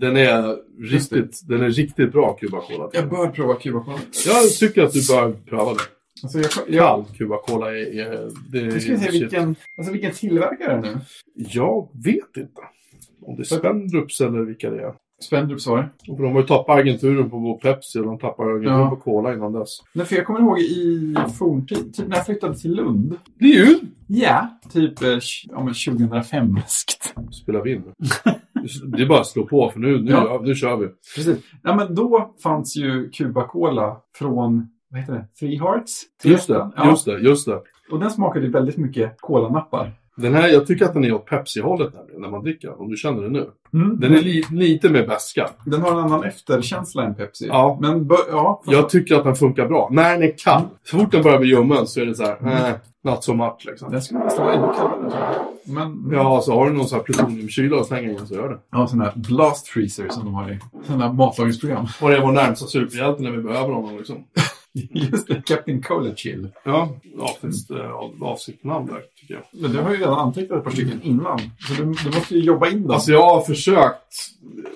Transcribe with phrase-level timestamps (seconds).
[0.00, 2.90] Den är riktigt, den är riktigt bra Cuba Cola.
[2.92, 3.98] Jag bör prova Cuba Cola.
[4.26, 5.80] Jag tycker att du bör pröva det.
[6.22, 7.98] Alltså jag, jag, Kall Cuba Cola är...
[7.98, 9.22] är det är jag ska se shit.
[9.22, 10.98] vilken, alltså vilken tillverkare är det nu?
[11.34, 12.60] Jag vet inte.
[13.22, 14.94] Om det är Spendrups eller vilka det är.
[15.22, 15.88] Spendrups var det.
[16.16, 18.90] För de har ju tappat agenturen på Pepsi och de tappade agenturen Ja.
[18.90, 19.68] på Cola innan dess.
[19.94, 23.14] Nej, för jag kommer ihåg i forntid, typ när jag flyttade till Lund.
[23.38, 23.78] Det är ju...
[24.06, 27.14] Ja, typ eh, ja, men 2005 läskt.
[27.42, 27.92] Spelar vi in nu?
[28.96, 30.24] Det är bara att slå på för nu, nu, Ja.
[30.28, 30.40] ja.
[30.44, 30.88] nu kör vi.
[31.16, 31.38] Precis.
[31.62, 36.02] Ja, men då fanns ju Cuba Cola från, vad heter det, Three Hearts?
[36.24, 36.90] Just det, Ja.
[36.90, 37.60] just det, just det.
[37.90, 39.92] Och den smakade väldigt mycket kolanappar.
[40.20, 42.80] Den här, jag tycker att den är åt Pepsi-hållet nämligen, när man dricker.
[42.80, 43.50] Om du känner det nu.
[43.74, 44.00] Mm.
[44.00, 45.50] Den är li, lite mer beska.
[45.66, 47.46] Den har en annan efterkänsla än Pepsi.
[47.46, 47.78] Ja.
[47.80, 48.62] Men ja.
[48.66, 49.88] Jag tycker att den funkar bra.
[49.92, 50.62] När den är kall.
[50.84, 52.36] Så fort den börjar bli ljummen så är det så här,
[52.70, 52.74] eh,
[53.04, 53.92] not so much liksom.
[53.92, 55.34] Den skulle nästan vara ännu kallare.
[55.64, 58.58] Men Ja, så har du någon sån här plutoniumkyla och slänger in så gör det.
[58.72, 61.86] Ja, sån här blast freezer som de har i sådana matlagningsprogram.
[62.02, 64.16] Och det är vår närmsta superhjälte när vi behöver honom liksom.
[64.90, 66.48] Just det, Captain Cola Chill.
[66.64, 67.70] Ja, avsnitt,
[68.20, 69.42] avsiktsnamn där tycker jag.
[69.52, 71.38] Men du har ju redan antecknat ett par stycken innan.
[71.38, 72.90] Så du, du måste ju jobba in dem.
[72.90, 74.14] Alltså jag har försökt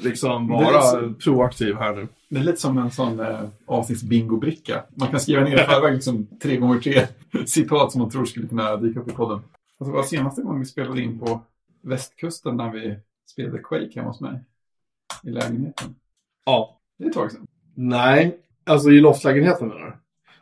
[0.01, 2.09] liksom vara så- proaktiv här nu.
[2.28, 4.83] Det är lite som en sån eh, avsnittsbingo-bricka.
[4.95, 7.06] Man kan skriva ner i förväg liksom tre gånger tre
[7.47, 9.41] citat som man tror skulle kunna dyka upp i podden.
[9.79, 11.41] Alltså, det var senaste gången vi spelade in på
[11.83, 12.97] västkusten när vi
[13.31, 14.41] spelade Quake hemma hos mig.
[15.25, 15.95] I lägenheten.
[16.47, 16.81] Ja.
[16.98, 17.47] Det är ett tag sedan.
[17.75, 19.93] Nej, alltså i loftlägenheten menar du?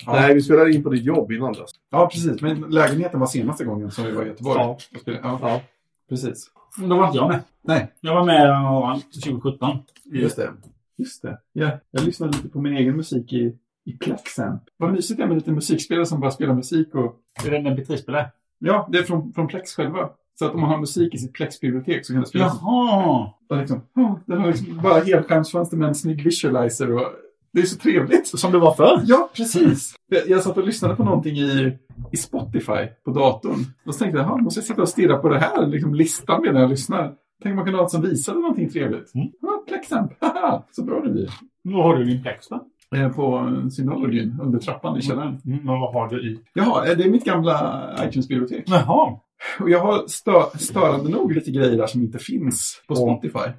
[0.07, 0.13] Ja.
[0.13, 1.71] Nej, vi spelade in på ditt jobb innan dess.
[1.91, 2.41] Ja, precis.
[2.41, 4.59] Men lägenheten var senaste gången som vi var i Göteborg.
[4.61, 4.79] Ja.
[5.05, 5.61] Ja, Ja.
[6.09, 6.51] precis.
[6.77, 7.41] Då var inte jag med.
[7.63, 9.79] Nej, Jag var med ja, 2017.
[10.05, 10.51] Just det.
[10.99, 11.39] Just det.
[11.53, 14.63] Ja, jag lyssnade lite på min egen musik i, i Plexamp.
[14.77, 17.17] Vad mysigt det är med lite musikspelare som bara spelar musik och...
[17.47, 18.27] Är det en mp3-spelare?
[18.59, 20.11] Ja, det är från, från Plex själva.
[20.39, 22.59] Så att om man har musik i sitt Plex-bibliotek så kan det spelas.
[22.63, 23.31] Jaha!
[23.49, 27.07] Och liksom, oh, den har liksom bara helskärmsfönster med en snygg visualizer och...
[27.53, 28.27] Det är så trevligt.
[28.39, 29.03] Som det var förr.
[29.07, 29.95] Ja, precis.
[30.09, 31.79] Jag, jag satt och lyssnade på någonting i,
[32.13, 33.59] i Spotify på datorn.
[33.87, 36.43] Och så tänkte jag, "Jaha, måste jag sitta och stirra på det här liksom, listan
[36.43, 37.13] medan jag lyssnar?
[37.43, 39.15] Tänk om man kunde ha något som visade någonting trevligt.
[39.15, 39.29] Mm.
[39.43, 40.13] Ja, Plexamp.
[40.71, 41.29] Så bra det blir.
[41.65, 42.61] Nu har du din plex då.
[42.97, 45.41] Eh, På Synologyn under trappan i källaren.
[45.47, 46.39] Mm, men vad har du i?
[46.55, 48.65] Jaha, eh, det är mitt gamla iTunes-bibliotek.
[48.67, 49.19] Jaha.
[49.61, 52.95] Och jag har stö störande nog lite grejer där som inte finns på.
[52.95, 53.51] Spotify.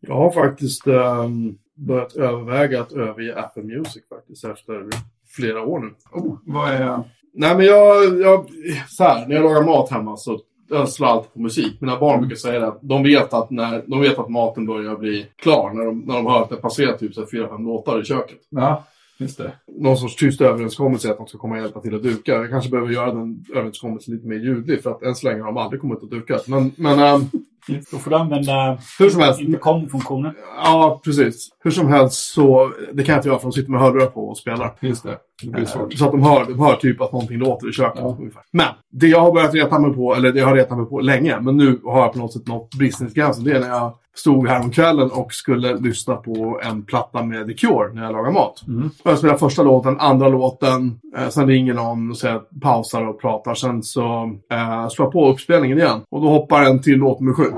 [0.00, 4.88] Jag har faktiskt ehm, börjat överväga att överge Apple Music faktiskt efter
[5.36, 5.94] flera år nu.
[6.12, 7.02] Oh, vad är...
[7.34, 8.46] Nej men jag, jag
[8.88, 10.40] så här, när jag lagar mat hemma så
[10.72, 11.80] jag alltid på musik.
[11.80, 12.74] Mina barn brukar säga det.
[12.80, 16.26] De vet att, när, de vet att maten börjar bli klar när de, när de
[16.26, 18.38] hör att det passerar typ fyra, fem låtar i köket.
[18.48, 18.84] Ja,
[19.18, 19.52] just det.
[19.66, 22.32] Någon sorts tyst överenskommelse att de ska komma och hjälpa till att duka.
[22.32, 25.46] Jag kanske behöver göra den överenskommelsen lite mer ljudlig för att än så länge har
[25.46, 26.38] de aldrig kommit att duka.
[26.46, 27.20] Men, men ehm,
[27.66, 29.40] Då får du använda hur som helst.
[29.40, 30.34] intercom-funktionen.
[30.64, 31.48] Ja, precis.
[31.64, 34.28] Hur som helst så, det kan jag inte göra för de sitter med hörlurar på
[34.28, 34.74] och spelar.
[34.80, 35.18] Just det.
[35.42, 35.92] Det blir svårt.
[35.94, 38.00] Så att de hör, de hör typ att någonting låter i köket.
[38.02, 38.16] Ja.
[38.18, 38.42] Ungefär.
[38.52, 41.00] Men det jag har börjat reta mig på, eller det jag har retat mig på
[41.00, 43.44] länge, men nu har jag på något sätt nått bristningsgränsen.
[43.44, 47.46] Det är när jag stod här om kvällen och skulle lyssna på en platta med
[47.46, 48.62] The Cure när jag lagar mat.
[48.68, 48.90] Mm.
[49.02, 53.54] Jag spelar första låten, andra låten, eh, sen ringer någon och säger pausar och pratar.
[53.54, 56.00] Sen så eh, slår jag på uppspelningen igen.
[56.10, 57.52] Och då hoppar en till låt nummer sju.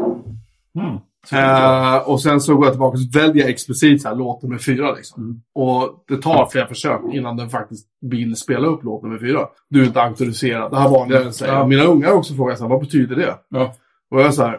[0.78, 0.98] Mm.
[1.32, 4.92] Eh, och sen så går jag tillbaka och väljer explicit så här, låt nummer fyra.
[4.92, 5.22] Liksom.
[5.22, 5.40] Mm.
[5.54, 9.40] Och det tar flera försök innan den faktiskt vill spela upp låt nummer fyra.
[9.70, 10.70] Du är inte auktoriserad.
[10.70, 11.52] Det här vanliga säger.
[11.52, 11.66] Ja.
[11.66, 13.34] Mina ungar har också frågat så här, vad betyder det?
[13.48, 13.74] Ja.
[14.10, 14.58] Och jag är så här,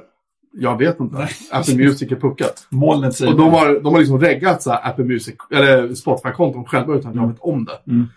[0.58, 1.28] jag vet inte.
[1.52, 2.68] Apple Music är puckat.
[2.70, 6.66] Molnet säger Och de har, de har liksom reggat så här Apple Music, eller Spotify-konton
[6.66, 7.92] själva utan att jag vet om det.
[7.92, 8.08] Mm.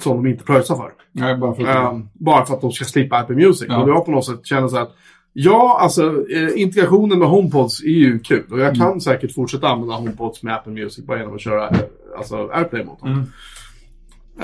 [0.00, 0.92] Som de inte pröjsar för.
[1.12, 1.92] Nej, bara för att...
[1.92, 3.66] Ehm, bara för att de ska slippa Apple Music.
[3.68, 3.82] Ja.
[3.82, 4.96] Och jag på något sätt känner så här att
[5.38, 8.44] Ja, alltså eh, integrationen med HomePods är ju kul.
[8.50, 11.78] Och jag kan säkert fortsätta använda HomePods med Apple Music bara genom att köra eh,
[12.18, 13.08] alltså, AirPlay mot dem.
[13.08, 13.26] Mm.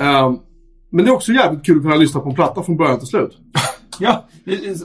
[0.07, 0.37] Ehm,
[0.89, 3.07] men det är också jävligt kul att kunna lyssna på en platta från början till
[3.07, 3.37] slut.
[3.99, 4.23] Ja,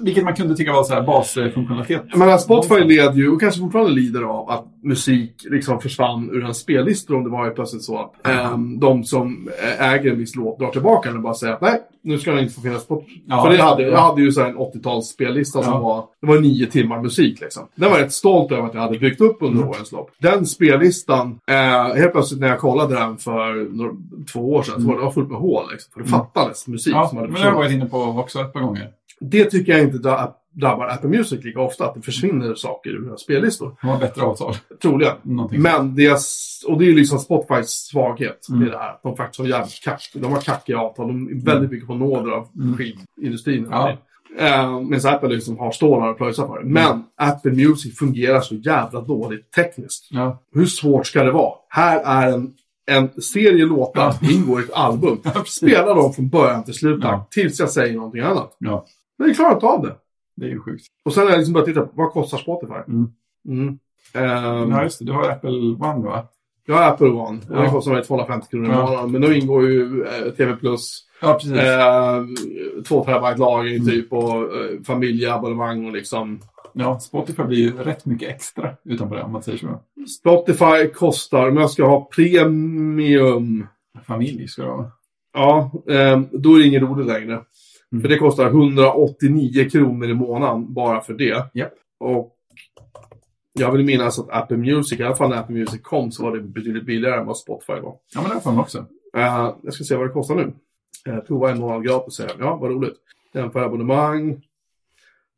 [0.03, 2.17] vilket man kunde tycka var så här basfunktionalitet.
[2.17, 6.55] Menar, Spotify led ju, och kanske fortfarande lider av, att musik liksom försvann ur en
[6.55, 10.59] spellista om det var ju plötsligt så att ehm, de som äger en viss låt
[10.59, 13.05] drar tillbaka den och bara säger att nej, nu ska den inte få finnas på...
[13.27, 15.79] Ja, För det hade, jag hade ju så en 80-tals spellista som Ja.
[15.81, 17.63] var, det var nio timmar musik liksom.
[17.75, 19.69] Den var jag rätt stolt över att jag hade byggt upp under Mm.
[19.69, 20.11] årens lopp.
[20.19, 23.93] Den spellistan, eh, helt plötsligt när jag kollade den för några,
[24.33, 25.91] två år sedan, så var det var fullt med hål liksom.
[25.93, 27.03] För det fattades musik Mm.
[27.03, 27.83] Ja, som hade men det har jag försvunnit.
[27.91, 28.89] varit inne på också ett par gånger.
[29.21, 33.01] Det tycker jag inte dra- drabbar Apple Music lika ofta, att det försvinner saker ur
[33.07, 33.77] deras spellistor.
[33.81, 34.55] De har bättre avtal.
[34.83, 35.17] Troligen.
[35.23, 35.63] Någonting.
[35.63, 36.17] Men det är,
[36.67, 38.47] och det är liksom Spotifys svaghet.
[38.51, 38.63] Mm.
[38.63, 38.95] Är det här.
[39.03, 40.11] De faktiskt har jävligt kack.
[40.15, 41.07] De har kackiga avtal.
[41.09, 42.77] De är väldigt mycket på nåder av Mm.
[42.77, 43.69] skivindustrin.
[43.71, 43.97] Ja.
[44.39, 46.65] Eh, Medan Apple liksom har stålar och plöjsar för det.
[46.69, 50.07] Men Apple Music fungerar så jävla dåligt tekniskt.
[50.11, 50.43] Ja.
[50.53, 51.53] Hur svårt ska det vara?
[51.69, 52.53] Här är en,
[52.91, 55.21] en serie låtar, det ingår i ett album.
[55.47, 57.27] Spela dem från början till slut, Ja.
[57.31, 58.57] tills jag säger någonting annat.
[58.59, 58.87] ja,
[59.19, 59.97] Men jag klarar inte av det.
[60.37, 60.85] det är ju sjukt.
[61.05, 62.73] Och sen har jag liksom börjat titta på, vad kostar Spotify?
[62.89, 63.07] Mm.
[63.49, 63.79] Mm.
[64.15, 65.05] Ehm, Ja, just det.
[65.05, 66.29] Du har Apple One va?
[66.67, 67.61] jag har Apple One, Ja.
[67.61, 68.87] det kostar mig 250 kronor i Ja.
[68.87, 69.11] månaden.
[69.13, 70.55] Men då ingår ju eh, TV+,
[71.23, 71.53] Ja, precis.
[71.53, 72.25] eh,
[72.89, 73.87] 2 terabyte lagring Mm.
[73.87, 76.41] typ, och eh, familjeabonnemang och liksom.
[76.73, 79.81] Ja, Spotify blir ju rätt mycket extra utanpå det om man säger så.
[80.21, 83.67] Spotify kostar, om jag ska ha premium,
[84.07, 84.91] Familj ska det vara.
[85.35, 87.41] ja, eh, då är det ingen roligt längre.
[87.93, 88.03] Mm.
[88.03, 91.47] För det kostar 189 kronor i månaden bara för det.
[91.55, 91.73] Japp.
[92.01, 92.35] Och
[93.53, 96.37] jag vill minnas att Apple Music, i alla fall när Apple Music kom, så var
[96.37, 97.97] det betydligt billigare än vad Spotify var.
[98.15, 98.79] Ja, men det får man också.
[99.17, 100.53] Eh, jag ska se vad det kostar nu.
[101.13, 102.41] Uh, prova en månad gratis, säger jag.
[102.47, 102.95] Ja, vad roligt.
[103.35, 104.43] Jämför abonnemang.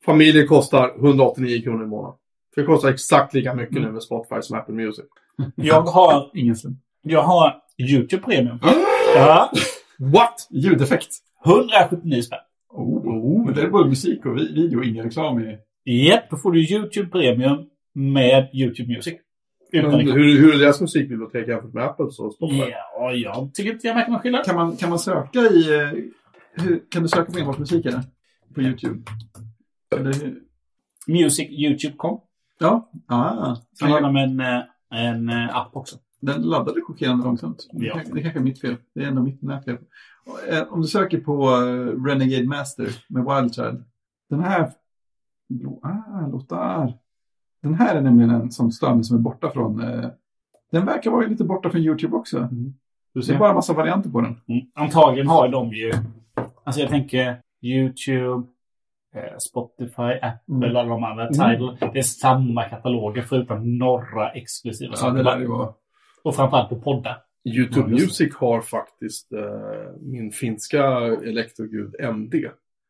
[0.04, 2.16] Familjen kostar 189 kronor i månaden.
[2.54, 3.82] För det kostar exakt lika mycket Mm.
[3.88, 5.04] nu med Spotify som Apple Music.
[5.54, 6.78] Jag har, Ingen slump.
[7.02, 8.58] jag har YouTube Premium.
[9.16, 9.50] Ja.
[9.98, 10.46] What?
[10.50, 11.08] Ljudeffekt.
[11.46, 12.38] 179 spänn.
[12.68, 13.44] Oh.
[13.44, 15.58] Men det är både musik och vi- video, ingen reklam i...
[15.84, 17.58] Japp, då får du YouTube Premium
[17.94, 19.14] med YouTube Music.
[19.72, 20.16] Utan Men reklam.
[20.18, 22.70] hur, hur är deras musikbibliotek jämfört med Apples och Spotify?
[22.98, 24.44] Ja, jag tycker inte jag märker någon skillnad.
[24.44, 25.74] Kan man, kan man söka i...
[25.80, 25.90] eh,
[26.64, 28.00] Hur, kan du söka på enbart musik eller?
[28.54, 29.00] På YouTube?
[29.96, 30.42] Eller, hur?
[31.08, 32.20] Music YouTube.com.
[32.60, 32.90] ja.
[33.08, 33.56] Ah.
[33.72, 34.60] Så genom en, eh,
[34.94, 35.96] en eh, app också.
[36.20, 37.68] Den laddade chockerande långsamt.
[37.72, 37.94] Det, Ja.
[37.94, 38.76] kanske- det kanske är mitt fel.
[38.94, 39.76] Det är ändå mitt nätfel.
[40.50, 43.84] Eh, Om du söker på eh, Renegade Master med Wild Child.
[44.30, 44.70] Den här...
[45.82, 46.92] Ah, låtar.
[47.62, 49.80] Den här är nämligen en som stör mig som är borta från...
[49.80, 50.08] Eh,
[50.72, 52.48] den verkar vara lite borta från YouTube också.
[53.14, 54.40] Du Det är bara en massa varianter på den.
[54.48, 54.66] Mm.
[54.74, 55.92] Antagligen har de ju...
[56.64, 58.46] Alltså jag tänker YouTube,
[59.14, 60.76] eh, Spotify, Apple, Mm.
[60.76, 61.28] alla de andra.
[61.28, 61.32] Mm.
[61.58, 61.76] Tidal.
[61.92, 65.16] Det är samma kataloger förutom några exklusiva Ja, saker.
[65.16, 65.72] det lär det vara.
[66.24, 67.18] Och framförallt på poddar.
[67.44, 68.02] YouTube Ja.
[68.02, 72.34] Music har faktiskt eh, min finska elektrogud MD.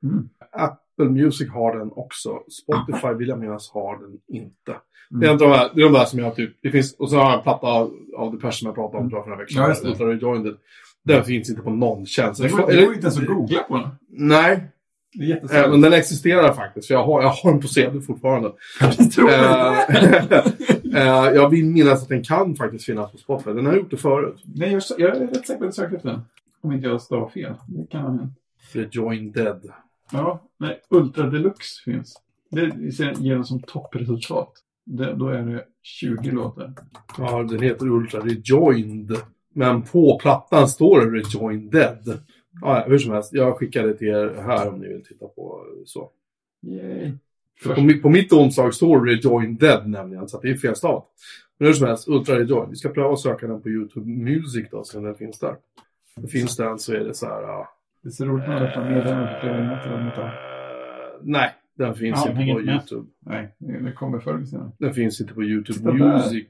[0.02, 0.28] Mm.
[0.52, 2.38] Apple Music har den också.
[2.62, 4.70] Spotify vill jag minnas har den inte.
[5.10, 5.20] Mm.
[5.20, 6.56] Det, är inte de här, det är de där som jag typ...
[6.62, 9.10] Det finns, och så har jag en platta av, av The Person jag pratade om
[9.10, 9.84] jag, för några veckor Ja, sedan.
[9.84, 9.90] det.
[9.90, 10.56] Ultra Rejoined.
[11.04, 12.42] Den finns inte på någon tjänst.
[12.42, 13.88] Det går, det går inte ens att googla på den.
[14.08, 14.52] Nej,
[15.52, 16.86] eh, men den existerar faktiskt.
[16.86, 18.52] För jag har, jag har den på CD fortfarande.
[18.80, 20.52] Jag tror det.
[20.94, 23.50] Eh, jag vill minnas att den kan faktiskt finnas på Spotify.
[23.50, 24.42] Den har gjort det förut.
[24.54, 26.20] Nej, jag, jag är rätt säker på att jag sökte efter den.
[26.60, 27.54] Om inte jag stavar fel.
[27.68, 28.32] Det kan ha hänt.
[28.72, 29.72] Rejoined Dead.
[30.12, 32.16] Ja, nej, Ultra Deluxe finns.
[32.50, 32.60] Det
[33.18, 34.52] ger den som toppresultat.
[34.84, 36.74] Det, då är det 20 låtar.
[37.18, 39.16] Ja, den heter Ultra Rejoined.
[39.54, 42.20] Men på plattan står det Rejoined Dead.
[42.60, 43.32] Ja, hur som helst.
[43.32, 46.10] Jag skickar det till er här om ni vill titta på så.
[46.66, 47.12] Yay.
[47.64, 51.04] På, mitt- på mitt omslag står Rejoined Dead nämligen, så det är felstavat.
[51.58, 52.70] Men hur som helst, Ultra Rejoined.
[52.70, 55.56] Vi ska pröva att söka den på YouTube Music då, så den finns där.
[56.32, 57.42] Finns den så är det så här...
[57.42, 57.68] ja,
[58.02, 60.18] Det ser roligt ut med detta meddelandet.
[60.18, 60.28] eh,
[61.22, 62.74] Nej, den finns Ja, inte på med.
[62.74, 63.06] YouTube.
[63.26, 64.70] Nej, det det kommer förr senare.
[64.78, 66.12] Den finns inte på YouTube Titta där.
[66.16, 66.46] Music.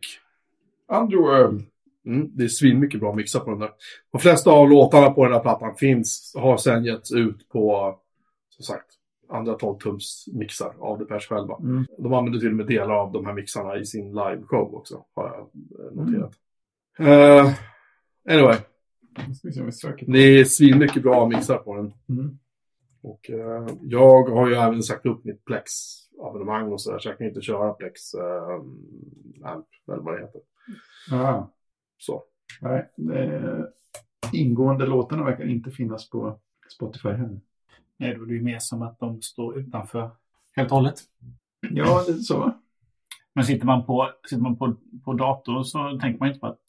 [0.92, 1.62] Underworld.
[2.06, 3.70] Mm, det är svin mycket bra mixar på den där.
[4.12, 7.94] De flesta av låtarna på den här plattan finns, har sen getts ut på,
[8.50, 8.86] som sagt,
[9.30, 11.56] andra 12-tums mixar av Depeche själva.
[11.60, 11.86] Mm.
[11.98, 15.26] De använder till och med delar av de här mixarna i sin liveshow också, har
[15.26, 15.50] jag
[15.96, 16.32] noterat.
[18.28, 18.56] Anyway,
[19.54, 20.12] vi söker på.
[20.12, 21.92] det är svin mycket bra mixar på den.
[22.08, 22.38] Mm.
[23.02, 27.26] Och eh, jag har ju även sagt upp mitt Plex-abonnemang och sådär, så jag kan
[27.26, 28.54] inte köra Plex eh,
[29.44, 30.40] amp, eller vad det heter.
[31.10, 31.52] Ja.
[31.98, 32.22] Så.
[32.60, 33.72] Nej, det,
[34.32, 36.40] ingående låtarna verkar inte finnas på
[36.76, 37.40] Spotify heller.
[38.00, 40.10] Är det ju mer som att de står utanför
[40.56, 41.00] helt och hållet.
[41.70, 42.52] Ja, lite så?
[43.34, 46.60] Men sitter man på, sitter man på, på dator så tänker man inte på att,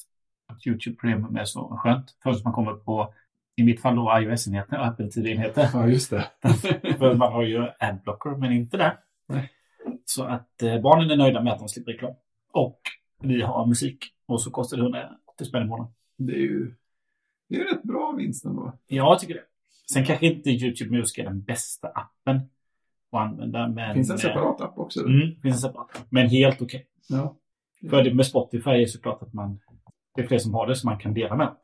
[0.47, 2.17] att YouTube Premium är så skönt.
[2.23, 3.13] Först man kommer på,
[3.55, 5.69] i mitt fall då iOS-enheter och Apple TV-enheter.
[5.73, 6.27] Ja, just det.
[6.97, 8.97] För man har ju adblocker, men inte där.
[9.27, 9.51] Nej.
[10.05, 12.13] Så att eh, barnen är nöjda med att de slipper reklam.
[12.51, 12.81] Och
[13.19, 14.05] vi har musik.
[14.25, 15.93] Och så kostar det 180 spänn i månaden.
[16.17, 16.73] Det är ju
[17.49, 18.73] det är ju rätt bra vinst ändå.
[18.87, 19.43] Ja, jag tycker det.
[19.93, 22.35] Sen kanske inte YouTube Music är den bästa appen
[23.11, 23.67] att använda.
[23.67, 24.99] Men, Finns en eh, separat app också?
[25.05, 26.05] Mm, finns en separat.
[26.09, 26.85] Men helt okej.
[27.09, 27.35] Ja.
[27.89, 29.59] För det med Spotify är såklart att man...
[30.15, 31.55] Det är fler som har det som man kan dela med.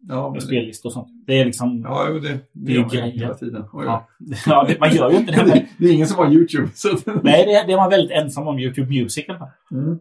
[0.00, 1.08] Ja, Med spellistor och sånt.
[1.26, 1.80] Det är liksom...
[1.80, 3.10] ja jo, det, det, gör man grejer.
[3.12, 3.64] hela tiden.
[3.72, 4.08] Oj, Ja,
[4.46, 5.44] ja det, man gör ju inte det.
[5.46, 6.68] Men, det, är ingen som har YouTube.
[6.74, 8.58] Så nej, det, är- det är man väldigt ensam om.
[8.58, 9.48] YouTube Music i alla fall.
[9.70, 9.98] mm.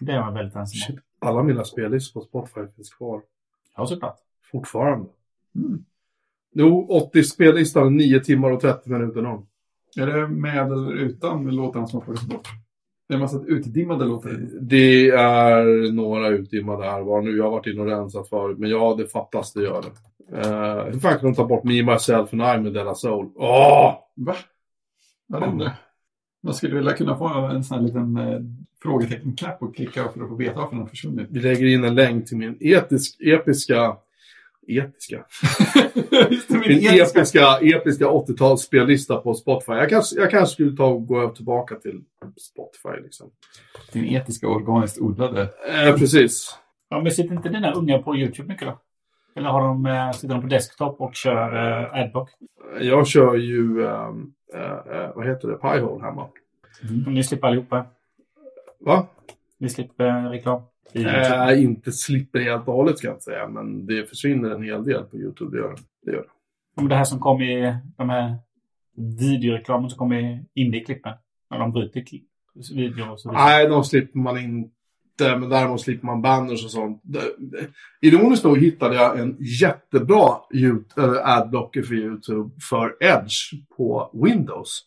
[0.00, 1.00] Det är man väldigt ensam om.
[1.28, 3.22] Alla mina spellistor på Spotify finns kvar.
[3.76, 4.16] Ja, såklart.
[4.52, 5.08] Fortfarande.
[5.54, 5.84] Mm.
[6.58, 9.46] Jo, 80 spellistan, 9 timmar och 30 minuter lång.
[9.96, 12.48] Är det med eller utan låtarna som har tagits bort?
[13.08, 14.30] Det är en massa utdimmade låtar.
[14.60, 17.36] Det är några utdimmade här var nu.
[17.36, 19.88] Jag har varit inne och rensat förut, men ja, det fattas, det gör det.
[20.36, 23.30] Uh, hur fan kan de ta bort Me, Myself and I med Della Soul?
[23.34, 23.94] Åh!
[24.14, 24.34] Va?
[25.28, 25.72] Jag vet inte.
[26.42, 28.40] Man skulle vilja kunna få en sån här liten eh,
[28.82, 31.26] frågetecken-knapp och klicka för att få veta varför den har försvunnit.
[31.30, 33.96] Vi lägger in en länk till min etisk, episka...
[34.68, 35.16] Etiska?
[36.48, 37.20] Min etiska...
[37.20, 39.72] episka, episka 80-talsspellista på Spotify.
[39.72, 42.00] Jag kanske, jag kanske skulle ta och gå tillbaka till
[42.36, 43.30] Spotify liksom.
[43.92, 45.42] Din etiska organiskt odlade.
[45.42, 46.58] Eh, precis.
[46.88, 48.78] Ja, men sitter inte dina unga på YouTube mycket då?
[49.36, 52.30] Eller har de, eh, sitter de på desktop och kör eh, Adblock?
[52.80, 56.22] Jag kör ju, ehm, eh, eh, vad heter det, Piehole hemma.
[56.22, 56.36] Och
[57.12, 57.86] Ni slipper allihopa?
[58.78, 59.06] Va?
[59.58, 60.62] Ni slipper eh, reklam?
[60.92, 64.84] Eh, inte slipper helt och hållet ska jag inte säga, men det försvinner en hel
[64.84, 65.56] del på YouTube.
[65.56, 66.12] Det gör det.
[66.12, 66.26] gör
[66.88, 66.94] det.
[66.94, 68.36] Här som kom i de här
[69.20, 71.12] videoreklamen som kom i indie-klippen.
[71.50, 72.24] När de bryter kli-
[72.74, 73.44] video och så vidare.
[73.44, 74.72] Nej, de slipper man inte.
[75.38, 77.02] Men däremot slipper man banners och sånt.
[78.00, 80.28] Ironiskt nog hittade jag en jättebra
[81.24, 84.82] adblocker för YouTube för Edge på Windows.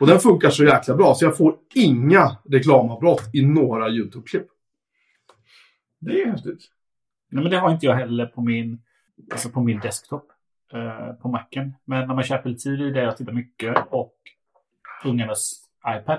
[0.00, 4.46] Och den funkar så jäkla bra så jag får inga reklamavbrott i några YouTube-klipp.
[6.00, 6.60] Det är häftigt.
[7.28, 8.82] Nej, men det har inte jag heller på min,
[9.32, 10.32] alltså på min desktop.
[10.72, 11.74] eh, på Macen.
[11.84, 14.14] Men när man kör Apple TV där jag tittar mycket och
[15.04, 15.52] ungarnas
[15.98, 16.18] iPad.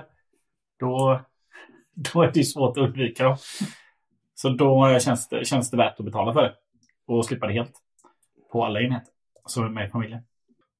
[0.78, 1.20] Då,
[1.94, 3.36] då är det svårt att undvika dem.
[4.34, 6.54] Så då känns det, känns det värt att betala för det.
[7.06, 7.72] Och slippa det helt.
[8.52, 9.12] På alla enheter.
[9.46, 10.20] Som är med i familjen.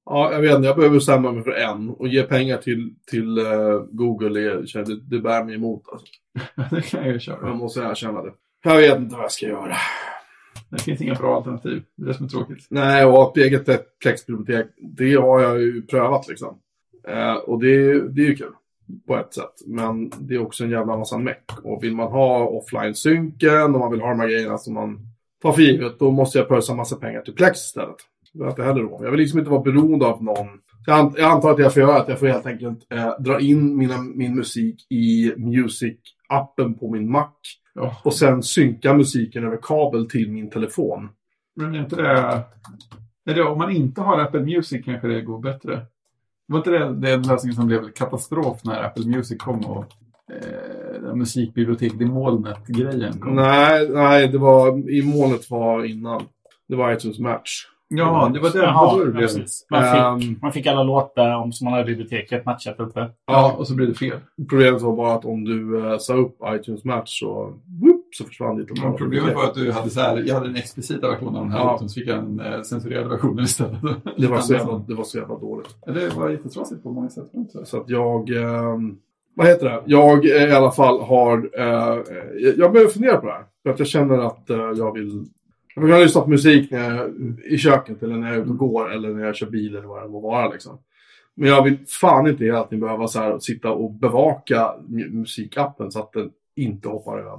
[0.04, 0.66] Ja, jag vet inte.
[0.66, 1.90] Jag behöver bestämma mig för en.
[1.90, 5.82] Och ge pengar till, till eh, Google, det, det, bär mig emot.
[5.92, 6.06] Alltså.
[6.74, 7.54] det kan jag ju Jag köra.
[7.54, 8.32] måste erkänna det.
[8.64, 9.76] Jag vet inte vad jag ska göra.
[10.70, 11.82] Det finns inga bra alternativ.
[11.96, 12.66] Det är det som är tråkigt.
[12.70, 16.58] Nej, och ett eget Plex-bibliotek, det har jag ju prövat liksom.
[17.08, 18.52] Eh, och det, det är ju kul.
[19.06, 19.54] På ett sätt.
[19.66, 21.44] Men det är också en jävla massa meck.
[21.64, 24.98] Och vill man ha offline-synken och man vill ha de här grejerna som man
[25.42, 27.96] tar för givet, då måste jag pösa massa pengar till Plex istället.
[28.32, 29.04] Det är inte heller råd.
[29.04, 30.48] Jag vill liksom inte vara beroende av någon.
[30.86, 33.98] Jag antar att jag får göra att jag får helt enkelt eh, dra in mina,
[33.98, 37.28] min musik i Music-appen på min Mac.
[37.74, 37.96] Ja.
[38.04, 41.08] Och sen synka musiken över kabel till min telefon.
[41.56, 42.44] Men är inte det...
[43.24, 43.42] Är det...
[43.42, 45.86] Om man inte har Apple Music kanske det går bättre.
[46.46, 49.84] Var inte det den lösningen som blev katastrof när Apple Music kom och
[50.32, 53.34] eh, musikbiblioteket i molnet-grejen kom?
[53.34, 56.22] Nej, nej, det var, i molnet var innan.
[56.68, 57.66] Det var iTunes Match.
[57.98, 59.30] Ja, det var då det ja, blev.
[59.70, 59.82] Man
[60.18, 63.10] fick, Ehm, man fick alla låtar om som man hade i biblioteket matchat uppe.
[63.26, 64.18] Ja, och så blev det fel.
[64.48, 67.34] Problemet var bara att om du uh, sa upp iTunes Match så,
[67.82, 70.56] whoop, så försvann ditt lokala problemet var att du hade så här, jag hade den
[70.56, 71.72] explicita versionen av den här Ja.
[71.72, 73.80] låten, så fick jag en eh, censurerad version istället.
[74.16, 75.76] det, var så jävla, det var så jävla dåligt.
[75.86, 77.26] Ja, Det var jättetrasigt på många sätt.
[77.64, 77.76] så?
[77.80, 78.30] Att jag...
[78.30, 78.96] ehm,
[79.34, 79.82] vad heter det?
[79.86, 81.50] Jag eh, i alla fall har...
[81.58, 82.00] eh,
[82.36, 83.44] jag, jag behöver fundera på det här.
[83.62, 85.24] För att jag känner att eh, jag vill...
[85.74, 87.10] Jag kunna lyssna på musik när jag,
[87.50, 89.86] i köket eller när jag är ute och går eller när jag kör bil eller
[89.86, 90.78] vad det må vara liksom.
[91.34, 95.90] Men jag vill fan inte hela tiden behöva så här, sitta och bevaka mu- musikappen
[95.92, 97.38] så att den inte hoppar över.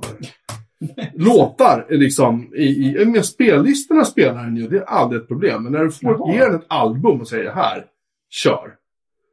[1.13, 2.63] Låtar liksom, i,
[3.02, 5.63] i, med spellistorna spelar den ju, det är aldrig ett problem.
[5.63, 6.34] Men när du får Jaha.
[6.34, 7.86] ge den ett album och säger här,
[8.30, 8.75] kör.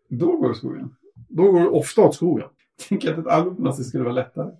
[0.09, 0.95] Då går det skogen.
[1.29, 2.49] Då går det ofta åt skogen.
[2.89, 4.51] Tänk att ett album på sätt skulle vara lättare.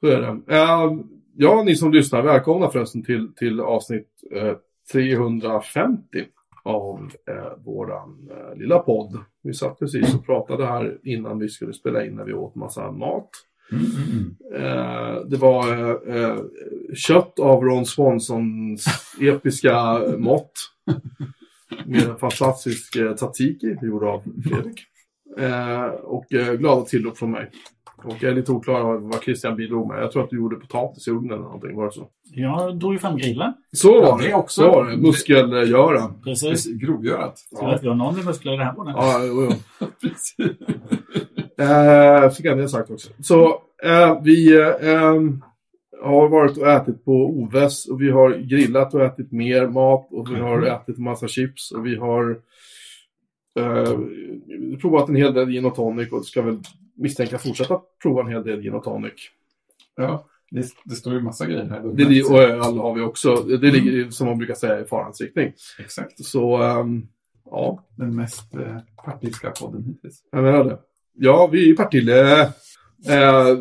[0.00, 0.54] Så är det.
[0.56, 0.92] Eh,
[1.38, 4.52] ja, ni som lyssnar, välkomna förresten till, till avsnitt eh,
[4.92, 6.24] 350
[6.62, 9.18] av eh, våran eh, lilla podd.
[9.42, 12.90] Vi satt precis och pratade här innan vi skulle spela in när vi åt massa
[12.92, 13.30] mat.
[14.54, 16.38] Eh, det var eh, eh
[16.94, 18.84] kött av Ron Swansons
[19.20, 20.52] episka mått.
[21.86, 24.80] Med en fantastisk eh, tzatziki gjord av Fredrik.
[25.38, 27.50] Eh, och eh, glada tillrop från mig.
[28.04, 30.02] Och jag är lite oklar över vad Christian bidrog med.
[30.02, 32.08] Jag tror att du gjorde potatis i ugnen eller någonting, var det så?
[32.32, 33.52] Jag drog ju fram grillen.
[33.72, 34.60] Så Ja, var det också.
[34.60, 34.96] Så var det.
[34.96, 36.14] Muskelgöra.
[36.24, 36.66] Precis.
[36.66, 37.36] Grovgörat.
[37.60, 38.94] Tur att vi har någon muskler det här bordet.
[38.96, 39.86] Ja, jo, jo.
[40.00, 40.34] Precis.
[41.58, 43.10] Eh, fick jag det sagt också.
[43.22, 43.46] Så
[43.84, 45.44] eh, vi eh, em,
[46.02, 50.30] har varit och ätit på Oves och vi har grillat och ätit mer mat och
[50.30, 52.38] vi har ätit massa chips och vi har
[53.56, 53.98] eh,
[54.80, 56.58] provat en hel del gin och tonic och ska väl
[56.94, 59.12] misstänka fortsätta prova en hel del gin och tonic.
[59.96, 61.82] Ja, det, det står ju massa grejer här.
[61.94, 63.34] Det, li- och öl har vi också.
[63.34, 65.52] Det ligger ju, som man brukar säga i farans riktning.
[65.78, 66.24] Exakt.
[66.24, 67.08] Så ehm,
[67.50, 70.22] ja, Den mest eh, partiska podden hittills.
[70.30, 70.78] jag menar det.
[71.18, 72.48] Ja, vi är i Partille.
[73.08, 73.58] Eh,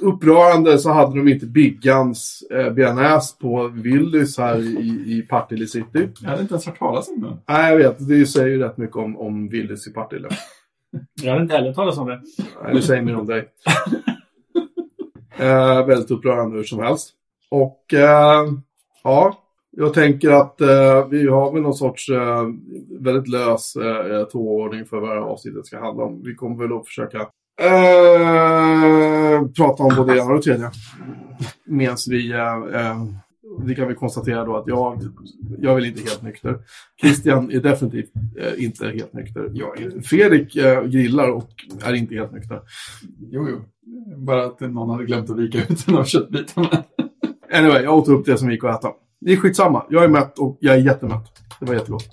[0.00, 6.08] upprörande så hade de inte Biggans eh, bearnaise på Willys här i, i Partille City.
[6.22, 7.36] Jag hade inte ens hört talas om den.
[7.48, 8.08] Nej, jag vet.
[8.08, 10.28] Det säger ju rätt mycket om, om Willys i Partille.
[11.22, 12.20] Jag hade inte heller talat om det.
[12.64, 13.48] Nej, det säger mer om dig.
[15.36, 17.10] eh, väldigt upprörande hur som helst.
[17.50, 18.44] Och eh,
[19.04, 19.38] ja,
[19.70, 22.42] jag tänker att eh, vi har väl någon sorts eh,
[23.00, 26.22] väldigt lös eh, tågordning för vad det avsnittet ska handla om.
[26.22, 27.28] Vi kommer väl att försöka
[27.60, 30.70] eh, prata om både det ena och det tredje.
[31.66, 32.40] Medan vi, eh,
[32.80, 33.04] eh,
[33.60, 35.02] vi kan väl konstatera då att jag,
[35.58, 36.58] jag är väl inte helt nykter.
[37.00, 39.50] Christian är definitivt eh, inte helt nykter.
[39.52, 41.50] Jag Fredrik eh, grillar och
[41.84, 42.60] är inte helt nykter.
[43.30, 43.64] Jo, jo.
[44.16, 46.84] Bara att någon hade glömt att vika ut en av köttbitarna.
[47.52, 48.92] Anyway, jag åt upp det som gick att äta.
[49.20, 49.86] Det är skitsamma.
[49.90, 51.24] Jag är mätt och jag är jättemätt.
[51.60, 52.04] Det var jättegott.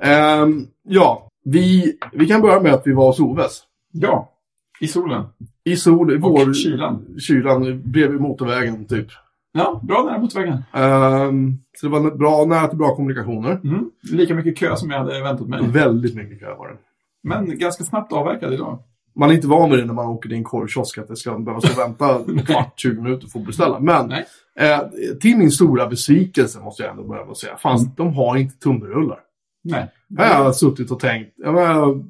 [0.00, 3.62] Ehm, ja, vi, vi kan börja med att vi var hos Oves.
[3.92, 4.35] Ja,
[4.80, 5.24] i solen.
[5.64, 7.06] I sol, i Och vår, kylan.
[7.20, 9.06] kylan bredvid motorvägen typ.
[9.52, 10.62] Ja, bra nära mot vägen.
[10.72, 13.60] Ehm, så det var bra, nära till bra kommunikationer.
[13.64, 13.90] Mm.
[14.12, 15.68] Lika mycket kö som jag hade väntat mig.
[15.68, 16.76] Väldigt mycket kö var det.
[17.22, 18.78] Men ganska snabbt avverkad idag.
[19.18, 21.38] Man är inte van vid det när man åker till en korvkiosk att det ska
[21.38, 23.80] behöva stå och vänta kvart, 20 minuter för att beställa.
[23.80, 24.78] Men eh,
[25.20, 27.56] till min stora besvikelse måste jag ändå börja med att säga.
[27.56, 27.90] Fan, Mm.
[27.96, 29.18] de har inte tunnbrödsrullar.
[29.64, 29.86] Nej.
[30.18, 32.04] Här har jag suttit och tänkt, jag menar,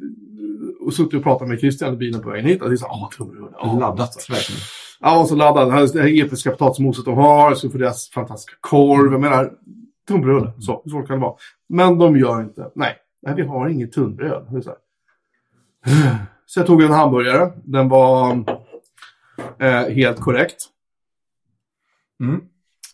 [0.87, 2.63] och suttit och pratat med Christian i bilen på vägen hit.
[2.63, 3.59] Och det är så, åh, tunnbrödsrullar.
[3.63, 4.61] åh." Laddat, verkligen.
[5.01, 5.71] Jag var så laddad.
[5.73, 9.13] Här det här episka potatismoset de har, så för deras fantastiska korv.
[9.13, 9.53] Jag menar,
[10.09, 10.53] tunnbröd.
[10.59, 11.35] Så, så kan det vara.
[11.69, 12.71] Men de gör inte.
[12.75, 14.47] Nej, nej vi har inget tunnbröd.
[14.65, 14.71] Så,
[16.47, 17.53] så jag tog en hamburgare.
[17.65, 18.45] Den var
[19.59, 20.63] eh, helt korrekt.
[22.21, 22.41] Mm.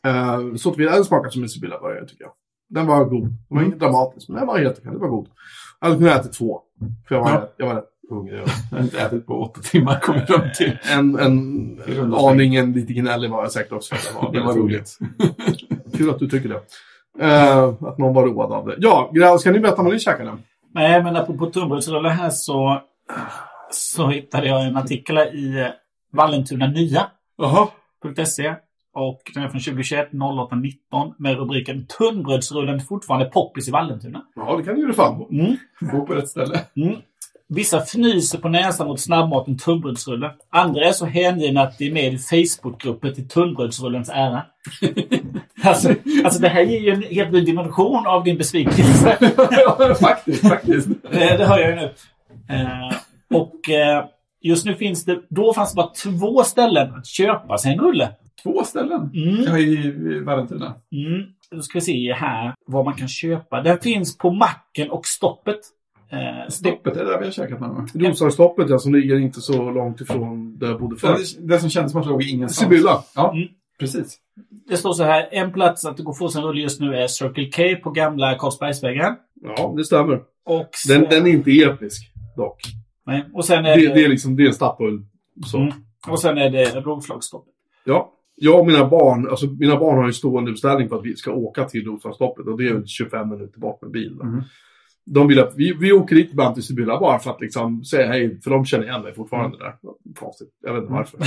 [0.06, 2.32] Eh, så att vi den smakade som en Sibylla-burgare tycker jag.
[2.68, 3.22] Den var god.
[3.22, 3.66] Den var Mm.
[3.68, 4.90] inget dramatiskt, men den var helt okej.
[4.90, 5.28] Den var god.
[5.82, 6.60] Jag hade kunnat äta två.
[7.08, 7.48] För jag var, Ja.
[7.56, 8.38] jag var rätt hungrig.
[8.70, 10.78] Jag har inte ätit på åtta timmar, kom jag fram till.
[10.92, 13.94] En, en aningen lite gnällig var jag säkert också.
[13.94, 14.98] Det var, Det var roligt.
[15.96, 16.60] Kul att du tycker det.
[17.26, 18.74] Eh, att någon var road av det.
[18.78, 20.36] Ja, ska ni berätta vad ni käkade?
[20.74, 22.82] Nej, men apropå tunnbrödsrullar här så,
[23.70, 25.68] så hittade jag en artikel i
[26.12, 27.06] Vallentuna Nya.
[27.38, 27.68] Jaha.
[28.26, 28.54] .se
[28.94, 34.22] och den är från 2021 08 19 med rubriken Tunnbrödsrullen fortfarande poppis i Vallentuna.
[34.36, 35.28] Ja, det kan ju fan på.
[35.32, 35.56] Mm.
[35.92, 36.60] Bo på rätt ställe.
[36.76, 36.96] Mm.
[37.54, 40.30] Vissa fnyser på näsan åt snabbmaten tunnbrödsrulle.
[40.50, 44.42] Andra är så hängivna att de är med i Facebookgrupper till tunnbrödsrullens ära.
[45.64, 49.18] alltså, alltså det här ger ju en helt ny dimension av din besvikelse.
[49.50, 50.88] ja, faktiskt, faktiskt.
[50.88, 51.90] Eh, det hör jag ju nu.
[52.48, 52.96] Eh,
[53.30, 54.04] och eh,
[54.40, 58.08] just nu finns det, då fanns det bara två ställen att köpa sig en rulle.
[58.42, 59.10] Två ställen.
[59.14, 59.42] Mm.
[59.44, 59.62] Jag är
[60.12, 60.66] i Vallentuna.
[60.92, 61.26] Mm.
[61.50, 63.62] Då ska vi se här vad man kan köpa.
[63.62, 65.58] Den finns på macken och stoppet.
[66.10, 67.88] Eh, det, Stoppet är där vi har käkat någon gång.
[67.94, 71.16] Roslagsstoppet, ja, som ligger inte så långt ifrån där jag bodde förr.
[71.38, 72.70] Det, det som kändes som att det låg ingenstans.
[72.70, 73.04] Sibylla.
[73.14, 73.48] Ja, Mm.
[73.78, 74.18] precis.
[74.68, 75.28] det står så här.
[75.32, 78.34] En plats att gå få sig en rulle just nu är Circle K på gamla
[78.38, 79.14] Karlsbergsvägen.
[79.42, 80.20] Ja, det stämmer.
[80.44, 82.60] Och sen, Den, den är inte episk, dock.
[83.06, 85.00] nej, och sen är Det, det, det är liksom, det är en Statoil.
[85.46, 85.58] Så.
[85.58, 85.72] Mm.
[86.08, 87.52] och sen är det Rågflagsstoppet.
[87.84, 88.12] Ja.
[88.34, 91.32] Jag och mina barn, alltså mina barn har ju stående beställning på att vi ska
[91.32, 94.18] åka till Roslagsstoppet och det är väl 25 minuter bort med bil.
[94.22, 94.42] Mm.
[95.04, 98.08] De vill att vi, vi åker dit ibland till Sibylla bara för att liksom säga
[98.08, 99.74] hej, för de känner igen mig fortfarande där.
[100.18, 101.18] Konstigt, jag vet inte varför.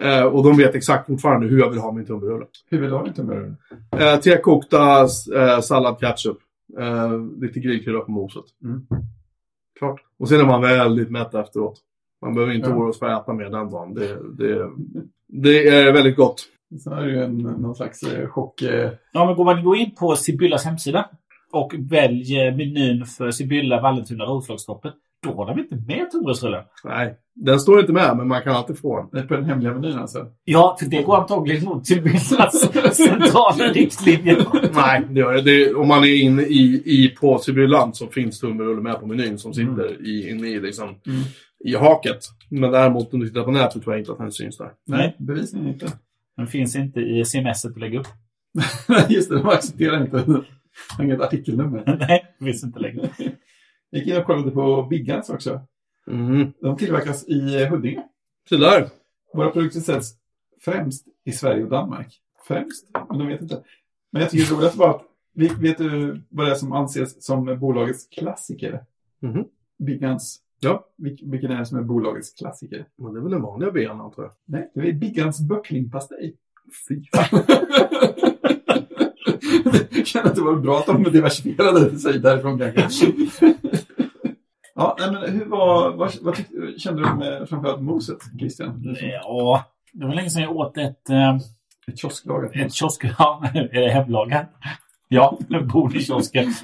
[0.00, 2.46] eh, och de vet exakt fortfarande hur jag vill ha min tunnbrödsrulle.
[2.70, 3.56] Hur vill du ha din tunnbrödsrulle?
[3.96, 5.00] Eh, tekokta
[5.36, 6.38] eh, sallad ketchup.
[6.78, 8.44] Eh, lite grillkrydda på moset.
[8.64, 8.86] Mm.
[9.78, 10.00] Klart.
[10.18, 11.80] Och sen är man väldigt mätt efteråt.
[12.24, 12.76] Man behöver inte Ja.
[12.76, 13.94] oroa sig för att äta mer den dagen.
[13.94, 14.08] Det,
[14.38, 14.70] det,
[15.28, 16.42] det är väldigt gott.
[16.84, 18.62] Sen är det ju en, någon slags eh, chock...
[18.62, 21.08] Eh, Ja, men går man då in på Sibyllas hemsida
[21.52, 24.94] och väljer menyn för Sibylla, Vallentuna, Rågflagsstoppet.
[25.26, 26.62] Då har de inte med tunnbrödsrullen.
[26.84, 29.08] Nej, den står inte med, men man kan alltid få den.
[29.12, 30.26] det är på den hemliga menyn alltså.
[30.44, 32.60] Ja, för det går antagligen mot Sibyllas
[32.96, 34.46] centrala riktlinjer.
[34.74, 35.40] Nej, det gör det.
[35.42, 35.74] det.
[35.74, 39.54] Om man är inne i, i på Sibylland så finns tunnbrödsrulle med på menyn som
[39.54, 41.20] sitter i, inne i, liksom, Mm.
[41.64, 42.24] I haket.
[42.48, 44.72] Men däremot om du tittar på nätet tror jag inte att den syns där.
[44.84, 45.92] Nej, bevisligen inte.
[46.36, 48.06] Den finns inte i CMS att lägga upp.
[49.08, 50.44] Just det, de accepterar inte.
[51.00, 51.96] Inget artikelnummer.
[52.08, 53.10] Nej, det finns inte längre.
[53.90, 55.60] Jag gick in och kollade på Biggans också.
[56.06, 56.52] Mm.
[56.60, 58.02] De tillverkas i Huddinge.
[58.48, 58.88] Så där.
[59.32, 60.14] Våra produkter säljs
[60.60, 62.20] främst i Sverige och Danmark.
[62.46, 62.86] Främst?
[63.08, 63.62] Men de vet inte.
[64.10, 65.02] Men jag tycker det roligaste var att,
[65.34, 68.84] vet vet du vad det är som anses som bolagets klassiker?
[69.20, 69.44] Mhm.
[69.78, 70.40] Biggans.
[70.64, 70.84] Ja.
[70.98, 72.86] Vil- Vilken är det som är bolagets klassiker?
[72.98, 74.32] Men det är väl den vanliga ben antar jag.
[74.46, 76.36] Nej, det är Biggans böcklingpastej.
[76.88, 77.02] Fy
[79.94, 83.06] Jag känner att det var bra att de diversifierade sig därifrån kanske.
[84.74, 88.82] ja, nej, men hur var, vad, vad tyckte, kände du med framförallt moset, Christian?
[89.00, 91.36] Ja, det var länge sedan jag åt ett, eh,
[91.86, 93.04] Ett kiosklagat ett kiosk...
[93.18, 94.46] Ja, är det hemlagat?
[95.08, 96.54] Ja, jag bor i kiosken.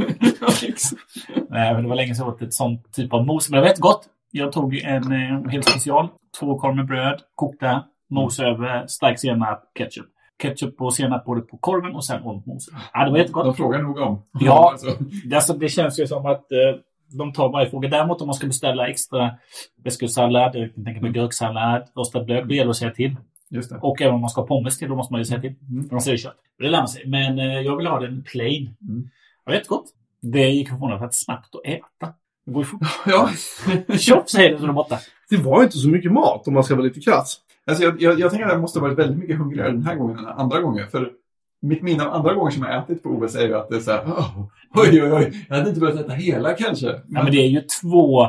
[1.48, 3.50] Nej, men det var länge sedan jag åt ett sånt typ av mos.
[3.50, 4.06] Men det var rätt gott.
[4.30, 6.08] Jag tog en eh, helt special.
[6.40, 10.06] Två korv med bröd, kokta, mos över, stark senap, ketchup.
[10.42, 12.74] Ketchup och senap både på korven och sen runt mosen.
[12.92, 13.44] Ja, det var jättegott.
[13.44, 14.22] De frågar nog om.
[14.32, 14.70] Ja.
[14.72, 16.80] Alltså, Det, alltså, det känns ju som att eh,
[17.18, 17.88] de tar varje fråga.
[17.88, 19.30] Däremot om man ska beställa extra
[19.84, 23.16] väskosallad, jag tänka mig gurksallad, rostad lök, då gäller det att säga till.
[23.80, 25.54] Och även om man ska ha pommes till, då måste man ju säga till.
[25.70, 25.84] Mm.
[25.90, 26.36] Är det kört.
[26.58, 27.06] Det lär man sig.
[27.06, 28.76] Men eh, jag vill ha den plain.
[28.88, 29.08] Mm.
[29.46, 29.84] Ja, jättegott.
[30.22, 32.14] Det gick förvånansvärt snabbt att äta.
[32.46, 32.80] Det går ju fort.
[33.06, 33.30] Ja.
[33.98, 34.98] Tjoff säger det så det borta.
[35.30, 37.40] Det var inte så mycket mat om man ska vara lite krass.
[37.66, 39.94] Alltså jag, jag, jag tänker att jag måste ha varit väldigt mycket hungrigare den här
[39.94, 40.88] gången än andra gången.
[40.88, 41.12] För
[41.62, 43.80] mitt minne av andra gånger som jag ätit på OS är ju att det är
[43.80, 46.86] så här, "Åh, oj, oj, oj, jag hade inte börjat äta hela kanske.
[46.86, 48.28] Ja, men det är ju två,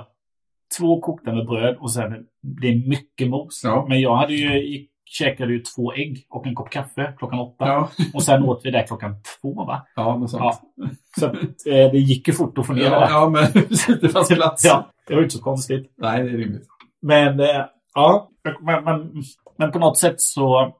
[0.79, 3.61] två kokta med bröd och sen det är mycket mos.
[3.63, 3.85] Ja.
[3.89, 7.67] Men jag hade ju, gick, käkade ju två ägg och en kopp kaffe klockan åtta.
[7.67, 9.87] ja, Och sen åt vi där klockan två va?
[9.95, 10.43] ja, något sånt.
[10.75, 10.89] Ja.
[11.19, 11.33] Så att,
[11.65, 13.51] eh, det gick ju fort att få ner det Ja, men
[14.01, 14.65] det fanns plats.
[14.65, 15.93] Ja, det var ju inte så konstigt.
[15.97, 16.67] Nej, det är rimligt.
[17.01, 18.29] Men eh, ja,
[18.61, 19.23] men, men,
[19.57, 20.75] men på något sätt så,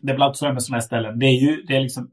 [0.00, 1.18] det är väl så med sådana här ställen.
[1.18, 2.10] Det är ju, det är liksom,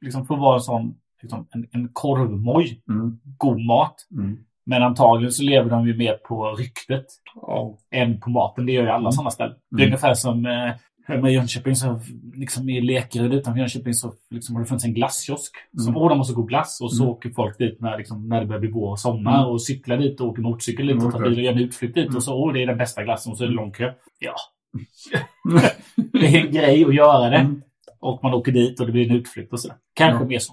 [0.00, 3.18] liksom för att vara en sån, liksom, en, en korvmoj, Mm.
[3.38, 3.94] god mat.
[4.18, 4.38] Mm.
[4.66, 7.78] Men antagligen så lever de ju mer på ryktet Ja.
[7.90, 8.66] än på maten.
[8.66, 9.12] Det gör ju alla Mm.
[9.12, 9.54] sådana ställen.
[9.70, 9.88] Det är Mm.
[9.88, 10.72] ungefär som eh,
[11.06, 12.00] hemma i Jönköping, så
[12.34, 15.52] liksom i Lekeryd utanför Jönköping så liksom har det funnits en glasskiosk.
[15.78, 16.02] Som, Mm.
[16.02, 16.80] åh, de måste gå glass.
[16.80, 17.14] Och så Mm.
[17.14, 19.50] åker folk dit när, liksom, när det börjar bli vår och sommar Mm.
[19.50, 21.30] och cyklar dit och åker motorcykel dit och tar Mm.
[21.30, 22.04] bil och gör en utflykt dit.
[22.06, 22.16] Mm.
[22.16, 23.92] Och så, åh, det är den bästa glassen och så är det lång kö.
[24.18, 24.34] Ja.
[26.12, 27.36] det är en grej att göra det.
[27.36, 27.62] Mm.
[28.00, 29.68] Och man åker dit och det blir en utflykt och så.
[29.94, 30.28] Kanske Ja.
[30.28, 30.52] mer så.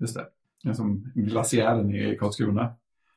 [0.00, 0.24] Just det.
[0.62, 2.72] Det är som glaciären i Karlskrona.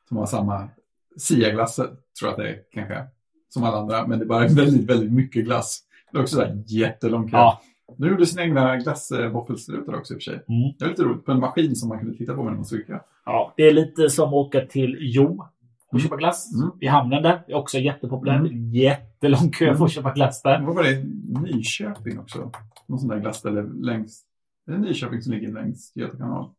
[0.08, 0.68] Som har samma
[1.16, 1.90] Sia-glass, tror
[2.20, 3.04] jag att det är kanske.
[3.48, 5.82] Som alla andra, men det är bara väldigt, väldigt mycket glass.
[6.12, 7.36] Det är också så här jättelång kö.
[7.36, 7.60] Ja.
[7.98, 10.34] De gjorde sina egna glassvåffelstrutar också i och för sig.
[10.34, 10.72] Mm.
[10.78, 13.02] Det var lite roligt, på en maskin som man kunde titta på när man cyklar.
[13.24, 15.44] Ja, det är lite som att åka till Jo
[15.88, 16.02] och Mm.
[16.02, 16.54] köpa glass.
[16.54, 16.70] Mm.
[16.80, 17.42] I hamnen där.
[17.46, 18.40] Det är också jättepopulärt.
[18.40, 18.70] Mm.
[18.74, 20.60] Jättelång kö för att köpa glass där.
[20.62, 21.04] Vad var det?
[21.40, 22.50] Nyköping också?
[22.86, 24.22] Någon sån där glassställe längs...
[24.68, 26.50] Är det Nyköping som ligger längs Göta kanal?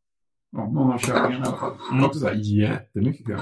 [0.52, 1.78] Ja, någon av köpingarna i alla fall.
[1.92, 2.06] Mm.
[2.06, 3.40] Också så här jättemycket kö.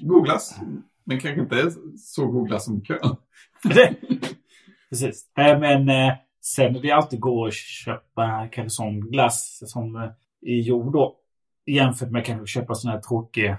[0.00, 0.60] God glass.
[1.04, 3.16] Men kanske inte så god glass som kön.
[4.90, 5.30] Precis.
[5.36, 10.10] Men eh, sen är det alltid gå att köpa kanske sån glass som eh,
[10.42, 11.16] i jord då.
[11.66, 13.54] Jämfört med kanske köpa sån här tråkig,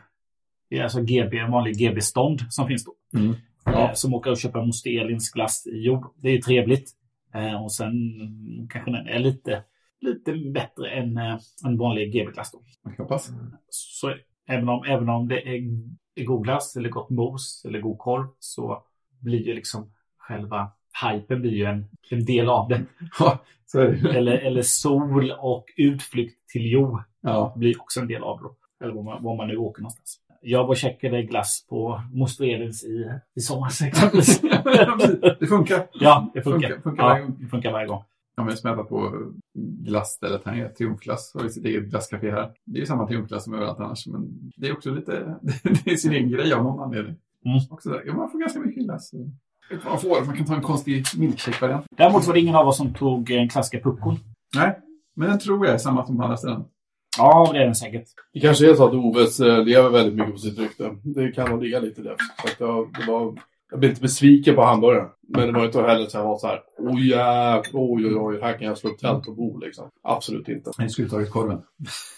[0.69, 3.19] ja, alltså GB, en vanlig GB-stånd som finns då.
[3.19, 3.35] Mm.
[3.65, 6.05] Eh, Som åker och köpa Moster Elins glass i jord.
[6.15, 6.91] Det är ju trevligt.
[7.63, 7.93] Och sen
[8.69, 9.63] kanske den är lite,
[10.01, 12.51] lite bättre än eh, en vanlig GB-glass
[12.83, 13.29] kan hoppas.
[13.69, 14.53] Så är det.
[14.53, 15.61] Även om, även om det är,
[16.15, 18.83] är god glass eller gott mos eller god korv så
[19.19, 20.71] blir ju liksom själva
[21.11, 22.85] hypen blir ju en, en del av det.
[23.65, 23.79] Så.
[23.81, 27.53] Eller, eller sol och utflykt till Jo Ja.
[27.57, 28.83] blir också en del av det.
[28.85, 30.17] Eller var man, var man nu åker någonstans.
[30.41, 34.41] Jag var och käkade glass på Moster Elins i, i somras exempelvis.
[35.39, 35.87] det funkar.
[35.93, 36.69] ja, det funkar.
[36.69, 37.37] Funkar- funkar varje ja, gång.
[37.39, 38.03] det funkar varje gång.
[38.41, 39.31] Ja, men smälla på
[39.83, 42.51] glassstället här Triumfglass, har ju sitt eget glasscafé här.
[42.65, 45.39] Det är ju samma Triumfglass som överallt annars, men det är också lite,
[45.83, 47.15] det är sin egen grej av någon anledning.
[47.45, 47.59] Mm.
[47.69, 48.03] Också där.
[48.05, 49.11] Ja, man får ganska mycket glass.
[49.85, 50.25] Man får?
[50.25, 51.85] Man kan ta en konstig milkshake-variant.
[51.97, 54.19] Däremot var det ingen av oss som tog en klassiska puckon.
[54.55, 54.79] Nej,
[55.15, 56.63] men den tror jag är samma som på andra ställen.
[57.17, 58.07] Ja, det är den säkert.
[58.33, 60.95] Det kanske är så att Oves eh, lever väldigt mycket på sitt rykte.
[61.03, 62.15] Det kan nog ligga lite där.
[62.41, 63.35] Så att jag, det var,
[63.71, 65.07] jag blev inte besviken på hamburgaren.
[65.33, 68.15] Men det var inte heller så att jag var så här, oj, jäk, oj, oj,
[68.15, 69.89] oj, här kan jag slå upp tält och bo liksom.
[70.03, 70.71] Absolut inte.
[70.77, 71.61] Men du skulle tagit korven.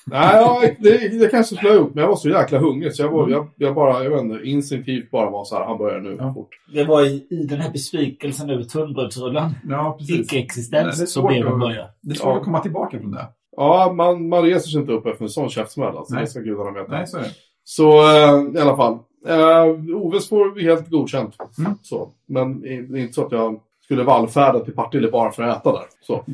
[0.05, 3.09] Nej, ja, det, det kanske slår upp, men jag var så jäkla hungrig så jag,
[3.11, 6.33] var, jag, jag bara, jag vet inte, instinktivt bara var så här, hamburgare nu, Ja.
[6.33, 6.49] fort.
[6.73, 9.51] Det var i, i den här besvikelsen över tunnbrödsrullen.
[9.69, 11.87] Ja, Icke-existens så blev det börja.
[12.01, 12.37] Det är svårt Ja.
[12.37, 13.27] att komma tillbaka från det.
[13.57, 16.13] Ja, man, man reser sig inte upp efter en sån käftsmäll alltså.
[16.13, 16.23] Nej.
[16.23, 16.91] Det ska gudarna veta.
[16.91, 17.29] Nej, så är det.
[17.63, 18.99] Så eh, i alla fall.
[19.27, 21.35] Uh, Oves får helt godkänt.
[21.59, 21.73] Mm.
[21.81, 22.09] Så.
[22.25, 23.59] Men det är inte så att jag
[23.93, 25.85] skulle vallfärda till Partille bara för att äta där.
[26.01, 26.25] Så.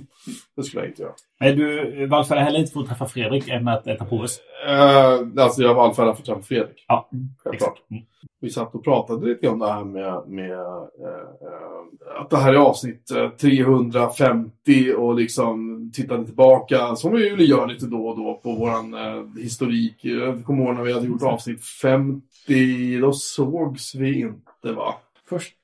[0.55, 1.13] Det skulle jag inte göra.
[1.39, 4.39] Nej, du vallfärdar heller inte för att träffa Fredrik än att äta på oss.
[4.69, 6.85] Uh, alltså jag vallfärdar för att träffa Fredrik.
[6.87, 7.09] Ja,
[7.43, 7.81] Självklart.
[7.91, 8.03] Mm.
[8.41, 12.53] Vi satt och pratade lite om det här med, med eh, eh, att det här
[12.53, 18.17] är avsnitt eh, 350 och liksom tittade tillbaka, som vi ju gör lite då och
[18.17, 19.95] då på våran eh, historik.
[20.01, 24.95] Jag kommer ihåg när vi hade gjort avsnitt 50, då sågs vi inte va?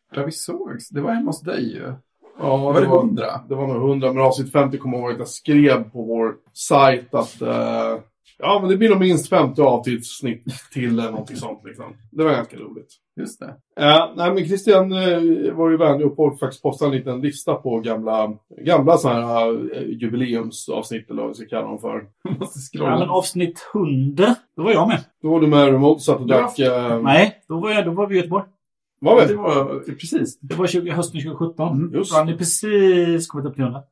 [0.09, 1.93] Första vi sågs, det var hemma hos dig ju.
[2.39, 3.23] Ja, Var det 100?
[3.49, 6.35] Det var nog 100, men avsnitt 50 kommer jag ihåg att jag skrev på vår
[6.53, 7.99] sajt att eh,
[8.37, 11.85] ja, men det blir nog minst 50 avsnitt till eller någonting sånt liksom.
[12.11, 12.87] Det var ganska roligt.
[13.19, 13.55] Just det.
[13.75, 17.79] Ja, nej men Christian eh, var ju vänlig och faktiskt postade en liten lista på
[17.79, 22.05] gamla, gamla sådana här eh, jubileumsavsnitt eller vad vi ska kalla dem för.
[22.71, 25.03] Ja, men avsnitt 100, då var jag med.
[25.21, 26.59] Då var du med remote satt och drack...
[26.59, 28.43] Eh, Nej, då var, jag, då var vi i Göteborg.
[28.99, 29.33] Var Det vi?
[29.35, 30.39] var precis.
[30.39, 31.77] Det var 20, hösten 2017.
[31.77, 32.13] Mm, just.
[32.13, 33.83] Hade ni precis kommit upp till 100.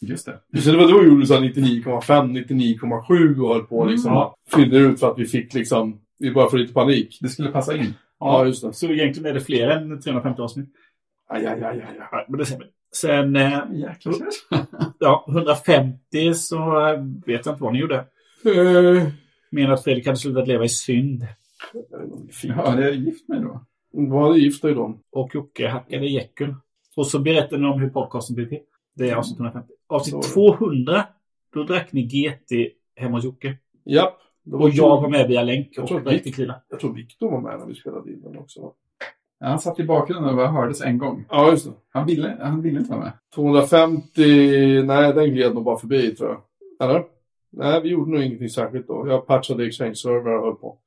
[0.00, 0.60] Just det.
[0.60, 4.12] Så det var då vi gjorde så här 99,5, 99,7 och höll på liksom.
[4.12, 4.28] Mm.
[4.54, 7.18] Fyllde ut för att vi fick liksom, vi bara får lite panik.
[7.20, 7.94] Det skulle passa in.
[8.20, 8.72] Ja, just det.
[8.72, 10.68] Så egentligen är det fler än 350 avsnitt.
[11.28, 12.26] Aj, aj, aj, aj, aj.
[12.28, 12.64] Men det ser vi.
[12.92, 13.58] Sen, eh,
[14.98, 17.96] ja, 150 så eh, vet jag inte vad ni gjorde.
[18.44, 19.08] Eh,
[19.50, 21.26] Menar att Fredrik hade slutat leva i synd.
[22.30, 22.54] Fint.
[22.56, 23.60] Ja, det är gift med då.
[23.90, 24.98] Vad hade gift dig då?
[25.10, 26.54] Och Jocke hackade Jekyll.
[26.96, 28.60] Och så berättade ni om hur podcasten blev till.
[28.94, 29.72] Det är avsnitt 150.
[29.86, 30.56] Avsnitt Så.
[30.58, 31.04] 200,
[31.54, 32.52] då drack ni GT
[32.96, 33.56] hemma hos Jocke.
[33.84, 34.14] Japp.
[34.44, 36.62] Det var Och jag var med via länk Jag och tror drack tequila.
[36.68, 38.72] Jag tror Viktor var med när vi spelade in den också.
[39.40, 41.24] Ja, han satt i bakgrunden och bara hördes en gång.
[41.30, 41.72] Ja, just det.
[41.90, 43.12] Han ville, han ville inte vara med.
[43.34, 46.42] 250, nej den gled nog bara förbi tror jag.
[46.88, 47.04] Eller?
[47.50, 49.08] Nej, vi gjorde nog ingenting särskilt då.
[49.08, 50.78] Jag patchade exchange-server och höll på.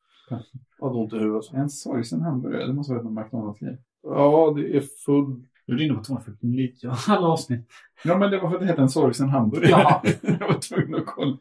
[0.82, 1.54] Hade ont i huvudet.
[1.54, 2.68] En sorgsen hamburgare.
[2.68, 3.78] Det måste vara någon McDonalds-grej.
[4.04, 5.26] Ja, det är full...
[5.66, 6.72] Nu är du inne på 249
[7.08, 7.68] alla avsnitt.
[8.04, 9.70] Ja, men det var för att det hette en sorgsen hamburgare.
[9.70, 10.02] Jaha.
[10.40, 11.38] jag var tvungen att kolla.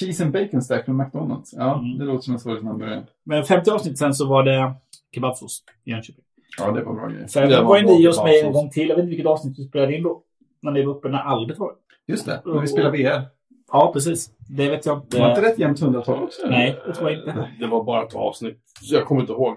[0.00, 1.52] Cheese and bacon stack från McDonalds.
[1.56, 1.98] Ja, Mm.
[1.98, 3.06] det låter som en sorgsen hamburgare.
[3.24, 4.72] Men 50 avsnitt sen så var det
[5.14, 6.24] kebabsås i Jönköping.
[6.58, 7.26] Ja, det var bra grejer.
[7.26, 8.88] Sen Det var, ni hos mig en gång till.
[8.88, 10.22] Jag vet inte vilket avsnitt vi spelade in då.
[10.62, 11.72] När ni var uppe när Albert var.
[12.06, 13.22] Just det, när vi spelar VR.
[13.72, 14.30] Ja, precis.
[14.48, 15.20] Det vet jag inte.
[15.20, 16.42] Var inte rätt jämnt hundratal också?
[16.46, 17.50] Nej, det tror jag inte.
[17.60, 18.62] Det var bara ett avsnitt.
[18.82, 19.56] Jag kommer inte ihåg.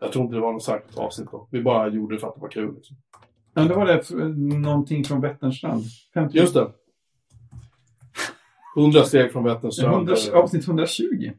[0.00, 1.48] Jag tror inte det var något särskilt avsnitt då.
[1.50, 2.74] Vi bara gjorde det för att det var kul.
[2.74, 2.96] Liksom.
[3.54, 4.10] Ja, det var det.
[4.58, 5.84] Någonting från Vätternstrand.
[6.14, 6.70] 50, Just det.
[8.76, 11.32] 100 steg från Vätterns 100, avsnitt 120.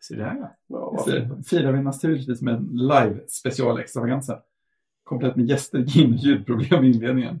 [0.00, 0.56] Se där ja.
[0.66, 1.44] Ja, det.
[1.46, 4.38] Firar vi naturligtvis med en live special extravaganza.
[5.04, 7.40] Komplett med gäster, gin och ljudproblem i inledningen.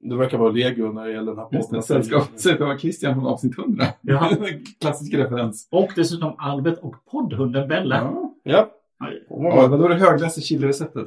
[0.00, 1.82] Det verkar vara legio när det gäller den här Just det, podden.
[1.82, 2.28] sällskap.
[2.36, 3.84] Sällskap var Christian från avsnitt 100.
[4.00, 4.30] Ja.
[4.80, 5.68] Klassisk referens.
[5.70, 7.96] Och dessutom Albert och poddhunden Bella.
[7.96, 8.32] Ja.
[8.42, 8.70] Ja.
[9.28, 11.06] Ja, men då är det högläste chilireceptet.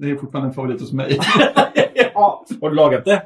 [0.00, 1.18] Det är fortfarande en favorit hos mig.
[2.14, 2.44] ja.
[2.60, 3.22] Har du lagat det?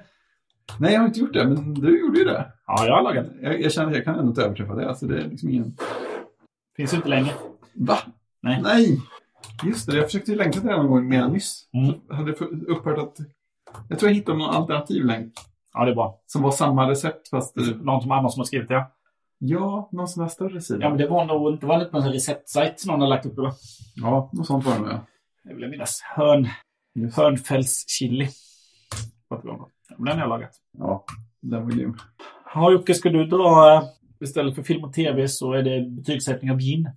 [0.80, 2.52] Nej, jag har inte gjort det, men du gjorde ju det.
[2.66, 3.32] Ja, jag har lagat det.
[3.42, 4.88] Jag, jag känner att jag kan ändå inte överträffa det.
[4.88, 5.76] Alltså, det är liksom ingen...
[6.76, 7.30] Finns ju inte längre.
[7.74, 7.98] Va?
[8.42, 8.60] Nej.
[8.62, 9.00] Nej!
[9.64, 11.68] Just det, jag försökte ju länka till det någon gång mer nyss.
[11.72, 11.94] Mm.
[12.18, 12.32] Hade
[12.68, 13.16] upphört att...
[13.88, 15.32] Jag tror jag hittade någon alternativ länk.
[15.74, 16.20] Ja, det är bra.
[16.26, 17.56] Som var samma recept fast...
[17.82, 18.74] Någon som annan som har skrivit det.
[18.74, 18.90] Ja,
[19.40, 20.80] Ja, någon sån här större sida.
[20.82, 23.36] ja men det var nog inte var det på en receptsajt någon har lagt upp
[23.36, 23.52] det va?
[23.94, 25.00] Ja, något sånt var det med.
[25.44, 26.00] Jag vill minnas.
[26.16, 26.48] Hörn,
[26.94, 27.16] Just.
[27.16, 28.24] Hörnfälls chili.
[28.24, 29.40] Det.
[29.44, 30.50] Ja, Den har jag lagat.
[30.78, 31.04] Ja,
[31.42, 31.96] den var grym.
[32.54, 33.74] Ja, Jocke, ska du dra...
[33.74, 33.82] eh,
[34.20, 36.90] Istället för film och tv så är det betygssättning av gin.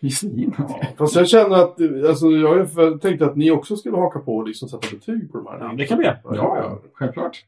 [0.00, 0.54] Gin.
[0.98, 1.76] Fast jag känner att,
[2.08, 4.88] alltså jag har ju för- tänkt att ni också skulle haka på och liksom sätta
[4.96, 5.58] betyg på de här.
[5.60, 6.18] Ja, det kan vi göra.
[6.24, 7.44] Ja, ja, självklart.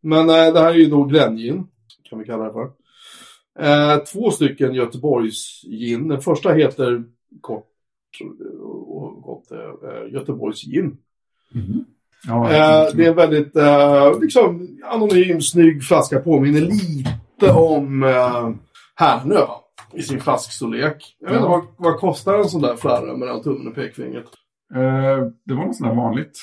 [0.00, 1.66] Men eh, det här är ju då Glenngin,
[2.10, 2.70] kan vi kalla det för.
[3.58, 6.08] Eh, två stycken Göteborgs gin.
[6.08, 7.04] Den första heter
[7.40, 7.66] kort
[8.60, 10.96] och gott eh, Göteborgs gin.
[12.26, 16.20] Ja, Eh, det är en väldigt eh, liksom, anonym, snygg flaska.
[16.20, 18.50] Påminner lite om eh,
[18.94, 19.40] Härnö?
[19.96, 21.16] I sin flaskstorlek.
[21.18, 24.26] Jag vet inte vad, vad kostar en sån där flarra mellan tummen och pekfingret?
[24.74, 26.38] Eh, det var något sånt där vanligt.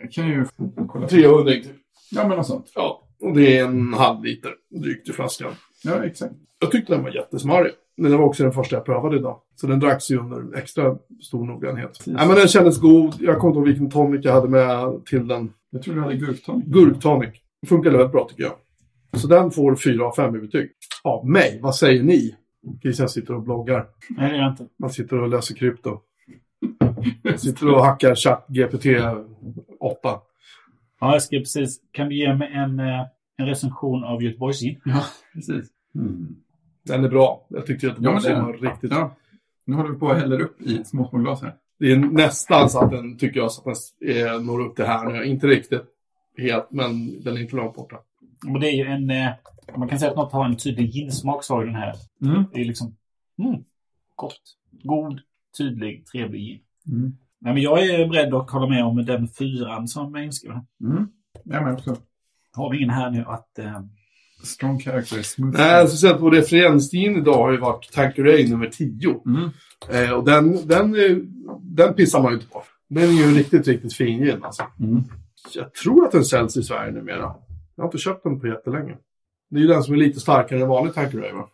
[0.00, 0.44] Jag kan ju
[0.88, 1.08] kolla.
[1.08, 1.66] 300 typ.
[2.10, 2.72] Ja, men något sånt.
[2.74, 4.50] Ja, och det är en halv liter
[4.82, 5.52] drygt i flaskan.
[5.84, 6.34] Ja, exakt.
[6.58, 7.72] Jag tyckte den var jättesmarrig.
[7.96, 9.40] Men det var också den första jag prövade idag.
[9.54, 12.02] Så den dracks ju under extra stor noggrannhet.
[12.06, 13.14] Nej, men den kändes god.
[13.20, 15.52] Jag kommer inte ihåg vilken tonic jag hade med till den.
[15.70, 16.64] Jag tror du hade gurktonic.
[16.66, 17.34] Gurktonic.
[17.66, 18.52] Funkade väldigt bra tycker jag.
[19.20, 20.70] Så den får 4 av 5 i betyg.
[21.04, 21.60] Av mig.
[21.62, 22.34] Vad säger ni?
[22.82, 23.86] Christian sitter och bloggar.
[24.08, 24.66] Nej, det gör jag inte.
[24.76, 26.00] Man sitter och läser krypto.
[27.22, 28.86] Man sitter och hackar chatt GPT
[29.80, 29.98] 8.
[31.00, 31.80] Ja, jag skrev precis.
[31.92, 34.80] Kan du ge mig en, eh, en recension av Göteborgs gin?
[34.84, 35.68] Ja, precis.
[36.82, 37.46] Den är bra.
[37.48, 39.16] Jag tyckte att Ja, var riktigt Ja.
[39.64, 41.54] Nu håller vi på att hälla upp i små, små glas här.
[41.78, 44.84] Det är nästan så att den, tycker jag, så att den eh, når upp till
[44.84, 45.24] här nu.
[45.24, 45.82] Inte riktigt
[46.38, 47.96] helt, men den är inte långt borta.
[48.54, 49.10] Och det är ju en...
[49.76, 51.94] Man kan säga att något har en tydlig ginsmak ju den här.
[52.22, 52.44] Mm.
[52.52, 52.96] Det är liksom...
[53.38, 53.64] Mm,
[54.14, 54.40] gott.
[54.70, 55.20] God,
[55.58, 56.60] tydlig, trevlig gin.
[56.86, 57.16] Mm.
[57.40, 60.60] Nej, men jag är beredd att hålla med om den fyran som är inskriven.
[60.80, 61.08] Mm.
[61.44, 61.96] Jag med också.
[62.52, 63.58] Har vi ingen här nu att...
[63.58, 63.80] Eh,
[64.42, 65.58] Strong character, smooth.
[65.58, 69.20] Nej, så sett på referenstiden idag har ju varit Tanqueray nummer 10.
[69.26, 69.50] Mm.
[69.90, 71.16] Eh, och den, den, eh,
[71.60, 72.62] den pissar man ju inte på.
[72.88, 74.62] Den är ju en riktigt, riktigt fin gin alltså.
[74.80, 75.02] Mm.
[75.54, 77.34] Jag tror att den säljs i Sverige numera.
[77.76, 78.96] Jag har inte köpt den på jättelänge.
[79.50, 81.48] Det är ju den som är lite starkare än vanlig Tanqueray va?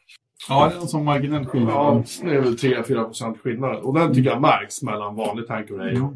[0.48, 1.74] Ja, det är en sån marginell skillnad.
[1.74, 3.76] Ja, det är väl 3-4 procent skillnad.
[3.76, 6.12] Och den tycker jag märks mellan vanlig Tanqueray och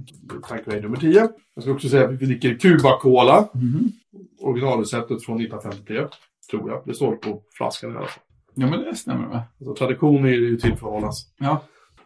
[0.49, 1.29] Tanqueray nummer 10.
[1.55, 3.49] Jag ska också säga att vi dricker Cuba Cola.
[3.55, 3.93] Mhm.
[4.41, 6.07] Originalreceptet från 1953.
[6.51, 6.83] Tror jag.
[6.87, 8.23] Det står på flaskan i alla fall.
[8.55, 9.43] Ja, men det stämmer va?
[9.61, 11.27] Alltså, tradition är ju till för att hållas.
[11.39, 11.63] Ja.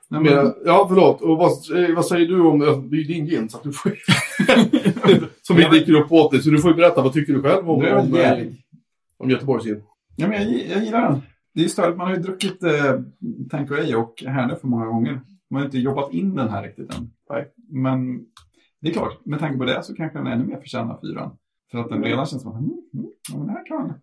[0.09, 1.21] Nej, Men, ja, förlåt.
[1.21, 2.59] Och vad, eh, vad säger du om...
[2.59, 3.93] Det är ju din gin, så att du får
[5.43, 6.43] Som vi dricker upp åt dig.
[6.43, 8.21] Så du får ju berätta, vad tycker du själv om, Du är väl om, eh,
[8.21, 8.53] jävlig.
[9.21, 9.83] Om Göteborgs gin?
[10.17, 11.23] Ja, men jag, jag gillar den.
[11.55, 13.01] Det är ju störigt, man har ju druckit eh,
[13.51, 15.21] Tanqueray och Herne för många gånger.
[15.51, 17.11] Man har inte jobbat in den här riktigt än.
[17.69, 18.21] Men
[18.81, 21.31] det är klart, med tanke på det så kanske den ännu mer förtjänar fyran.
[21.71, 23.95] För att den redan känns som att, mm, mm, ja, men det här kan jag.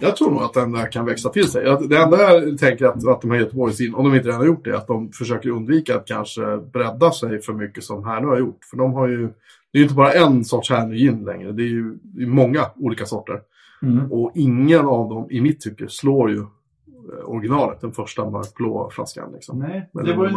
[0.00, 1.64] Jag tror nog att den där kan växa till sig.
[1.64, 4.46] Det enda jag tänker att, att de här Göteborgs gin, om de inte redan har
[4.46, 8.26] gjort det, att de försöker undvika att kanske bredda sig för mycket som här nu
[8.26, 8.64] har gjort.
[8.70, 9.28] För de har ju...
[9.72, 11.52] Det är ju inte bara en sorts här gin längre.
[11.52, 13.40] Det är ju många olika sorter.
[14.10, 17.80] Och ingen av dem, i mitt tycke, slår ju eh, originalet.
[17.80, 19.32] Den första mörkblå flaskan.
[19.32, 19.58] Liksom.
[19.58, 20.32] Nej, Eller det var ju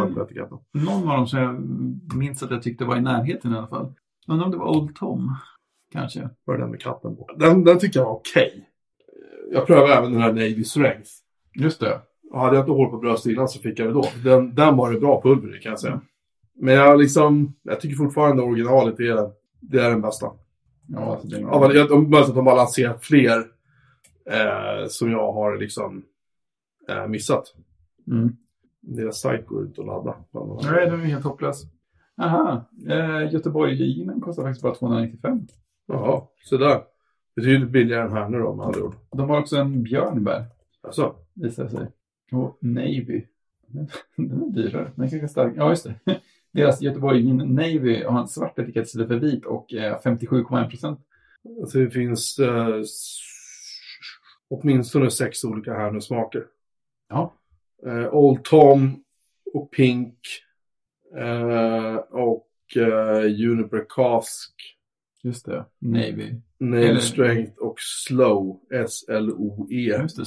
[0.72, 1.62] någon av dem som jag
[2.16, 3.92] minns att jag tyckte var i närheten i alla fall.
[4.28, 5.36] Undrar om det var Old Tom,
[5.92, 6.28] kanske.
[6.44, 7.28] Var det den med katten på.
[7.36, 8.68] Den, den tycker jag var okej.
[9.52, 11.10] Jag prövade även den här Navy Strength.
[11.54, 12.00] Just det.
[12.30, 14.04] Och hade jag inte hål på bröstet innan så fick jag det då.
[14.24, 16.00] Den, den var det bra pulver kan jag säga.
[16.54, 20.26] Men jag liksom, jag tycker fortfarande originalet är det är den bästa.
[20.86, 23.38] Ja, alltså det Ja, men jag, om, möjligt att de har lanserat fler
[24.30, 26.04] eh, som jag har liksom
[26.88, 27.54] eh, missat.
[28.06, 28.36] Mm.
[28.80, 30.14] Deras sajt går ut och ladda.
[30.62, 31.62] Nej, den är helt hopplös.
[32.16, 35.46] Aha, eh, Göteborg-ginen kostar faktiskt bara 295.
[35.86, 36.82] Jaha, så där.
[37.36, 38.94] Betydligt billigare än här nu då med andra ord.
[39.10, 40.44] De har också en björnbär,
[40.82, 41.86] Alltså, visar sig.
[42.32, 43.24] Och Navy.
[44.16, 45.52] Den är dyrare, den är kanske stark.
[45.56, 46.20] Ja, just det.
[46.52, 51.00] Deras Göteborg Navy har en svart etikett istället för vit och eh, 57,1 procent.
[51.62, 52.80] alltså det finns eh,
[54.48, 56.46] åtminstone sex olika härnesmaker.
[57.08, 57.34] Ja.
[57.86, 59.04] Eh, Old Tom
[59.54, 60.18] och Pink
[61.18, 64.54] eh, och eh, Juniper Cask,
[65.22, 65.64] Just det.
[65.78, 66.34] Navy.
[66.58, 69.74] Nail Eller- Strength och Slow, S-L-O-E.
[70.02, 70.24] Just det.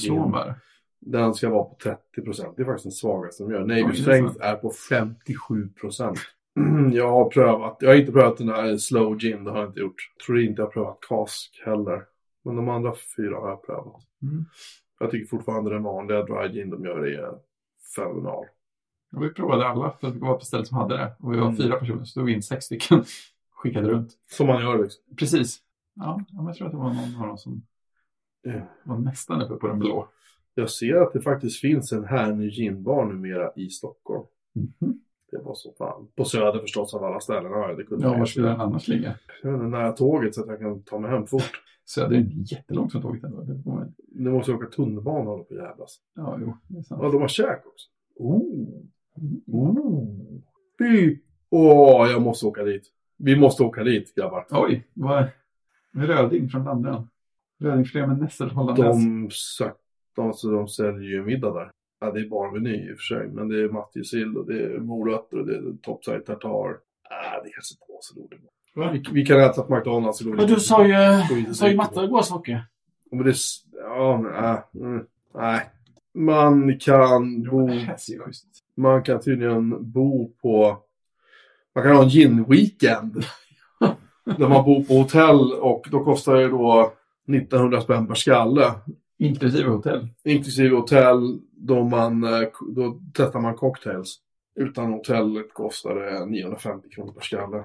[1.05, 1.75] Den ska vara på
[2.15, 2.53] 30%.
[2.55, 3.59] Det är faktiskt den svagaste de gör.
[3.65, 6.15] Navy Strength är på 57%.
[6.93, 9.79] Jag har prövat, jag har inte prövat den här Slow Gin, det har jag inte
[9.79, 9.95] gjort.
[10.25, 12.03] Tror inte jag har prövat Cask heller.
[12.43, 14.01] Men de andra fyra har jag prövat.
[14.21, 14.45] Mm.
[14.99, 17.33] Jag tycker fortfarande den vanliga dry gin de gör är
[17.95, 18.45] fenomenal.
[19.15, 21.15] Och vi provade alla för att vi var på stället som hade det.
[21.19, 21.57] Och vi var Mm.
[21.57, 23.03] fyra personer, så tog vi in sex stycken.
[23.55, 24.11] Skickade runt.
[24.31, 25.03] Som man gör liksom.
[25.17, 25.59] Precis.
[25.93, 27.61] Ja, ja, jag tror att det var någon av dem som
[28.41, 28.61] Ja.
[28.83, 30.07] var nästan uppe på den blå.
[30.55, 34.25] Jag ser att det faktiskt finns en Härny ginbar numera i Stockholm.
[34.53, 34.99] Mhm.
[35.31, 36.07] Det var så fan.
[36.15, 37.51] På Söder förstås av alla ställen.
[37.51, 39.15] Ja, det kunde Ja, var skulle den annars ligga?
[39.43, 41.61] Jag vet inte, nära tåget så att jag kan ta mig hem fort.
[41.85, 43.41] Söder är inte jättelångt från tåget ändå.
[43.41, 43.93] Det får man...
[44.11, 45.99] Nu måste jag åka tunnelbana och på jävlas.
[46.15, 47.01] Ja, jo, det är sant.
[47.03, 47.87] Ja, de har käk också.
[48.15, 48.41] Oh.
[49.47, 50.07] Oh.
[50.79, 51.19] Fy!
[51.49, 52.83] Åh, jag måste åka dit.
[53.17, 54.47] Vi måste åka dit, grabbar.
[54.51, 55.27] Oj, vad
[55.93, 57.07] röding från Landön.
[57.59, 58.99] Rödingfilé med nässel hollandaise.
[58.99, 59.75] De, sök,
[60.15, 61.71] de, alltså, de säljer ju middag där.
[61.99, 63.27] Ja, det är bara meny i och för sig.
[63.27, 66.49] Men det är matjessill och det är morötter och det är topside tartar.
[67.09, 68.41] Ah, det kanske inte var så roligt.
[68.75, 71.75] Vi, vi kan äta på McDonalds Men du sa ju, sa ju.
[71.75, 72.51] Matte igår saker.
[73.09, 73.35] Ja, Men det,
[73.73, 75.61] ja, men, äh, mm, nej.
[76.13, 77.69] Man kan bo,
[78.75, 80.77] man kan tydligen bo på,
[81.75, 83.25] man kan ha en gin-weekend.
[84.37, 86.93] där man bor på hotell och då kostar det då
[87.27, 88.71] 1900 spänn per skalle.
[89.19, 90.07] Inklusive hotell.
[90.23, 94.19] Inklusive hotell, då, man, eh, då testar man cocktails.
[94.59, 97.63] Utan hotellet kostar det 950 kronor per skalle.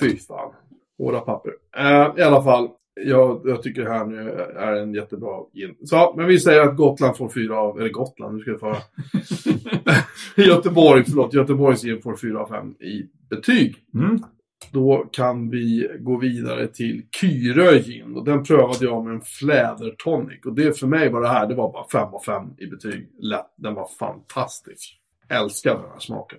[0.00, 0.52] Fy fan.
[0.98, 1.52] Hårda papper.
[1.76, 2.68] Eh, I alla fall,
[3.04, 5.76] jag, jag tycker det här nu är en jättebra gin.
[5.84, 8.76] Så, men vi säger att Gotland får fyra av, eller Gotland, nu ska jag föra.
[10.36, 13.76] Göteborg, förlåt, Göteborgs gin får fyra av fem i betyg.
[13.94, 14.18] Mm.
[14.72, 18.16] Då kan vi gå vidare till Kyrö gin.
[18.16, 20.44] Och den prövade jag med en flädertonic.
[20.46, 23.08] Och det för mig var det här, det var bara 5 av 5 i betyg.
[23.18, 23.54] Lätt.
[23.56, 25.00] Den var fantastisk.
[25.28, 26.38] Älskar den här smaken.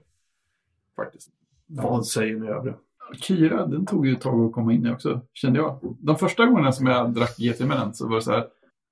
[0.96, 1.30] Faktiskt.
[1.68, 2.76] Vad säger ni övriga?
[3.22, 5.96] Kyra, den tog ju ett tag att komma in i också, kände jag.
[6.00, 8.48] De första gångerna som jag drack GT med den så var det så här,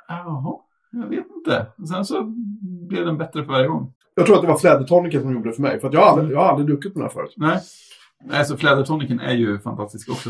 [0.07, 0.57] jaha,
[0.91, 1.65] jag vet inte.
[1.77, 2.23] Och sen så
[2.87, 3.93] blev den bättre för varje gång.
[4.15, 5.79] Jag tror att det var flädertonicen som gjorde det för mig.
[5.79, 7.33] För jag har aldrig, jag har aldrig druckit den här förut.
[7.37, 7.61] Nej,
[8.23, 10.29] Nej så flädertoniken är ju fantastisk också.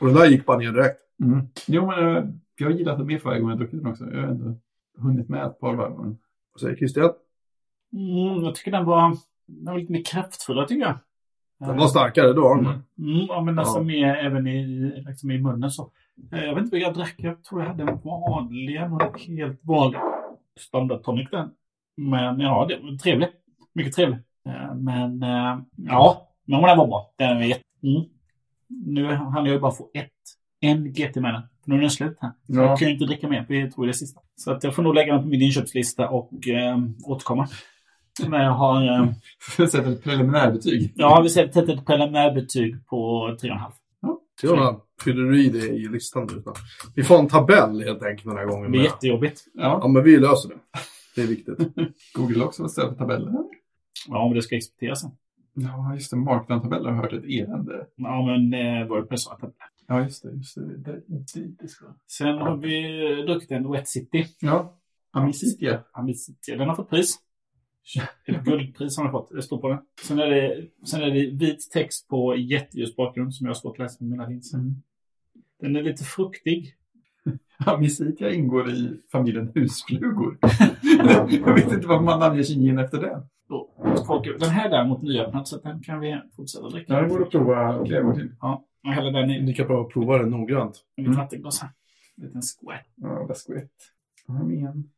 [0.00, 1.00] Och den där gick bara ner direkt.
[1.22, 1.46] Mm.
[1.66, 2.24] Jo, men eh,
[2.56, 4.04] jag har gillat den mer för varje gång jag druckit den också.
[4.04, 4.54] Jag har ändå
[4.98, 5.98] hunnit med ett par varv.
[5.98, 6.18] men-
[6.52, 7.10] Vad säger Christian?
[7.92, 9.16] Mm, jag tycker den var,
[9.46, 10.98] den var lite mer kraftfull, tycker jag.
[11.58, 12.52] Den var starkare då.
[12.52, 12.64] Mm.
[12.66, 13.82] Mm, ja, men alltså Ja.
[13.82, 14.64] mer även i,
[15.06, 15.90] liksom i munnen så.
[16.32, 17.14] Eh, Jag vet inte vad jag drack.
[17.18, 20.00] Jag tror jag hade en vanlig, en helt vanlig
[20.60, 21.50] standard tonic den.
[21.96, 23.28] Men ja, det var trevlig.
[23.72, 24.18] Mycket trevlig.
[24.46, 25.20] Eh, Men
[25.76, 27.14] ja, men den var bra.
[27.18, 27.62] Den är jätte...
[27.82, 28.02] Mm.
[28.86, 30.10] Nu hann jag ju bara få ett,
[30.60, 31.42] en GT med den.
[31.66, 32.32] Nu är den slut här.
[32.46, 32.62] Ja.
[32.62, 34.20] Jag kan ju inte dricka mer, jag tror det är sista.
[34.36, 37.48] Så att jag får nog lägga den på min inköpslista och eh, återkomma.
[38.28, 38.82] Men jag har...
[39.58, 40.92] Eh, Sätter ett preliminärbetyg.
[40.96, 43.72] ja, vi sätter ett preliminärbetyg på 3,5.
[44.42, 46.42] Jonas, fyller du i det i listan nu?
[46.94, 48.72] Vi får en tabell helt enkelt den här gången.
[48.72, 48.84] Det med.
[48.84, 49.40] jättejobbigt.
[49.54, 49.88] Ja, Ja.
[49.88, 50.54] men vi löser det.
[51.14, 51.58] Det är viktigt.
[52.14, 53.32] Google också ställa för tabeller.
[54.08, 55.10] Ja, om det ska exporteras sen.
[55.54, 56.16] Ja, just det.
[56.16, 57.86] Markdown-tabeller har hört ett elände.
[57.96, 59.50] Ja, men eh, tagit det.
[59.86, 60.30] Ja, just det.
[60.30, 60.76] Just det.
[60.76, 61.86] det, det, det ska.
[62.06, 64.26] Sen har vi druckit en Wet City.
[64.40, 64.78] Ja.
[65.10, 65.80] Amicitia.
[65.92, 66.56] Amicitia.
[66.56, 67.18] Den har fått pris.
[68.26, 69.30] Ett guldpris har den fått.
[69.30, 69.78] Det står på den.
[70.02, 73.74] Sen är det, sen är det vit text på jätteljus bakgrund som jag har svårt
[73.74, 74.58] att läsa med mina linser.
[74.58, 74.74] Mm.
[75.60, 76.74] Den är lite fruktig.
[77.66, 80.38] Amicitia ingår i familjen husflugor.
[81.46, 83.22] jag vet inte varför man namnger sin gin efter det.
[84.38, 86.92] Den här däremot nyöppnad så att den kan vi fortsätta dricka.
[86.94, 88.30] Ja, det borde prova flera gånger till.
[88.40, 90.76] Ja, och häller den i Ni kan prova prova det noggrant.
[90.96, 91.70] i vattenglas här.
[92.16, 92.80] En liten square.
[92.94, 93.72] Ja, läskigt.
[94.26, 94.90] Ja, men...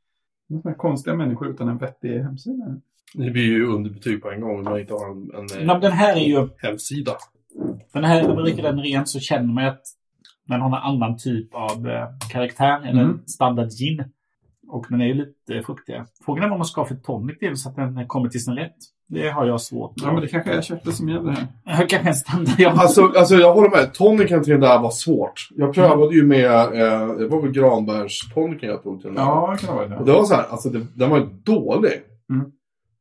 [0.48, 2.64] Några konstiga människor utan en vettig hemsida.
[3.14, 5.80] Det blir ju underbetyg på en gång om man inte har en, en eh, Men
[5.80, 6.48] den här är ju...
[6.58, 7.12] hemsida.
[7.92, 9.82] Den här, när man dricker den ren så känner man att
[10.44, 13.10] den har en annan typ av eh, karaktär än Mm.
[13.10, 14.04] en standard gin.
[14.68, 16.06] Och den är ju lite fruktigare.
[16.24, 18.54] Frågan är vad man ska ha för tonic till så att den kommer till sin
[18.54, 18.76] rätt.
[19.08, 21.46] Det har jag svårt Ja, men det kanske är köttet som gäller här.
[21.64, 22.54] Jag kanske en standard.
[22.58, 22.70] Ja.
[22.70, 23.94] Alltså, alltså jag håller med.
[23.94, 25.48] Tonicen till den där var svårt.
[25.56, 29.22] Jag prövade ju med, eh, det var väl granbärstoniken jag tog till den där.
[29.22, 30.12] Ja, det kan det vara Och det.
[30.12, 31.92] det var så här, alltså det, den var ju dålig.
[32.30, 32.46] Mm.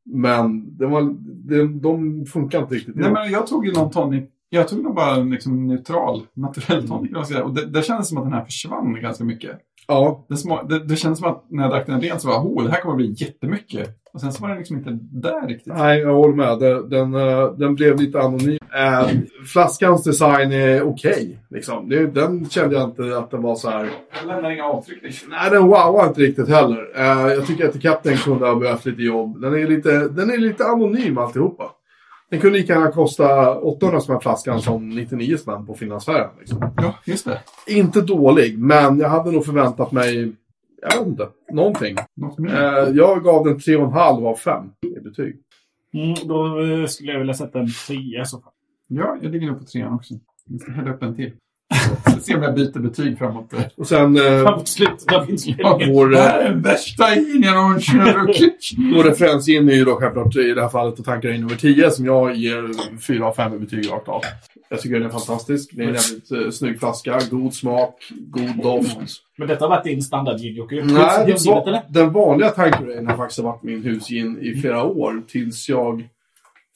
[0.06, 1.02] Men den var,
[1.50, 2.96] de, de funkar inte riktigt.
[2.96, 4.30] Nej, men jag tog ju någon tonic.
[4.56, 7.28] Jag tog nog bara en liksom neutral, naturell tonic.
[7.28, 7.44] säga.
[7.44, 9.52] Och det, det kändes som att den här försvann ganska mycket.
[9.88, 12.40] Ja, Det, sma, det, det kändes som att när jag drack den rent så var
[12.40, 13.90] oh, det här kommer bli jättemycket.
[14.14, 15.74] Och sen så var den liksom inte där riktigt.
[15.76, 16.60] nej jag håller med.
[16.60, 18.58] Den, den, eh, den blev lite anonym.
[18.78, 19.08] Eh,
[19.54, 21.40] flaskans design är okej.
[21.50, 21.90] liksom.
[21.90, 23.90] Det- Den kände jag inte att den var så här.
[24.20, 25.30] Den lämnar inga avtryck riktigt.
[25.30, 26.88] Nej, den wowar inte riktigt heller.
[26.96, 29.42] Eh, jag tycker att etiketten kunde ha behövt lite jobb.
[29.42, 31.64] Den är lite, den är lite anonym alltihopa.
[32.30, 36.30] Den kunde lika gärna kosta 800 spänn flaskan som 99 spänn på Finlandsfärjan.
[36.40, 36.74] Liksom.
[36.78, 37.40] Ja, just det.
[37.68, 40.34] Inte dålig, men jag hade nog förväntat mig,
[40.82, 41.98] jag vet inte, någonting.
[42.50, 44.64] Eh, jag gav den 3,5 av 5
[44.98, 45.36] i betyg.
[45.94, 48.52] Mm, då eh, skulle jag vilja sätta en trea i så fall.
[48.88, 50.14] Ja, jag ligger nog på trean också.
[50.46, 51.32] Jag ska hälla upp en till.
[52.22, 53.54] Se om jag byter betyg framåt.
[53.54, 53.60] eh.
[53.78, 55.94] Och sen eh, Framåt slutet av inspelningen.
[55.94, 58.58] vår, Det här eh, är den värsta har druckit.
[58.96, 61.92] vår referensgin är ju då självklart i det här fallet att tankar in över 10
[61.92, 64.22] som jag ger 4 av 5 i betyg rakt av.
[64.70, 65.70] Jag tycker den är fantastisk.
[65.74, 68.98] Det är en jävligt eh, snygg flaska, god smak, god doft.
[69.38, 70.76] Men detta har varit din standard gin Jocke.
[70.76, 71.38] Nej, den,
[71.74, 76.04] va- den vanliga Tanquerayn har faktiskt varit min husgin i flera år tills jag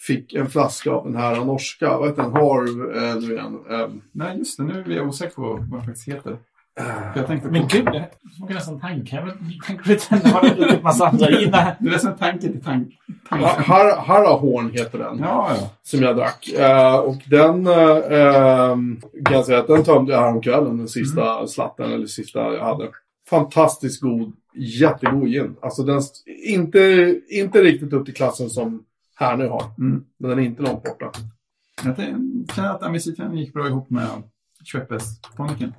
[0.07, 3.59] fick en flaska av den här norska, vad heter den, Harv, eh, nu igen.
[3.71, 4.63] ehm, Nej, just det.
[4.63, 6.31] Nu är jag osäker på vad den faktiskt heter.
[6.79, 6.85] eh,
[7.15, 7.53] jag tänkte på...
[7.53, 8.79] Men gud, det smakar nästan.
[8.79, 11.53] Tänker du inte när man har druckit massa andra gin?
[11.53, 11.75] här?
[11.79, 12.87] Det är som en tanke till tank.
[13.29, 13.41] tank.
[13.41, 15.17] Ha- Har, Harahorn heter den.
[15.19, 15.69] Ja, ja.
[15.83, 16.49] Som jag drack.
[16.59, 18.75] Eh, och den eh,
[19.25, 22.87] kan jag säga att den tömde jag häromkvällen, den sista slatten, eller sista jag hade.
[23.29, 25.55] Fantastiskt god, jättegod gin.
[25.61, 26.01] Alltså den,
[26.47, 28.83] inte, inte riktigt upp till klassen som
[29.19, 29.63] här nu har.
[29.77, 30.05] Mm.
[30.17, 31.11] Men den är inte långt borta.
[31.85, 31.95] Jag
[32.55, 34.07] känner att amicitia gick bra ihop med
[34.63, 35.73] Schweppes-toniken.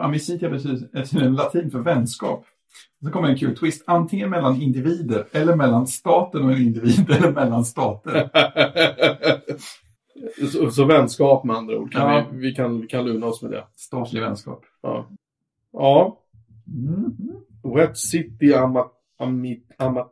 [0.00, 2.44] Amicitia betyder latin för vänskap.
[3.04, 3.84] Så kommer en kul twist.
[3.86, 8.30] Antingen mellan individer, eller mellan staten och en individ, eller mellan stater.
[10.52, 11.92] så, så vänskap med andra ord.
[11.92, 12.26] Kan Ja.
[12.32, 13.64] vi, vi, kan, vi kan lugna oss med det.
[13.76, 14.64] Statlig vänskap.
[14.82, 15.06] Ja.
[15.72, 16.18] ja.
[16.66, 17.16] Mm.
[17.74, 18.86] Wet City Ama,
[19.18, 20.06] Amit, Ama,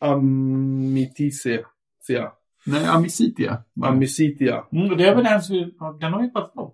[0.00, 1.64] Amitise.
[2.06, 2.32] Sia.
[2.66, 3.62] Nej, amicitia.
[3.82, 4.64] Amicitia.
[4.72, 6.72] Mm, det är väl den som vi, den har vi pratat om.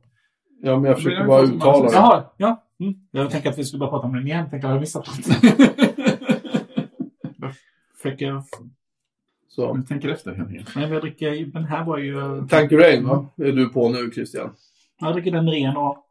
[0.62, 1.94] Ja, men jag försöker Men bara jag uttala det.
[1.94, 2.64] Jaha, ja.
[2.80, 2.94] Mm.
[3.10, 4.50] Jag tänkte att vi skulle bara prata om den igen.
[4.50, 5.26] Tänkte jag har missat något.
[8.02, 8.42] Försöker...
[9.48, 9.62] Så.
[9.62, 10.34] Jag tänker efter.
[10.74, 11.46] Men jag dricker...
[11.46, 12.46] Den här var ju...
[12.48, 13.26] Tanquerain, va?
[13.36, 14.54] Är du på nu, Christian?
[14.98, 16.06] Jag dricker den ren och...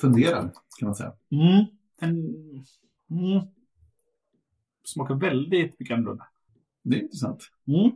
[0.00, 0.40] Funderar,
[0.78, 1.12] kan man säga.
[1.30, 1.64] Mm.
[2.00, 2.34] Den...
[3.10, 3.40] Mm.
[4.84, 6.26] Smakar väldigt mycket annorlunda.
[6.82, 7.50] Det är intressant.
[7.68, 7.90] Mm.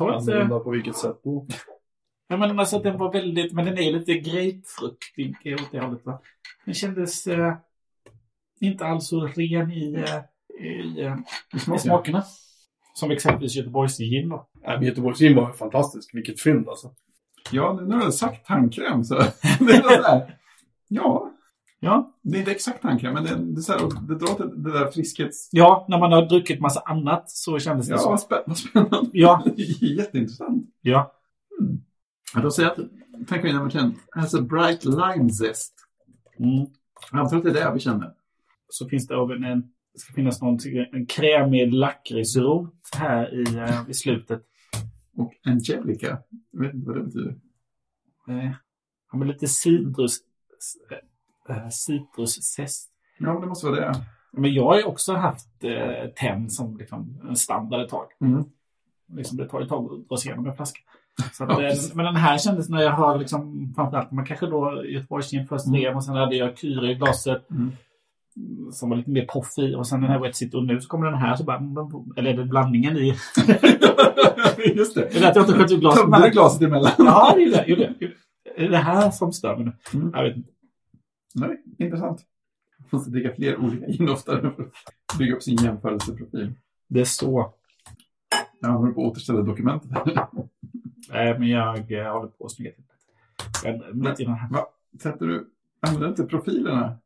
[0.00, 1.46] Annorlunda på vilket sätt då?
[2.28, 3.52] Ja, men alltså den var väldigt...
[3.52, 6.20] Men den är lite grapefruktig åt det hållet, va?
[6.64, 7.54] Den kändes eh,
[8.60, 11.16] inte alls så ren i, eh, i, eh,
[11.74, 12.24] i smakerna.
[12.94, 14.48] Som exempelvis Göteborgs gin då.
[14.66, 16.14] Nej, men Göteborgs gin var fantastisk.
[16.14, 16.90] Vilket fynd alltså.
[17.50, 19.14] Ja, nu har du sagt tandkräm så
[19.60, 20.38] det är här.
[20.88, 21.32] Ja,
[21.86, 22.12] Ja.
[22.22, 24.72] det är inte exakt tandkräm, men det, det, är så här, det drar till det
[24.72, 25.48] där friskhets...
[25.52, 28.08] Ja, när man har druckit massa annat så kändes det Ja, så.
[28.08, 29.10] vad, spä, vad spännande.
[29.12, 29.44] Ja.
[29.80, 30.70] Jätteintressant.
[30.80, 31.12] Ja.
[32.34, 35.74] Ja, då säger jag att tandkräm nummer 10 has a bright lime zest.
[36.38, 36.66] Mm.
[37.12, 38.12] Jag antar att det är det vi känner.
[38.68, 39.60] Så finns det även en
[39.92, 44.42] Det ska finnas någonting, en krämig lakritsrot här i, eh, i slutet.
[45.16, 46.18] Och Angelica.
[46.50, 47.36] Jag vet inte vad det betyder.
[48.28, 48.52] Eh,
[49.12, 50.18] ja, men lite citrus...
[51.48, 52.90] eh, Citruszest.
[53.18, 53.94] Ja, det måste vara det.
[54.32, 58.06] Men jag har ju också haft eh, tenn som liksom en standard ett tag.
[58.20, 58.44] Mm.
[59.16, 60.80] Liksom det tar ett tag att dra sig igenom en flaska.
[61.32, 64.46] Så att, Ja, eh, men den här kändes när jag har liksom, framförallt man kanske
[64.46, 65.80] då Göteborgsgin först Mm.
[65.80, 65.96] mm.
[65.96, 67.50] och sen hade jag Kyre i glaset.
[67.50, 67.72] Mm.
[68.72, 70.88] Som var lite mer poff i och sen den här Wet City och nu så
[70.88, 71.56] kommer den här så bara,
[72.16, 73.06] eller är det blandningen i?
[74.76, 75.08] Just det.
[75.12, 76.02] Det är att jag inte sköt ut glaset.
[76.02, 76.92] Tömde du glaset emellan?
[76.98, 77.70] Ja, det.
[78.56, 79.72] Är det det här som stör mig nu?
[80.00, 80.12] Mm.
[80.14, 80.50] Jag vet inte.
[81.36, 82.24] Nej, intressant.
[82.78, 86.54] Man måste dricka fler olika gin oftare för att bygga upp sin jämförelseprofil.
[86.88, 87.52] Det är så.
[88.60, 89.90] Jag håller på att återställa dokumentet.
[91.08, 92.84] Nej, men jag eh, håller på att snygga till
[93.64, 93.94] det.
[93.94, 94.50] Men.
[94.50, 94.66] Va?
[95.02, 95.50] Sätter du...
[95.80, 96.98] Använder du inte profilerna?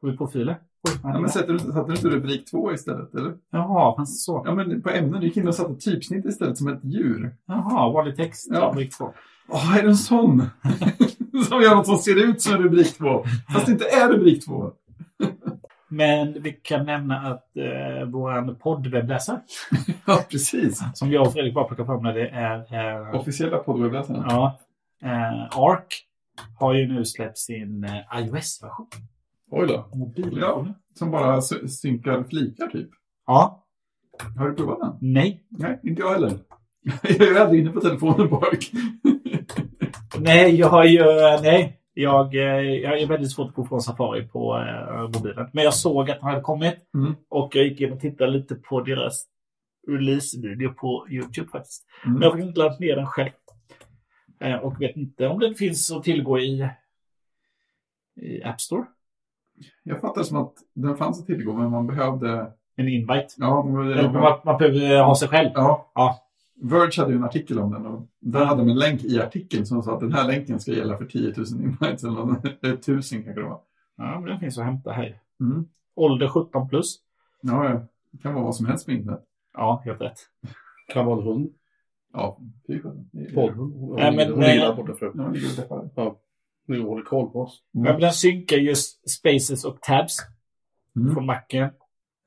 [0.00, 0.60] Får vi profiler?
[0.88, 3.34] Oj, Ja, men sätter du, satte du inte rubrik 2 istället, eller?
[3.50, 4.42] Jaha, det så?
[4.46, 7.36] Ja, men på ämnen, du gick in och satte typsnitt istället som ett djur.
[7.46, 8.48] Jaha, vanlig text.
[8.52, 8.60] Ja.
[8.70, 9.12] Rubrik två.
[9.48, 10.42] Åh, är det en sån?
[11.48, 14.72] som gör något som ser ut som rubrik 2, fast det inte är rubrik 2.
[15.88, 19.40] Men vi kan nämna att eh, vår poddwebbläsare,
[20.06, 20.82] Ja, precis.
[20.94, 22.58] som jag och Fredrik bara plockar fram när det är
[23.10, 24.24] eh, Officiella poddwebbläsaren.
[24.28, 24.58] ja,
[25.02, 25.86] eh, Arc,
[26.58, 28.86] har ju nu släppt sin eh, iOS-version.
[29.50, 29.88] Oj då.
[29.94, 30.74] Mobilversionen.
[30.94, 32.90] Som bara sy- synkar flikar, typ.
[33.26, 33.64] Ja.
[34.38, 35.12] Har du provat den?
[35.12, 35.44] Nej.
[35.50, 36.32] Nej, inte jag heller.
[37.02, 38.70] Jag är aldrig inne på telefonen på Ark.
[40.20, 41.04] Nej, jag har ju...
[41.42, 41.80] Nej.
[41.98, 45.50] Jag, eh, jag är väldigt svårt att gå från Safari på eh, mobilen.
[45.52, 46.74] Men jag såg att den hade kommit.
[46.94, 47.14] Mm.
[47.28, 49.26] Och jag gick in och tittade lite på deras
[49.88, 51.86] release-video på YouTube faktiskt.
[52.04, 52.14] Mm.
[52.14, 53.30] Men jag fick inte laddat ner den själv.
[54.40, 56.68] Eh, och vet inte om den finns att tillgå i,
[58.20, 58.84] i App Store.
[59.82, 62.52] Jag fattar som att den fanns att tillgå, men man behövde...
[62.78, 63.26] En invite.
[63.36, 64.20] Ja, man behövde...
[64.20, 65.50] Man, man behöver ha sig själv.
[65.54, 65.90] Ja.
[65.94, 66.25] Ja.
[66.62, 69.66] Verge hade ju en artikel om den och där hade de en länk i artikeln
[69.66, 72.44] som sa att den här länken ska gälla för 10 000 invites eller något.
[72.62, 73.60] Eller 1000 kanske det var.
[73.96, 75.20] Ja, men den finns att hämta här.
[75.40, 75.68] Mm.
[75.94, 76.96] Ålder 17 plus.
[77.40, 77.86] Ja, ja.
[78.10, 79.24] Det kan vara vad som helst med internet.
[79.54, 80.18] Ja, helt rätt.
[80.92, 81.52] Kan vara en hund.
[82.12, 83.10] Ja, fy fan.
[83.34, 83.74] Poddhund.
[83.74, 85.12] Hon, Nej, men- hon ligger där borta förut.
[85.16, 85.90] Ja, det ligger och deppar.
[85.94, 86.16] Ja.
[86.66, 87.62] Nu håller koll på oss.
[87.72, 90.16] Ja, men den synkar just spaces och tabs
[90.96, 91.14] Mm.
[91.14, 91.62] från Macen.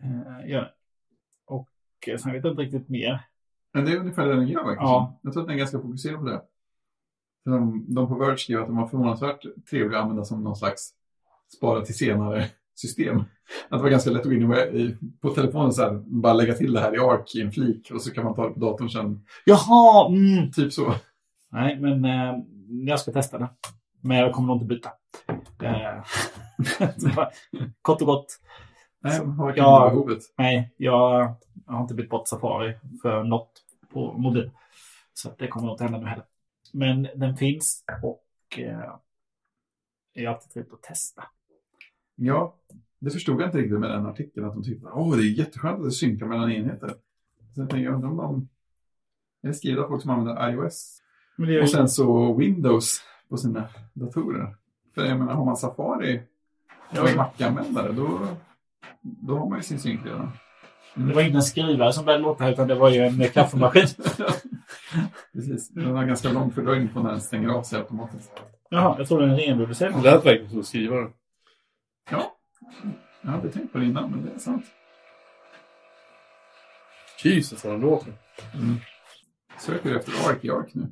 [0.04, 0.70] Eh, ja.
[1.46, 1.70] Och
[2.08, 3.22] eh, sen vet jag inte riktigt mer.
[3.74, 4.88] Men det är ungefär det den gör verkligen.
[4.89, 5.20] Ja.
[5.22, 6.41] Jag tror att den är ganska fokuserad på det.
[7.45, 10.89] De, de på Verge skriver att de var förvånansvärt trevliga att använda som någon slags
[11.57, 12.45] spara till senare
[12.76, 13.17] system.
[13.70, 16.53] Att det var ganska lätt att gå in i- på telefonen så här, bara lägga
[16.53, 18.59] till det här i ARC i en flik och så kan man ta det på
[18.59, 19.26] datorn sen.
[19.45, 20.07] Jaha!
[20.09, 20.51] Mm.
[20.51, 20.93] Typ så.
[21.51, 22.36] Nej, men eh,
[22.88, 23.47] jag ska testa den.
[24.01, 24.89] Men jag kommer nog inte byta.
[25.63, 26.03] Eh,
[27.15, 27.30] bara,
[27.82, 28.26] Kort och gott.
[29.03, 30.20] Nej, har inte behovet.
[30.38, 31.36] Nej, jag
[31.76, 33.63] har inte bytt bort Safari för något
[33.93, 34.51] på mobil.
[35.13, 36.26] Så det kommer nog inte hända nu heller.
[36.74, 38.95] Men den finns och eh,
[40.13, 41.24] är alltid trevligt att testa.
[42.15, 42.55] Ja,
[42.99, 44.47] det förstod jag inte riktigt med den artikeln.
[44.47, 46.93] Att de tyckte åh det är jätteskönt att det synkar mellan enheter.
[47.55, 48.49] Sen tänker jag, undrar om de...
[49.41, 51.01] Är det skrivet av folk som använder iOS?
[51.38, 54.55] Är, Och sen så Windows på sina datorer.
[54.95, 56.22] För jag menar, har man Safari
[56.89, 58.28] och Mac-användare, då,
[59.01, 60.32] då har man ju sin synk redan.
[60.94, 63.88] Det var inte en skrivare som började låta utan det var ju en kaffemaskin.
[65.34, 65.70] Precis.
[65.70, 68.32] Den har ganska lång fördröjning på när den stänger av sig automatiskt.
[68.70, 69.90] Jaha, jag tror den rengjorde sig.
[69.90, 71.08] Det lät verkligen som skrivare.
[72.12, 72.36] Ja,
[73.22, 74.66] jag hade tänkt på det innan, men det är sant.
[77.24, 78.14] Jesus vad den låter.
[79.60, 80.88] Söker du efter Ark i Ark nu?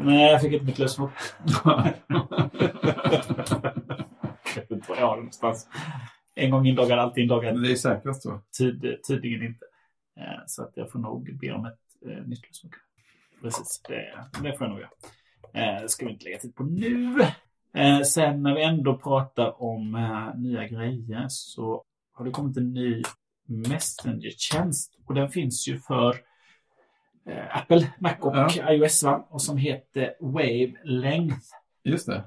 [0.00, 1.10] Nej, jag fick inte mitt lösenord.
[4.54, 5.68] Jag vet inte var jag har det någonstans.
[6.38, 7.62] En gång inloggad, alltid inloggad.
[7.62, 8.40] det är säkrast så.
[8.58, 9.64] Tid, tydligen inte.
[10.20, 12.76] Eh, Så att jag får nog be om ett eh, nytt lösenord.
[13.42, 14.90] Precis, det, det får jag nog göra.
[15.76, 17.20] Eh, Det ska vi inte lägga tid på nu.
[17.74, 22.72] Eh, Sen när vi ändå pratar om eh, nya grejer så har det kommit en
[22.72, 23.02] ny
[23.48, 24.98] Messenger-tjänst.
[25.06, 26.16] Och den finns ju för
[27.28, 28.72] eh, Apple, Mac och Ja.
[28.72, 29.02] iOS.
[29.02, 29.26] Va?
[29.30, 31.46] Och som heter Wavelength.
[31.84, 32.24] Just det.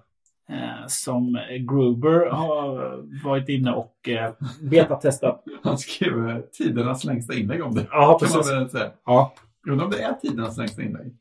[0.50, 1.39] Eh, som
[1.70, 4.32] Gruber har varit inne och eh,
[4.62, 5.43] betatestat.
[5.64, 7.88] Han skrev eh, tidernas längsta inlägg om det.
[7.91, 8.52] Ja, Kan man precis.
[8.54, 8.91] väl säga.
[9.06, 9.34] Ja,
[9.70, 11.14] Undrar om det är tidernas längsta inlägg.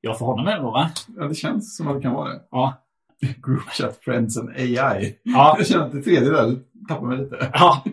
[0.00, 0.90] ja för honom är det va?
[1.16, 2.40] Ja, det känns som att det kan vara det.
[2.50, 2.74] Ja.
[3.46, 5.18] Group chat friends and AI.
[5.22, 6.56] Ja, Jag känner att det tredje där
[6.88, 7.50] tappar mig lite.
[7.52, 7.84] ja.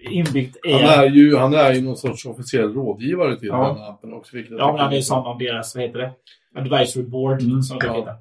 [0.00, 0.82] Inbyggt Han AI.
[0.82, 3.68] är ju, han är ju någon sorts officiell rådgivare till Ja.
[3.68, 4.36] den här appen också.
[4.38, 6.12] Ja, men han är ju sån av deras, vad heter det?
[6.60, 7.42] Advisory board.
[7.42, 7.94] Mm, som det ja.
[7.94, 8.14] heter.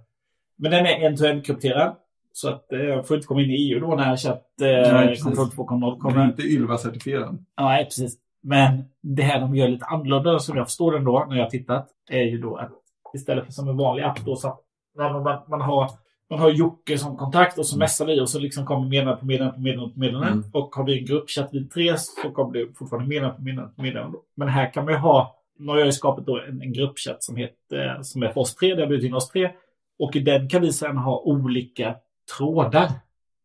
[0.60, 1.95] Men den är end-to-end krypterad.
[2.34, 5.07] Så att eh, jag får inte komma in i EU då när chatt Nej, eh,
[5.07, 5.24] precis.
[5.24, 6.26] Control 2.0 Kommer kommer.
[6.26, 7.45] inte Ylva-certifierad.
[7.55, 8.18] Ja, Nej, precis.
[8.41, 11.49] Men det här de gör lite annorlunda som jag förstår det då när jag har
[11.49, 12.72] tittat är ju då att
[13.14, 14.60] istället för som en vanlig app då så att
[14.97, 15.91] när man, man, man har
[16.30, 19.26] man har Jocke som kontakt och så messar vi och så liksom kommer meddelande på
[19.26, 20.32] meddelande på meddelande på meddelande.
[20.32, 20.43] Mm.
[20.53, 23.82] Och har vi en gruppchatt vid tre så kommer det fortfarande meddelande på meddelande på
[23.82, 24.18] meddelande.
[24.36, 27.24] Men här kan man ju ha, nu har jag ju skapat då en, en gruppchatt
[27.24, 29.51] som, heter, som är för oss tre, där jag bjudit in oss tre.
[30.00, 31.95] Och i den kan vi sedan ha olika
[32.38, 32.91] trådar.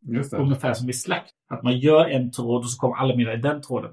[0.07, 0.37] Just det.
[0.37, 1.31] Ungefär som i Slack.
[1.49, 3.91] Att man gör en tråd och så kommer alla meddelanden i den tråden.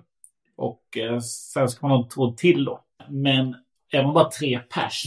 [0.55, 2.81] Och eh, sen ska man ha en tråd till då.
[3.09, 3.55] Men
[3.91, 5.03] är man bara tre pers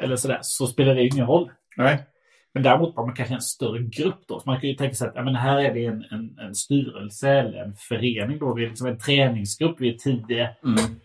[0.00, 1.50] eller sådär så spelar det ingen roll.
[1.76, 2.06] Nej.
[2.54, 4.40] Men däremot har man kanske en större grupp då.
[4.40, 6.54] Så man kan ju tänka sig att ja, men här är det en, en, en
[6.54, 8.54] styrelse eller en förening då.
[8.54, 9.76] Vi är liksom en träningsgrupp.
[9.78, 11.00] Vi är 10, Mm.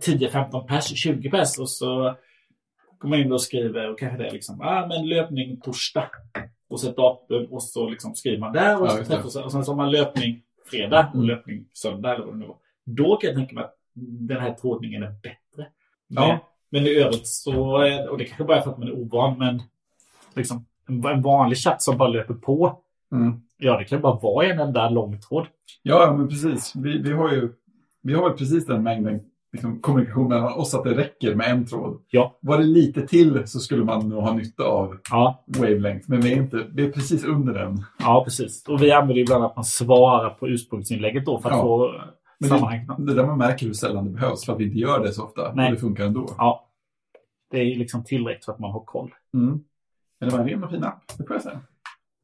[0.00, 1.58] 10 15 pers, 20 pers.
[1.58, 2.16] Och så
[3.06, 6.10] man in och skriver och kanske det är liksom, ah, men löpning torsdag.
[6.68, 9.04] Och så ett datum och så liksom skriver man där och, Ja, så det.
[9.04, 11.26] träffas, och sen så har man löpning fredag och Mm.
[11.26, 12.56] löpning söndag eller vad det nu var.
[12.84, 15.68] Då kan jag tänka mig att den här trådningen är bättre.
[16.08, 16.26] Ja.
[16.28, 16.38] Men,
[16.70, 19.38] men i övrigt så, är- och det kanske bara är för att man är ovan,
[19.38, 19.62] men
[20.34, 22.78] liksom en, vanlig chatt som bara löper på.
[23.12, 23.40] Mm.
[23.58, 25.46] Ja, det kan bara vara en enda lång tråd.
[25.82, 26.72] Ja, ja, men precis.
[26.76, 27.52] Vi, vi har ju
[28.02, 29.20] vi har väl precis den mängden
[29.52, 32.00] liksom, kommunikation mellan oss att det räcker med en tråd.
[32.10, 32.38] Ja.
[32.40, 36.32] Var det lite till så skulle man nog ha nytta av Ja, wavelength, men vi
[36.32, 37.84] är, inte, vi är precis under den.
[37.98, 38.64] ja precis.
[38.68, 41.62] Och vi använder ibland att man svarar på ursprungsinlägget då för att Ja.
[41.62, 41.92] få
[42.40, 42.86] Men sammanhang.
[42.98, 45.12] det, det där man märker hur sällan det behövs för att vi inte gör det
[45.12, 45.52] så ofta.
[45.54, 45.66] Nej.
[45.66, 46.26] Och det funkar ändå.
[46.38, 46.64] Ja.
[47.50, 49.14] Det är liksom tillräckligt för att man har koll.
[49.34, 49.60] Mm.
[50.20, 51.60] Men det var en ren och fin app, det får jag säga.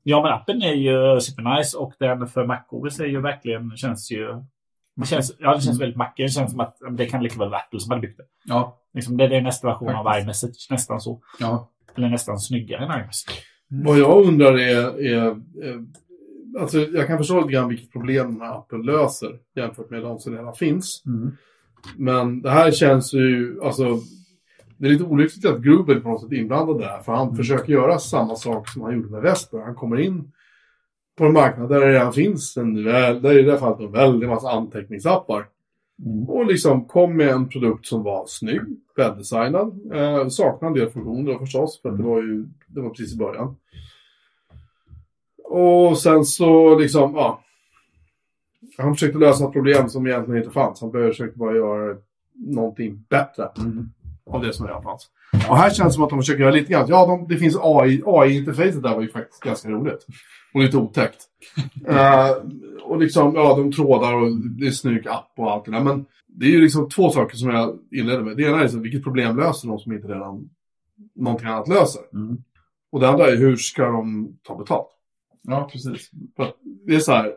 [0.03, 4.29] Ja, men appen är ju supernice och den för MacOS är ju verkligen, känns ju...
[4.97, 6.13] Det känns, ja, det känns väldigt Mac.
[6.17, 8.25] Det känns som att det kan lika väl vara Apple som hade byggt det.
[8.45, 8.79] Ja.
[8.95, 10.25] Liksom, det är nästa version av Faktiskt.
[10.25, 11.21] iMessage, nästan så.
[11.41, 11.71] ja.
[11.97, 13.43] Eller nästan snyggare än iMessage.
[13.69, 15.27] Vad jag undrar är, är,
[15.63, 15.85] är
[16.61, 20.55] alltså jag kan förstå lite grann vilket problem appen löser jämfört med de som redan
[20.55, 21.03] finns.
[21.07, 21.37] Mm.
[21.97, 23.99] Men det här känns ju, alltså,
[24.79, 26.99] det är lite olyckligt att Gruber på något sätt är inblandad där.
[27.03, 29.59] För han försöker göra samma sak som han gjorde med Vesper.
[29.59, 30.33] Han kommer in
[31.17, 33.93] på en marknad där det redan finns en, där är i det här fallet en
[33.93, 35.47] väldig massa anteckningsappar.
[36.05, 36.29] Mm.
[36.29, 38.63] Och liksom kom med en produkt som var snygg,
[38.97, 39.93] väldesignad.
[39.95, 43.19] Eh, saknade en del funktioner förstås, för att det var ju det var precis i
[43.19, 43.57] början.
[45.45, 47.41] Och sen så liksom, ja.
[48.79, 50.81] Han försökte lösa ett problem som egentligen inte fanns.
[50.81, 51.97] Han försökte bara göra
[52.35, 53.89] någonting bättre Mm.
[54.31, 55.09] Av det som redan fanns.
[55.49, 56.87] Och här känns det som att de försöker göra lite grann.
[56.89, 58.03] Ja, de, det finns AI.
[58.07, 60.07] AI-interfacet där var ju faktiskt ganska roligt.
[60.55, 61.25] Och lite otäckt.
[61.89, 62.31] Eh,
[62.85, 65.81] och liksom, ja, de trådar och det är snygg app och allt det där.
[65.81, 68.37] Men det är ju liksom två saker som jag inledde med.
[68.37, 70.51] Det ena är liksom, vilket problem löser de som inte redan
[71.15, 72.03] någonting annat löser?
[72.13, 72.37] Mm.
[72.93, 74.89] Och det andra är hur ska de ta betalt?
[75.43, 76.11] Ja, precis.
[76.37, 76.57] För att
[76.87, 77.33] det är så här,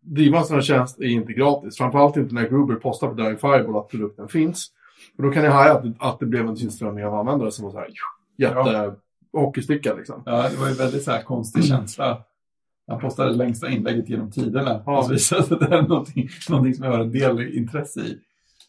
[0.00, 1.76] driva en sån här tjänst är inte gratis.
[1.76, 4.72] Framförallt inte när Gruber postar på Dying Fireball att produkten finns.
[5.16, 7.72] Och då kan jag haja att, att det blev en tillströmning av användare som var
[7.72, 7.88] så här,
[8.38, 8.94] jätte
[9.32, 10.22] hockeysticka liksom.
[10.26, 12.22] Ja, det var ju väldigt så här konstig känsla.
[12.86, 14.82] Han postade det längsta inlägget genom tiderna.
[14.86, 14.98] Ja.
[14.98, 18.00] Och så visade sig att det är någonting, någonting som jag har en del intresse
[18.00, 18.18] i.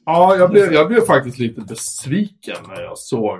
[0.05, 3.39] Ja, jag blev, jag blev faktiskt lite besviken när jag såg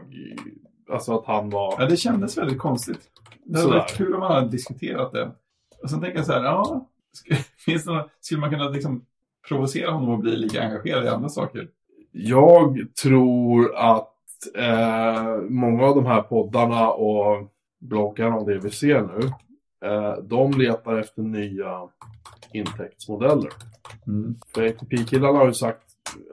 [0.92, 1.76] alltså att han var...
[1.80, 3.00] Ja, det kändes väldigt konstigt.
[3.46, 5.32] Det hade varit kul om man hade diskuterat det.
[5.84, 6.88] Och sen tänker jag så här, ja,
[7.66, 9.06] finns det några, skulle man kunna liksom
[9.48, 11.68] provocera honom att bli lika engagerad i andra saker?
[12.12, 14.08] Jag tror att
[14.56, 19.32] eh, många av de här poddarna och bloggarna om det vi ser nu,
[19.90, 21.82] eh, de letar efter nya
[22.54, 23.52] intäktsmodeller.
[24.08, 24.36] Mm.
[24.54, 25.84] För ATP-killarna har ju sagt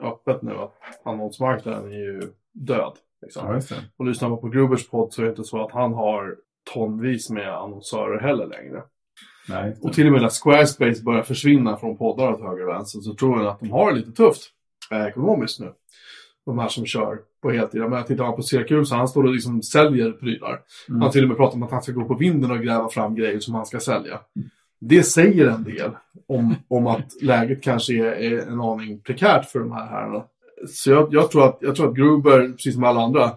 [0.03, 0.75] öppet nu att
[1.05, 2.23] annonsmarknaden är ju
[2.53, 2.93] död.
[3.23, 3.63] Liksom.
[3.71, 3.77] Ja.
[3.97, 6.37] Och lyssnar man på Grubers podd så är det inte så att han har
[6.75, 8.83] tonvis med annonsörer heller längre.
[9.49, 13.01] Nej, Och till och med när Squarespace börjar försvinna från poddar åt höger och vänster
[13.01, 14.53] så tror jag att de har det lite tufft
[14.91, 15.73] ekonomiskt nu.
[16.47, 17.81] De här som kör på heltid.
[17.81, 20.61] Jag tittar man på Syracuse, han står och liksom säljer prylar.
[20.89, 21.01] Mm.
[21.01, 23.15] Han till och med pratar om att han ska gå på vinden och gräva fram
[23.15, 24.21] grejer som han ska sälja.
[24.81, 25.91] Det säger en del
[26.27, 30.25] om, om att läget kanske är, är en aning prekärt för de här herrarna.
[30.69, 33.31] Så jag, jag, tror att, jag tror att Gruber, precis som alla andra,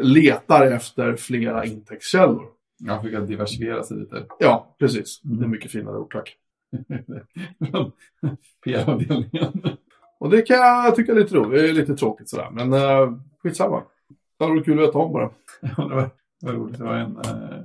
[0.00, 2.46] letar efter flera intäktskällor.
[2.88, 4.26] Han att diversifiera sig lite.
[4.38, 5.20] Ja, precis.
[5.24, 5.38] Mm.
[5.38, 6.36] Det är mycket finare ord, tack.
[8.64, 9.76] PR-avdelningen.
[10.18, 11.74] Och det kan jag tycka är lite roligt.
[11.74, 12.48] Lite tråkigt sådär.
[12.52, 13.82] Men uh, skitsamma.
[14.38, 15.30] Det hade varit kul att veta om bara.
[15.76, 16.10] Ja, det, var,
[16.40, 16.78] det var roligt.
[16.78, 17.60] Det var en eh,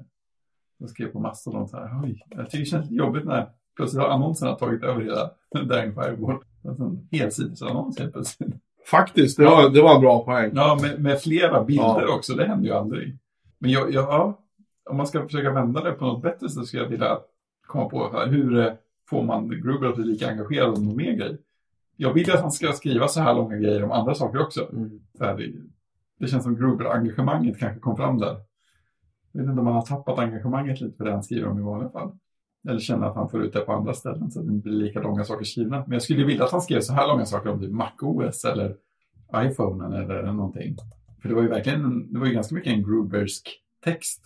[0.78, 2.02] som skrev på Mastodon så här.
[2.04, 5.32] Oj, jag tycker det känns lite jobbigt när plötsligt har annonserna tagit över hela
[5.66, 6.38] Daring Fireball.
[6.68, 8.54] Alltså en helsidesannons helt plötsligt.
[8.86, 10.52] Faktiskt, det var, det var en bra poäng.
[10.56, 12.16] Ja, med, med flera bilder Ja.
[12.16, 12.34] också.
[12.34, 13.18] Det händer ju aldrig.
[13.60, 14.40] Men jag, jag, ja,
[14.90, 17.18] om man ska försöka vända det på något bättre så skulle jag vilja
[17.68, 18.10] komma på.
[18.14, 18.74] Här, hur eh,
[19.10, 21.38] får man Gruber att bli lika engagerad om någon mer grej?
[22.02, 24.70] Jag vill att han ska skriva så här långa grejer om andra saker också.
[25.18, 25.52] Så här, det,
[26.20, 28.38] det känns som Gruber-engagemanget kanske kom fram där.
[29.32, 31.62] Jag vet inte om han har tappat engagemanget lite för det han skriver om i
[31.62, 32.12] vanliga fall.
[32.70, 34.78] Eller känner att han får ut det på andra ställen så att det inte blir
[34.78, 35.78] lika långa saker skrivna.
[35.80, 38.76] Men jag skulle vilja att han skrev så här långa saker om typ MacOS eller
[39.36, 40.76] iPhonen eller någonting.
[41.22, 43.50] För det var ju verkligen, det var ju ganska mycket en Grubersk
[43.84, 44.22] text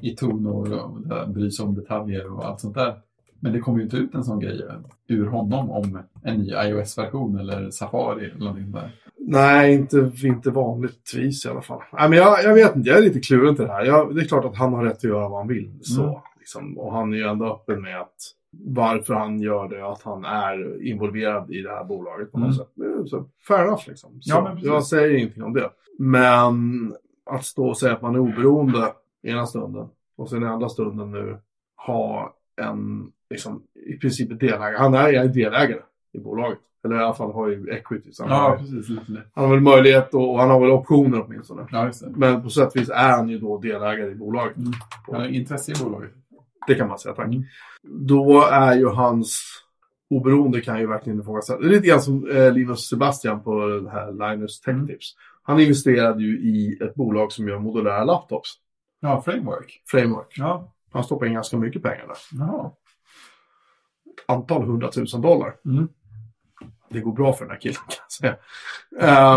[0.00, 3.02] i tonor och bry sig om detaljer och allt sånt där.
[3.40, 4.60] Men det kommer ju inte ut en sån grej
[5.08, 8.92] ur honom om en ny iOS-version eller Safari eller någonting där.
[9.18, 11.82] Nej, inte, inte vanligtvis i alla fall.
[11.92, 13.84] Nej, men jag, jag vet inte, jag är lite kluven till det här.
[13.84, 15.78] Jag, det är klart att han har rätt att göra vad han vill.
[15.82, 16.14] Så, Mm.
[16.38, 18.16] liksom, och han är ju ändå öppen med att
[18.52, 23.02] varför han gör det, att han är involverad i det här bolaget på något Mm.
[23.02, 23.10] sätt.
[23.10, 24.10] Så, fair enough liksom.
[24.22, 25.70] Så, Ja, jag säger ingenting om det.
[25.98, 26.54] Men
[27.30, 31.10] att stå och säga att man är oberoende ena stunden och sen i andra stunden
[31.10, 31.38] nu
[31.86, 34.76] ha en, liksom, i princip delägare.
[34.78, 35.80] Han är, delägare
[36.12, 36.58] i bolaget.
[36.84, 38.12] Eller i alla fall har ju equity.
[38.12, 38.88] Så han, Ja, har, precis.
[38.88, 41.66] Lite han har väl möjlighet och, och han har väl optioner åtminstone.
[41.70, 42.10] Ja, just det.
[42.16, 44.56] Men på sätt och vis är han ju då delägare i bolaget.
[44.56, 44.72] Mm.
[45.06, 46.10] Han har intresse i bolaget.
[46.66, 47.26] Det kan man säga, tack.
[47.26, 47.44] Mm.
[47.82, 49.42] Då är ju hans
[50.10, 51.60] oberoende kan ju verkligen ifrågasättas.
[51.60, 54.86] Det är lite grann som eh, Linus Sebastian på det här Linus Tech Mm.
[54.86, 55.14] Tips.
[55.42, 58.48] Han investerade ju i ett bolag som gör modulära laptops.
[59.00, 59.82] Ja, Framework.
[59.86, 60.34] Framework.
[60.36, 62.16] Ja, Han stoppade in ganska mycket pengar där.
[62.32, 62.70] Jaha.
[64.26, 65.54] Antal hundratusen dollar.
[65.64, 65.88] Mm.
[66.90, 68.36] Det går bra för den här killen kan jag säga.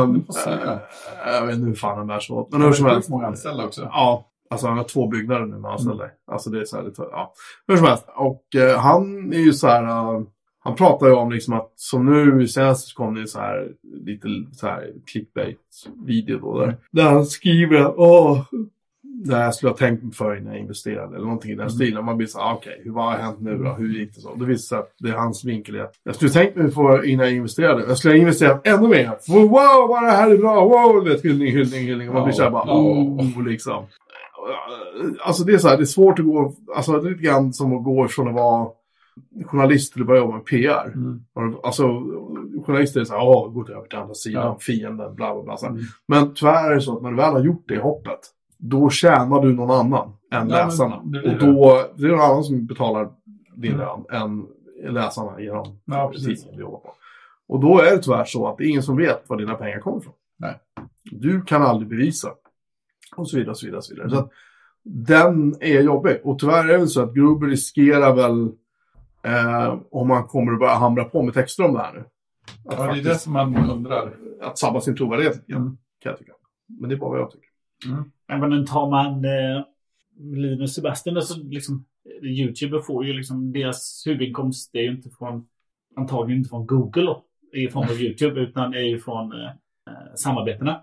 [0.01, 0.77] Um, eh,
[1.25, 2.51] jag vet inte hur fan han bär sig åt.
[2.51, 3.09] Men hur som helst.
[3.09, 3.81] många anställda också.
[3.81, 6.09] Ja, alltså han har två byggnader nu med anställda.
[6.27, 7.34] Alltså det är så här lite, ja.
[7.67, 8.05] Hur som helst.
[8.15, 10.21] Och eh, han är ju så här, eh,
[10.59, 13.71] han pratar ju om liksom att som nu senast så kom det så här
[14.05, 16.77] lite så här clickbait-video då där.
[16.91, 18.43] Där han skriver att åh,
[19.26, 21.70] det här skulle jag ha tänkt mig för innan jag investerade eller någonting i den
[21.70, 22.05] stilen.
[22.05, 23.70] Man blir så här, okej, hur vad har hänt nu då?
[23.70, 24.36] Hur gick det så?
[24.36, 25.82] Det visar sig att det är hans vinkel.
[25.82, 27.84] att Jag skulle tänkt mig för innan jag investerade.
[27.88, 29.18] Jag skulle ha investerat ännu mer.
[29.28, 30.66] Wow, vad det här är bra!
[30.66, 32.07] Wow, vet, hyllning, hyllning, hyllning.
[32.09, 32.74] Och man blir så här bara, Ja.
[32.78, 33.86] oh, liksom.
[35.26, 37.53] Alltså det är så här, det är svårt att gå, alltså det är lite grann
[37.53, 38.68] som att gå från att vara
[39.45, 40.91] journalist till att börja jobba med PR.
[40.95, 41.24] Mm.
[41.64, 41.84] Alltså
[42.66, 44.57] journalister är så här, åh, gå över till andra sidan, Ja.
[44.61, 45.68] fienden, bla bla bla.
[45.70, 45.82] Mm.
[46.07, 48.20] Men tyvärr är det så att när du väl har gjort det hoppet,
[48.70, 51.01] då tjänar du någon annan än Ja, men läsarna.
[51.03, 53.09] det blir och då, det är någon annan som betalar
[53.55, 54.47] din lön än
[54.93, 56.43] läsarna genom Ja, precis.
[56.53, 56.93] du jobbar på.
[57.47, 59.80] Och då är det tyvärr så att det är ingen som vet var dina pengar
[59.80, 60.14] kommer ifrån.
[60.39, 60.55] Nej.
[61.03, 62.30] Du kan aldrig bevisa.
[63.16, 64.09] Och så vidare, och så vidare, och så vidare.
[64.09, 64.30] Så att
[64.84, 66.22] den är jobbig.
[66.24, 68.51] Och tyvärr är det så att Gruber riskerar väl,
[69.24, 71.99] eh, om man kommer att börja hamra på med texter om det här nu.
[72.70, 74.14] Att, Ja, det är det som man undrar.
[74.41, 75.78] att sabba sin trovärdighet, Mm.
[75.99, 76.34] kan jag tycka.
[76.80, 77.47] Men det är bara vad jag tycker.
[77.86, 79.63] Ja, Men tar man eh,
[80.19, 81.86] Linus Sebastian, alltså liksom,
[82.24, 85.47] YouTuber får ju liksom deras huvudinkomst, det är ju inte från,
[85.95, 89.47] antagligen inte från Google då, i form av YouTube, utan är ju från eh,
[89.89, 90.82] eh, samarbetena.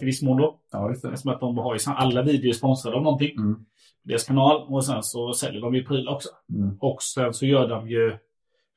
[0.00, 0.60] I viss mån då.
[0.72, 1.08] Ja, just det.
[1.08, 3.36] Eftersom att de har ju alla videor sponsrade av någonting.
[3.36, 3.64] Mm.
[4.02, 4.62] Deras kanal.
[4.68, 6.28] Och sen så säljer de ju prylar också.
[6.54, 6.76] Mm.
[6.80, 8.16] Och sen så gör de ju,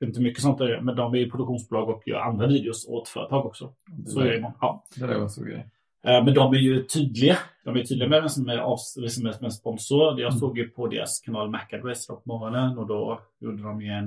[0.03, 3.45] inte mycket sånt där, men de är ju produktionsbolag och gör andra videos åt företag
[3.45, 3.73] också.
[3.87, 4.39] Det Så är det.
[4.39, 4.83] där, Ja.
[4.95, 5.69] det där var en stor grej.
[6.07, 7.37] Eh, Men de är ju tydliga.
[7.65, 10.19] De är tydliga med vem som är, avs- som är, som är sponsor.
[10.19, 10.39] Jag Mm.
[10.39, 13.87] såg ju på deras kanal Mac Address då på morgonen och då gjorde de ju
[13.91, 14.05] en,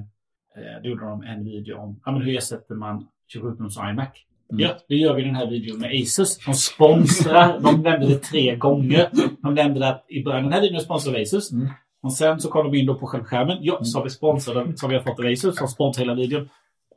[0.56, 4.08] eh, gjorde de en video om ja, men hur ersätter man 27-tums iMac.
[4.52, 4.62] Mm.
[4.64, 6.38] Ja, det gör vi i den här videon med Asus.
[6.46, 7.60] De sponsrar.
[7.62, 9.08] de nämnde det tre gånger.
[9.42, 11.52] De nämnde det att i början, den här videon av Asus.
[11.52, 11.68] Mm.
[12.02, 13.58] Och sen så kom de in då på självskärmen.
[13.60, 16.48] Ja, så har vi sponsrade, så har vi fått av Asus som sponsrar hela videon.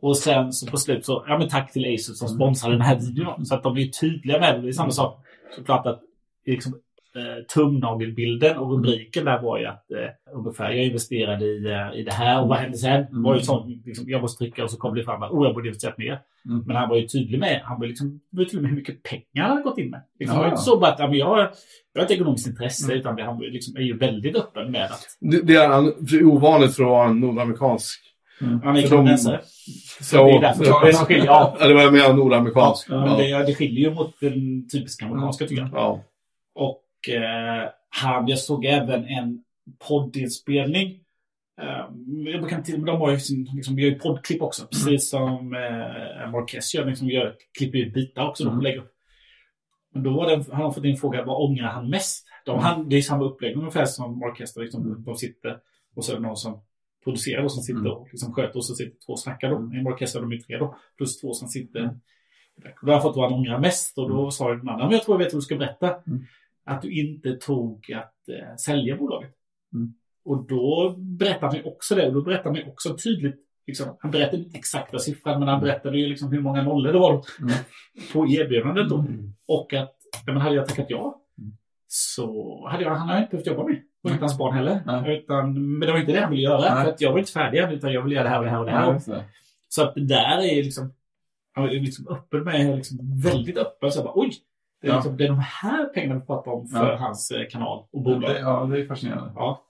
[0.01, 2.95] Och sen så på slut så, ja men tack till Asus som sponsrar den här
[2.95, 3.45] videon.
[3.45, 4.61] Så att de blir tydliga med det.
[4.61, 5.25] Det är samma sak
[5.55, 6.01] såklart att
[6.45, 6.73] liksom,
[7.15, 12.03] eh, tumnagelbilden och rubriken där var ju att eh, ungefär jag investerade i, eh, i
[12.03, 13.01] det här och vad hände sen?
[13.03, 13.23] Mm.
[13.23, 15.53] Var ju sånt, liksom, jag måste trycka och så kom det fram att oh, jag
[15.55, 16.19] borde investerat mer.
[16.49, 16.63] Mm.
[16.67, 19.23] Men han var ju tydlig med, han var liksom, var tydlig med hur mycket pengar
[19.47, 20.01] han hade gått in med.
[20.19, 21.51] Liksom, Ja, Det var inte så bara att ja, men jag, har-
[21.93, 22.99] jag har ett ekonomiskt intresse Mm.
[22.99, 25.41] utan han liksom, är ju väldigt öppen med att Det, är
[26.11, 28.01] det är ovanligt för att vara en nordamerikansk.
[28.39, 29.41] Han är För de- kanadensare.
[30.01, 31.25] Så Ja, det är därför för- det skiljer.
[31.25, 32.87] Ja, Ja, det var jag med nordamerikansk.
[32.89, 35.71] ja, men det, det skiljer ju mot den typiska amerikanska tycker jag.
[35.73, 36.01] Ja.
[36.55, 39.43] Och eh, han, jag såg även en
[39.87, 40.87] poddinspelning.
[41.61, 41.85] Eh,
[42.31, 44.65] jag brukar till, de har ju sin, liksom, gör ju poddklipp också.
[44.67, 46.85] Precis som eh, Marquez gör.
[46.85, 48.43] Liksom, gör klipper ut bitar också.
[48.43, 48.55] Mm.
[48.55, 48.91] De lägger upp.
[49.93, 52.25] Men då var det, han har fått in frågan, vad ångrar han mest?
[52.45, 54.55] De, han, det är samma upplägg ungefär som Marquez.
[54.57, 55.57] Liksom, De sitter
[55.95, 56.61] och så är det någon som
[57.05, 57.91] producerar och som sitter Mm.
[57.91, 59.49] och liksom sköter och så sitter två och snackar.
[59.49, 59.55] Då.
[59.75, 60.75] I Marquez är de ju tre då.
[60.97, 61.95] Plus två som sitter Mm.
[62.81, 64.93] då har jag fått vad han ångrar mest och då sa ju den andra, men
[64.93, 65.95] jag tror jag vet vad du ska berätta.
[66.07, 66.25] Mm.
[66.65, 69.31] Att du inte tog att eh, sälja bolaget.
[69.73, 69.93] Mm.
[70.25, 72.07] Och då berättar han också det.
[72.07, 73.41] Och då berättar han också tydligt.
[73.67, 76.99] Liksom, han berättade inte exakta siffran, men han berättade ju liksom hur många nollor det
[76.99, 77.53] var Mm.
[78.13, 78.89] på erbjudandet.
[78.89, 78.97] Då.
[78.97, 79.33] Mm.
[79.47, 79.95] Och att,
[80.25, 81.21] ja, men hade jag tackat ja,
[81.87, 83.81] så hade jag, han hade inte behövt jobba med.
[84.11, 84.81] Inte hans barn heller.
[84.85, 85.17] Nej.
[85.17, 86.75] Utan, men det var inte det han ville göra.
[86.75, 86.83] Nej.
[86.85, 88.59] För jag var inte färdig än, utan jag ville göra det här och det här
[88.59, 88.93] och det här.
[88.93, 89.23] Det.
[89.69, 90.93] Så att det där är liksom,
[91.53, 93.91] han är liksom öppen med, liksom väldigt öppen.
[93.91, 94.31] Så jag bara, oj!
[94.81, 94.95] Det är, Ja.
[94.97, 96.97] liksom, det är de här pengarna vi pratar om för Ja.
[96.97, 98.21] hans eh, kanal och bolag.
[98.21, 99.31] Det, ja, det är fascinerande.
[99.35, 99.61] Ja.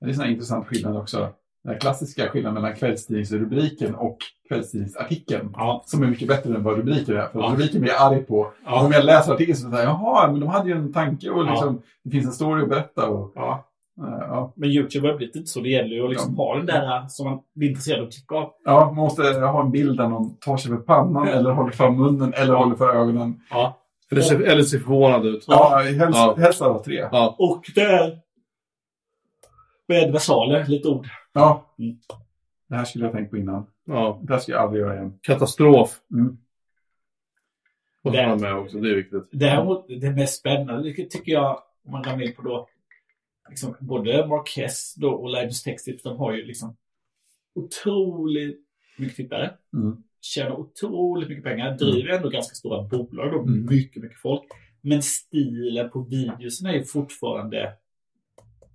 [0.00, 1.28] Det är en intressant skillnad också.
[1.64, 4.16] Den klassiska skillnaden mellan kvällstidningsrubriken och
[4.48, 5.50] kvällstidningsartikeln.
[5.56, 5.82] Ja.
[5.86, 7.26] Som är mycket bättre än vad rubriken är.
[7.26, 7.50] För Ja.
[7.52, 8.52] rubriken blir jag arg på.
[8.64, 8.84] Ja.
[8.86, 11.44] Om jag läser artikeln så säger jag, jaha, men de hade ju en tanke och
[11.44, 13.08] liksom, det finns en story att berätta.
[13.08, 13.67] Och, ja.
[13.98, 14.52] Eh, ja.
[14.56, 15.60] Men YouTube har blivit lite så.
[15.60, 18.34] Det gäller ju att liksom ha den där som man blir intresserad av att klicka
[18.34, 18.52] av.
[18.64, 21.90] ja, man måste ha en bild där någon tar sig för pannan eller håller för
[21.90, 23.40] munnen eller håller för ögonen.
[23.50, 23.78] Ja.
[24.10, 25.44] Eller ser, eller ser förvånad ut.
[25.48, 26.34] Ja, helst, Ja.
[26.38, 27.08] helst alla tre.
[27.12, 27.36] Ja.
[27.38, 28.18] Och det är
[29.88, 31.06] med versaler, lite ord.
[31.32, 31.74] Ja.
[31.78, 31.96] Mm.
[32.68, 33.66] Det här skulle jag tänkt på innan.
[33.86, 34.18] ja.
[34.22, 35.18] Det här ska jag aldrig göra igen.
[35.22, 35.98] Katastrof.
[36.12, 36.36] Mm.
[38.04, 39.28] Och Det- med också, det är viktigt.
[39.32, 42.68] Däremot, det mest spännande det tycker jag, om man ramlar in på då,
[43.48, 46.76] liksom, både Marquez då och Linus Textip, de har ju liksom
[47.54, 48.60] otroligt
[48.98, 49.50] mycket tittare.
[49.72, 49.96] Mm.
[50.20, 53.66] Tjänar otroligt mycket pengar, driver ändå ganska stora bolag då, Mm.
[53.66, 54.42] mycket, mycket folk.
[54.80, 57.72] Men stilen på videorna är ju fortfarande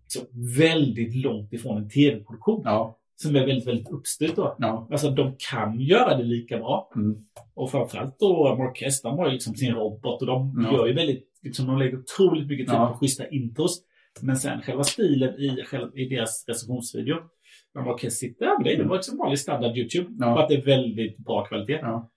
[0.08, 0.20] så
[0.58, 2.62] väldigt långt ifrån en tv-produktion.
[2.66, 3.00] Ja.
[3.16, 4.56] Som är väldigt, väldigt uppstyrt då.
[4.60, 4.88] Ja.
[4.92, 6.92] Alltså de kan göra det lika bra.
[6.96, 7.26] Mm.
[7.54, 10.74] Och framförallt då Marquez, de har ju liksom sin robot och de Ja.
[10.78, 13.82] gör ju väldigt, liksom de lägger otroligt mycket tid på schyssta intros.
[14.22, 15.58] Men sen själva stilen i,
[15.96, 17.16] i deras recensionsvideo.
[17.76, 20.10] När Marquez sitter, ja, men det är- det var liksom vanlig standard YouTube.
[20.20, 20.36] Ja.
[20.36, 21.80] För att det är väldigt bra kvalitet.
[21.82, 22.10] Ja.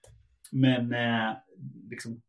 [0.51, 1.33] Men eh,
[1.89, 2.21] liksom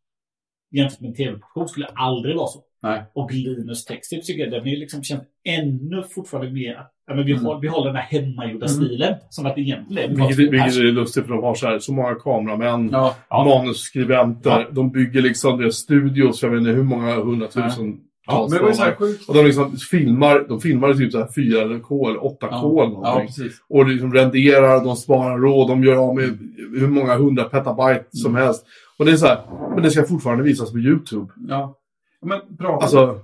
[0.70, 2.62] jämfört med en tv-produktion skulle det aldrig vara så.
[2.82, 3.04] Nej.
[3.14, 7.32] Och Linus Textip tycker jag, den är liksom känns ännu fortfarande mer, ja, men vi,
[7.32, 7.44] Mm.
[7.44, 8.68] håller, vi håller den här hemmagjorda Mm.
[8.84, 9.14] stilen.
[9.30, 12.14] Som att det egentligen Vilket, vilket är lustigt för de har så, här, så många
[12.14, 12.88] kameramän.
[12.92, 13.14] Ja.
[13.30, 14.50] manusskribenter.
[14.50, 14.66] Ja.
[14.72, 18.00] De bygger liksom deras studios, jag vet inte hur många hundratusen.
[18.28, 19.28] Ja, men det var ju så här sjukt.
[19.28, 22.84] Och de liksom filmar, de filmar typ så här 4K eller 8K Ja.
[22.84, 23.26] eller Ja, någonting.
[23.26, 23.62] precis.
[23.68, 26.38] och liksom renderar, de sparar råd, de gör av med
[26.78, 28.42] hur många hundra petabyte som Mm.
[28.42, 28.66] helst.
[28.98, 29.40] Och det är så här,
[29.74, 31.32] men det ska fortfarande visas på YouTube.
[31.48, 31.74] Ja.
[32.22, 33.20] Men pratade, Alltså,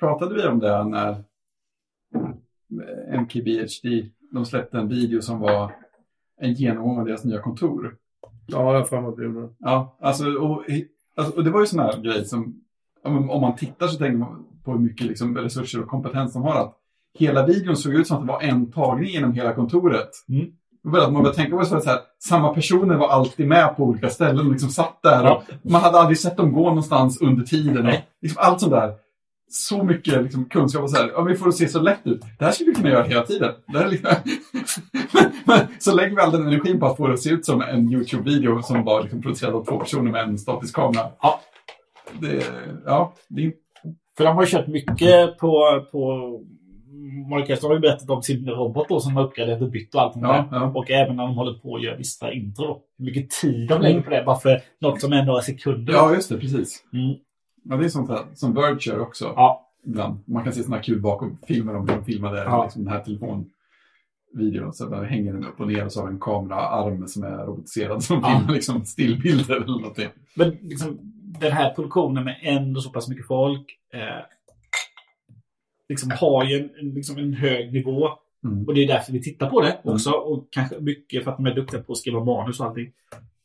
[0.00, 1.16] pratade vi om det när
[3.20, 5.72] MKBHD, de släppte en video som var
[6.40, 7.96] en genomgång av deras nya kontor.
[8.46, 9.48] ja, jag har för mig att vi gjorde det.
[9.58, 10.64] Ja, alltså och,
[11.16, 12.60] alltså, och det var ju sån här grej som,
[13.04, 16.54] om man tittar så tänker man på hur mycket liksom, resurser och kompetens de har.
[16.54, 16.74] Att
[17.18, 20.10] hela videon såg ut som att det var en tagning genom hela kontoret.
[20.28, 20.46] Mm.
[20.84, 24.52] Man började tänka på så här, samma personer var alltid med på olika ställen och
[24.52, 25.24] liksom satt där.
[25.24, 25.42] Ja.
[25.62, 27.86] Man hade aldrig sett dem gå någonstans under tiden.
[27.86, 28.92] Och liksom allt sånt där.
[29.50, 32.20] Så mycket liksom, kunskap och så här, ja, vi får det se så lätt ut.
[32.38, 33.52] Det här skulle vi kunna göra hela tiden.
[33.66, 34.10] Det här är liksom...
[35.78, 37.92] så lägger vi all den energin på att få det att se ut som en
[37.92, 41.08] YouTube-video som var liksom, producerad av två personer med en statisk kamera.
[41.22, 41.40] Ja.
[42.20, 42.42] Det,
[42.86, 43.52] ja, det
[44.16, 46.40] För de har ju kört mycket på, på.
[47.28, 47.32] De
[47.62, 50.32] har ju berättat om sin robot då som har uppgraderat och bytt och allt Ja,
[50.32, 50.58] där.
[50.58, 50.72] ja.
[50.74, 52.82] Och även när de håller på att göra vissa intro då.
[52.98, 55.92] Hur mycket tid de lägger på det bara för något som är några sekunder.
[55.92, 56.84] Ja, just det, precis.
[56.92, 57.14] Mm.
[57.64, 59.32] Ja, det är sånt här, som Verge gör också.
[59.36, 59.68] Ja.
[59.86, 60.20] Ibland.
[60.26, 62.62] Man kan se såna här kul bakom filmer om de filmade Ja.
[62.64, 64.72] liksom, den här telefonvideon.
[64.72, 68.02] Så där hänger den upp och ner och så har en kameraarm som är robotiserad
[68.04, 68.38] som Ja.
[68.38, 70.08] filmar liksom stillbilder eller någonting.
[70.36, 74.24] Men liksom, den här produktionen med ändå så pass mycket folk eh,
[75.88, 78.08] liksom har ju en, liksom en hög nivå.
[78.44, 78.66] Mm.
[78.66, 80.10] Och det är därför vi tittar på det också.
[80.10, 82.92] Och kanske mycket för att de är duktiga på att skriva manus och allting.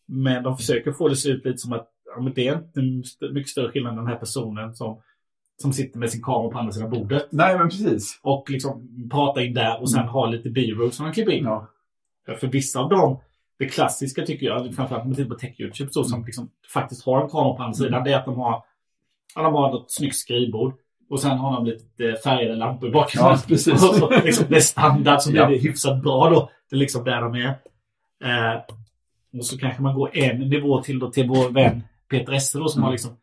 [0.05, 2.81] Men de försöker få det att se ut lite som att ja, det är inte
[3.33, 5.01] mycket större skillnad än den här personen som,
[5.61, 7.27] som sitter med sin kamera på andra sidan bordet.
[7.31, 8.19] Nej, men precis.
[8.23, 10.11] Och liksom pratar in där och sen Mm.
[10.13, 11.43] har lite b-roll som de klipper in.
[11.43, 11.67] Ja.
[12.39, 13.19] För vissa av dem,
[13.59, 17.21] det klassiska tycker jag, framförallt om man tittar på tech-YouTube, så, som liksom faktiskt har
[17.23, 18.63] en kamera på andra sidan, det är att de har,
[19.35, 20.73] de har något snyggt skrivbord.
[21.09, 23.31] Och sen har de lite färgade lampor i bakgrunden.
[23.33, 23.83] Ja, precis.
[24.01, 25.45] Och liksom, det är standard, så Ja.
[25.47, 26.49] blir det hyfsat bra då.
[26.69, 27.47] Det är liksom där de är.
[28.23, 28.61] Eh,
[29.39, 32.67] och så kanske man går en nivå till då till vår vän Peter Esse då
[32.69, 32.85] som Mm.
[32.85, 33.17] har liksom,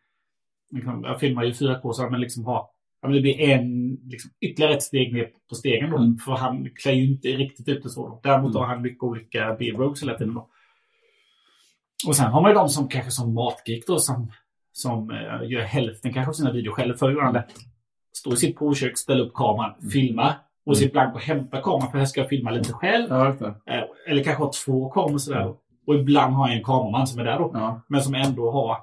[0.71, 2.67] liksom, jag filmar ju 4K så men liksom har,
[3.05, 5.97] ja, men det blir en, liksom, ytterligare ett steg ner på stegen då.
[5.97, 6.19] Mm.
[6.19, 8.09] För han klär ju inte riktigt ut det så.
[8.09, 8.21] Då.
[8.23, 8.61] Däremot Mm.
[8.61, 10.49] har han mycket olika B-rogues hela tiden då.
[12.07, 14.33] Och sen har man ju de som kanske som matgeek då som,
[14.73, 16.95] som eh, gör hälften kanske av sina videor själv.
[16.97, 17.45] Förr gjorde han det.
[18.17, 19.91] Står i sitt provkök, ställer upp kameran, Mm.
[19.91, 20.35] filmar.
[20.67, 23.07] Och så ibland går och hämtar kameran för här ska jag filma lite själv.
[23.11, 23.29] Ja.
[23.67, 25.55] Eh, Eller kanske ha två kameror sådär.
[25.87, 27.51] Och ibland har jag en kameraman som är där då.
[27.55, 27.81] Ja.
[27.89, 28.77] Men som ändå har...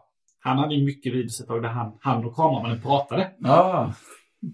[0.44, 3.32] Han hade ju mycket videosättare där han, han och kameramannen pratade.
[3.40, 3.94] Ja.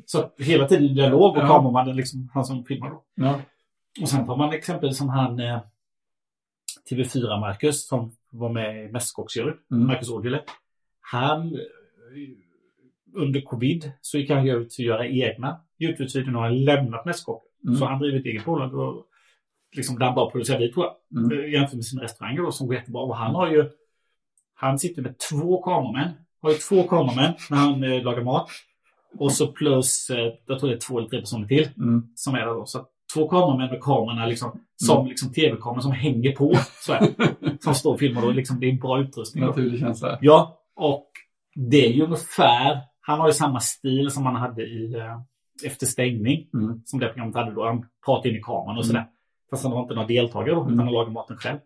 [0.06, 1.48] Så hela tiden dialog och Ja.
[1.48, 3.04] kameramannen liksom han som filmar då.
[3.16, 3.40] Ja.
[4.02, 5.60] Och sen tar man exempel som han eh,
[6.90, 9.54] TV4-Marcus som var med i Mästerkocksjuryn.
[9.72, 9.88] Mm.
[9.88, 10.42] Marcus Aujalay.
[11.02, 11.62] Han, eh,
[13.14, 16.32] under covid så gick han ut och göra egna Youtube-videor.
[16.32, 17.50] Nu har lämnat Mästerkocken.
[17.68, 17.76] Mm.
[17.76, 19.06] Så han driver ett eget bolag och
[19.76, 21.24] liksom där han bara producerar video tror jag.
[21.24, 21.40] Mm.
[21.40, 23.02] Eh, Jämfört med sina restauranger då som går jättebra.
[23.02, 23.70] Och han har ju,
[24.60, 26.10] han sitter med två kameramän.
[26.42, 28.50] Har ju två kameramän när han eh, lagar mat.
[29.20, 32.04] Och så plus, eh, jag tror det är två eller tre personer till Mm.
[32.16, 32.66] som är där då.
[32.66, 36.54] Så två kameramän med kamerorna liksom, som liksom tv-kameror som hänger på.
[36.86, 37.08] Så här,
[37.60, 38.32] som står och filmar då.
[38.32, 39.44] Liksom, det är en bra utrustning.
[39.46, 40.18] Naturlig känsla.
[40.22, 41.08] Ja, och
[41.56, 45.22] det är ju ungefär, han har ju samma stil som han hade i eh,
[45.66, 46.48] Efter stängning.
[46.54, 46.82] Mm.
[46.86, 47.66] Som det programmet hade då.
[47.66, 49.06] Han pratade in i kameran och sådär.
[49.50, 50.80] Fast han har inte några deltagare då, utan Mm.
[50.86, 51.58] han lagar maten själv.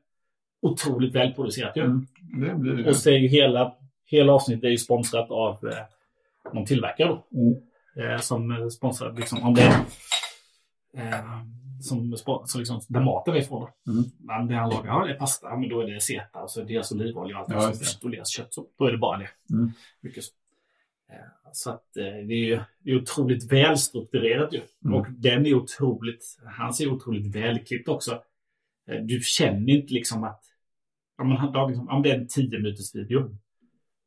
[0.61, 1.81] Otroligt välproducerat ju.
[1.83, 2.07] Mm.
[2.21, 2.89] Det blir det.
[2.89, 7.23] Och så är ju hela, hela avsnittet är ju sponsrat av eh, någon tillverkare då.
[7.39, 7.55] Mm.
[8.13, 9.73] Eh, som eh, sponsrar liksom om det är
[10.97, 11.41] eh,
[11.81, 13.69] som, som liksom, där maten är ifrån.
[13.87, 14.03] Mm.
[14.19, 16.61] Men det han lagar, ja det är pasta, men då är det seta och så
[16.63, 17.49] deras olivolja och allt.
[17.53, 17.85] Ja, och just det.
[17.85, 18.53] så deras kött.
[18.53, 19.29] Så, då är det bara det.
[19.53, 19.71] Mm.
[20.01, 20.31] Mycket så.
[21.11, 21.17] Eh,
[21.53, 24.61] Så att eh, det är ju det är otroligt välstrukturerat ju.
[24.85, 24.95] Mm.
[24.95, 28.21] Och den är otroligt, han ser otroligt välklippt också.
[28.87, 30.43] Eh, Du känner inte liksom att,
[31.17, 33.29] om man har liksom, om det är en 10 minuters video.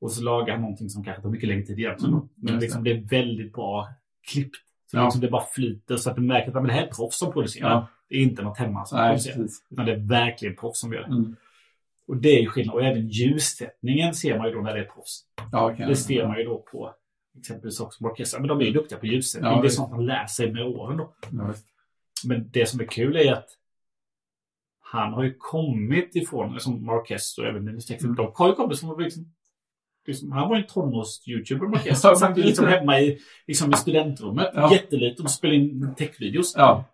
[0.00, 2.14] Och så lagar han någonting som kanske tar mycket längre tid egentligen.
[2.14, 3.88] Mm, Men liksom, det är väldigt bra
[4.32, 4.56] klippt.
[4.90, 5.04] Så Ja.
[5.04, 7.32] liksom det bara flyter så att du märker att men det här är proffs som
[7.32, 7.70] producerar.
[7.70, 7.88] Ja.
[8.08, 9.36] Det är inte något hemma som Nej, producerar.
[9.36, 9.62] precis.
[9.70, 11.06] Utan det är verkligen proffs som gör det.
[11.06, 11.36] Mm.
[12.06, 12.74] Och det är ju skillnad.
[12.74, 15.20] Och även ljussättningen ser man ju då när det är proffs.
[15.52, 16.94] Ja, kan Det ser man ju då på
[17.38, 18.40] exempelvis också på orkestrar.
[18.40, 19.60] Men de är ju duktiga på ljussättning.
[19.60, 21.14] Det är sånt man lär sig med åren då.
[22.24, 23.48] Men det som är kul är att
[24.94, 28.16] han har ju kommit ifrån, som Marquez och även Linus Texas, Mm.
[28.16, 29.24] de har ju kommit som liksom,
[30.06, 32.04] liksom han var ju en tonårs-youtuber Marquez.
[32.04, 34.72] Han satt men- liksom hemma i, liksom i studentrummet, Ja.
[34.72, 36.54] jätteliten och spelade in techvideos.
[36.56, 36.84] Ja,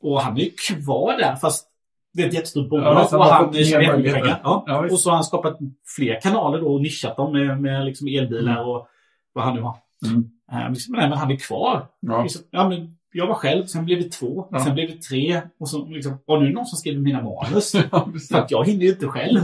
[0.00, 1.68] Och han är ju kvar där fast
[2.12, 4.40] det är ett jättestort bolag Ja, och han tjänar pengar.
[4.44, 4.64] Ja.
[4.66, 5.58] Ja, och så har han skapat
[5.96, 8.68] fler kanaler då och nischat dem med, med liksom elbilar Mm.
[8.68, 8.88] och
[9.32, 9.76] vad han nu har.
[10.06, 10.30] Mm.
[10.52, 11.86] Eh, liksom, nej, men han är kvar.
[12.00, 12.22] ja.
[12.22, 14.64] Liksom, ja, men jag var själv, sen blev det två, Ja.
[14.64, 15.40] sen blev det tre.
[15.58, 17.74] Och, så, liksom, och nu är det någon som skriver mina manus.
[17.92, 19.40] ja för att jag hinner ju inte själv.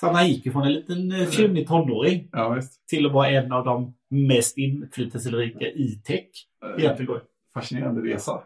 [0.00, 3.64] Så han gick från en liten eh, fjunig tonåring Ja, till att vara en av
[3.64, 6.26] de mest inflytelserika i tech.
[6.78, 7.20] Egentligen då.
[7.54, 8.40] Fascinerande resa.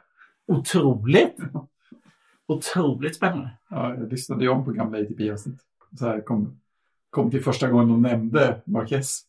[0.46, 1.36] Otroligt!
[2.46, 3.50] Otroligt spännande.
[3.70, 5.60] Ja, jag lyssnade ju om på gamla ATP-avsnitt.
[6.24, 6.60] Kom,
[7.10, 9.22] kom till första gången de nämnde Marquez.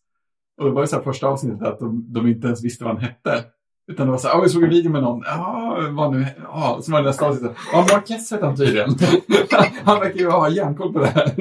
[0.58, 2.94] Och det var ju så här första avsnittet att de, de inte ens visste vad
[2.94, 3.44] han hette.
[3.90, 6.26] Utan det var så här, ja, vi såg en video med någon, ja, vad nu,
[6.44, 8.90] ja, så var nästa avsnitt, ja, Marquez hette han tydligen.
[9.84, 11.32] han verkar ju ha järnkoll på det här.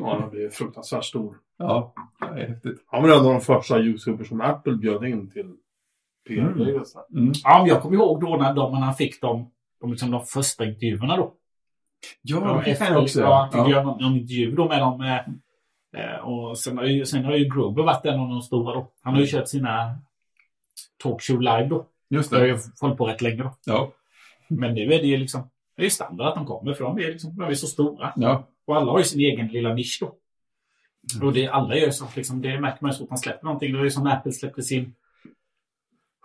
[0.00, 1.34] Ja, han blir fruktansvärt stor.
[1.58, 1.94] ja,
[2.34, 2.84] det är häftigt.
[2.86, 5.54] Han var en av de första YouTubers som Apple bjöd in till
[6.28, 6.82] PR-grejer.
[7.16, 7.32] Mm.
[7.44, 9.50] Ja, men jag kommer ihåg då när, de, när han fick de,
[9.80, 11.32] de, liksom de första intervjuerna då.
[12.22, 13.20] Ja, det han ju också.
[13.20, 13.70] Ja, han fick Ja.
[13.70, 15.00] göra någon, någon intervju då med dem.
[15.00, 15.16] Eh,
[16.04, 18.90] eh, och sen har, ju, sen har ju Grover varit en av de stora då.
[19.02, 19.98] Han har ju kört sina
[21.02, 21.86] talkshow live då.
[22.10, 22.48] Just Det har det.
[22.48, 23.54] ju hållit på rätt länge då.
[23.64, 23.92] Ja,
[24.48, 26.98] Men nu är det ju liksom, det är ju standard att de kommer för de
[26.98, 28.12] är, liksom, de är så stora.
[28.16, 28.46] ja.
[28.66, 30.14] Och alla har ju sin egen lilla nisch då.
[31.26, 33.72] Och det, alla gör så, liksom, det märker man ju så att man släpper någonting.
[33.72, 34.94] Det var ju som när Apple släppte sin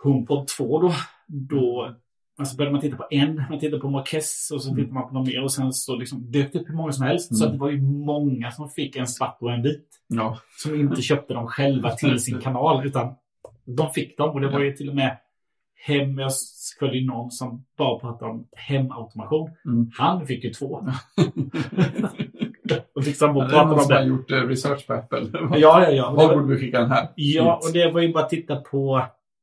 [0.04, 0.94] HomePod 2 då.
[1.28, 1.96] Då
[2.38, 4.78] alltså började man titta på en, man tittade på Marquez och så Mm.
[4.84, 7.06] tittade man på någon mer och sen så liksom dök det upp hur många som
[7.06, 7.38] helst.
[7.38, 7.48] Så Mm.
[7.48, 9.88] att det var ju många som fick en svart och en vit.
[10.08, 10.40] ja.
[10.64, 13.16] Som inte köpte dem själva till sin kanal utan
[13.66, 15.18] de fick dem och det var ju till och med
[15.86, 16.32] hem, jag
[16.80, 19.50] följde någon som bara pratade om hemautomation.
[19.66, 19.92] Mm.
[19.98, 20.66] Han fick ju två.
[22.96, 25.28] och liksom Ja, det är någon om som har gjort eh, research på Apple.
[25.34, 26.14] Ja, ja, ja.
[26.16, 27.08] Vad var, borde vi skicka den här?
[27.16, 29.02] ja, och det var ju bara att titta på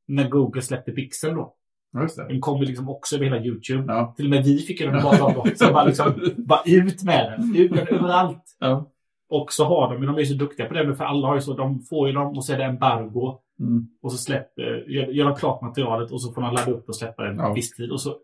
[0.09, 1.55] när Google släppte Pixel då.
[2.01, 2.29] Just det.
[2.29, 3.93] Den kom ju liksom också över hela YouTube.
[3.93, 4.15] Ja.
[4.17, 5.47] Till och med vi fick ju den om då.
[5.57, 7.57] Så bara liksom, bara ut med den.
[7.57, 8.57] Ut med den överallt.
[8.59, 8.91] Ja.
[9.29, 11.29] Och så har de, men de är ju så duktiga på det nu för alla
[11.29, 13.39] har ju så, de får ju dem och så är det embargo.
[13.63, 13.87] Mm.
[14.03, 16.97] Och så släpper, gör, gör de klart materialet och så får de ladda upp och
[16.97, 17.49] släppa den Ja.
[17.49, 17.91] en viss tid.
[17.91, 18.17] Och så,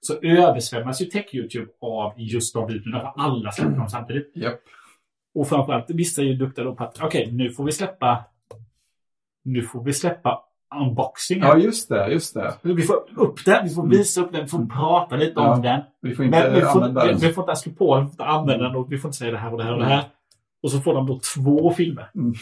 [0.00, 4.32] så översvämmas ju tech-YouTube av just de videorna för alla släpper dem samtidigt.
[4.34, 4.60] Japp.
[5.34, 8.24] Och framförallt, vissa är ju duktiga då på att okej, nu får vi släppa
[9.44, 10.42] nu får vi släppa
[10.80, 11.38] unboxing.
[11.38, 12.08] Ja, just det.
[12.12, 12.54] Just det.
[12.62, 15.54] Vi får upp den, vi får visa upp den, vi får prata lite Ja.
[15.54, 15.80] om den.
[16.02, 17.18] Vi får inte Men vi får, använda vi, den.
[17.20, 19.18] vi får inte slå på den, vi får inte använda den och vi får inte
[19.18, 20.04] säga det här och det här och det här.
[20.62, 22.10] Och så får de då två filmer.
[22.14, 22.34] Mm.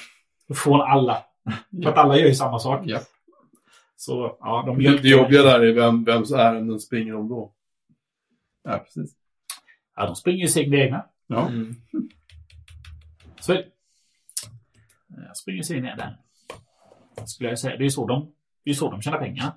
[0.54, 1.18] Från alla.
[1.82, 2.80] För att alla gör ju samma sak.
[2.84, 3.00] Ja.
[3.96, 7.52] Så ja, de Det, det jobbiga där är vem, vems ärenden springer de då?
[8.62, 9.16] ja, precis.
[9.96, 11.06] Ja, de springer ju sina egna.
[11.26, 11.50] Ja.
[13.40, 13.62] Så är det.
[15.16, 16.16] Eh, Springer sig ner där.
[17.26, 17.76] Skulle jag säga.
[17.76, 18.32] Det är så de
[18.64, 19.52] Det är så de tjänar pengar.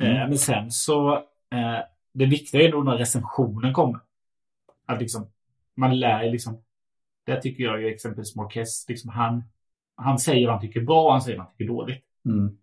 [0.00, 0.16] Mm.
[0.16, 1.14] Eh, men sen så,
[1.50, 1.78] eh,
[2.12, 4.00] det viktiga är nog när recensionen kommer.
[4.86, 5.26] Att liksom,
[5.74, 6.62] man lär liksom,
[7.26, 9.44] där tycker jag ju exempelvis Marquez, liksom han,
[9.96, 12.04] han säger vad han tycker bra och han säger vad han tycker dåligt.
[12.26, 12.58] Mm.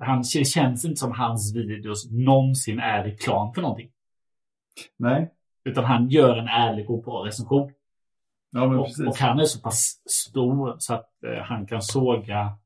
[0.00, 3.90] Han, det känns inte som hans videos någonsin är reklam för någonting.
[4.96, 5.30] Nej,
[5.64, 7.72] Utan han gör en ärlig och bra recension.
[8.50, 12.58] ja men Och, och han är så pass stor så att eh, han kan såga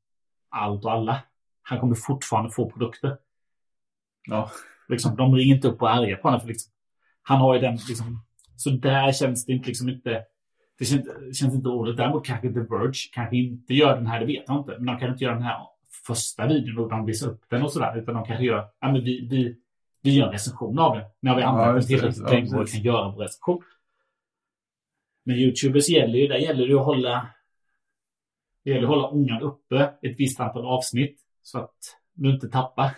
[0.48, 1.22] allt och alla.
[1.62, 3.16] Han kommer fortfarande få produkter.
[4.28, 4.50] Ja.
[4.88, 6.40] Liksom, de ringer inte upp och är arga på honom.
[6.40, 6.72] För liksom,
[7.22, 8.24] han har ju den liksom,
[8.56, 10.24] så där känns det inte liksom inte
[10.78, 11.96] det känns, känns inte roligt.
[11.96, 14.70] Däremot kanske The Verge kanske inte gör den här, det vet jag inte.
[14.78, 15.66] Men de kan inte göra den här
[16.06, 17.98] första videon och de visar upp den och sådär.
[17.98, 19.56] Utan de kanske gör, ja men vi, vi,
[20.02, 21.04] vi gör en recension av den.
[21.20, 21.94] När vi Ja, använder den just det.
[21.98, 23.62] tillräckligt Ja, länge och kan göra vår recension.
[25.24, 27.26] Men Youtubers gäller ju, där gäller det att hålla
[28.64, 31.20] det gäller att hålla ångan uppe ett visst antal avsnitt.
[31.42, 31.76] Så att
[32.12, 32.90] du inte tappar.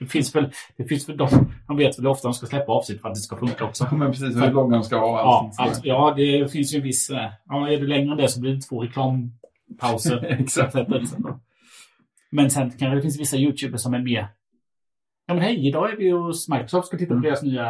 [0.00, 1.28] Det finns väl, det finns väl de,
[1.68, 3.88] de vet väl ofta de ska släppa avsnitt för att det ska funka också.
[3.90, 4.36] Ja, men precis.
[4.36, 5.20] Hur långa de ska vara.
[5.22, 7.10] Ja, alltså, ja, det finns ju en viss...
[7.10, 10.24] eh, Ja, är det längre än det så blir det två reklampauser.
[10.40, 10.74] Exakt.
[12.30, 14.28] Men sen kanske det finns vissa YouTubers som är mer...
[15.26, 17.22] Ja men hej, idag är vi hos Microsoft ska titta på Mm.
[17.22, 17.66] deras nya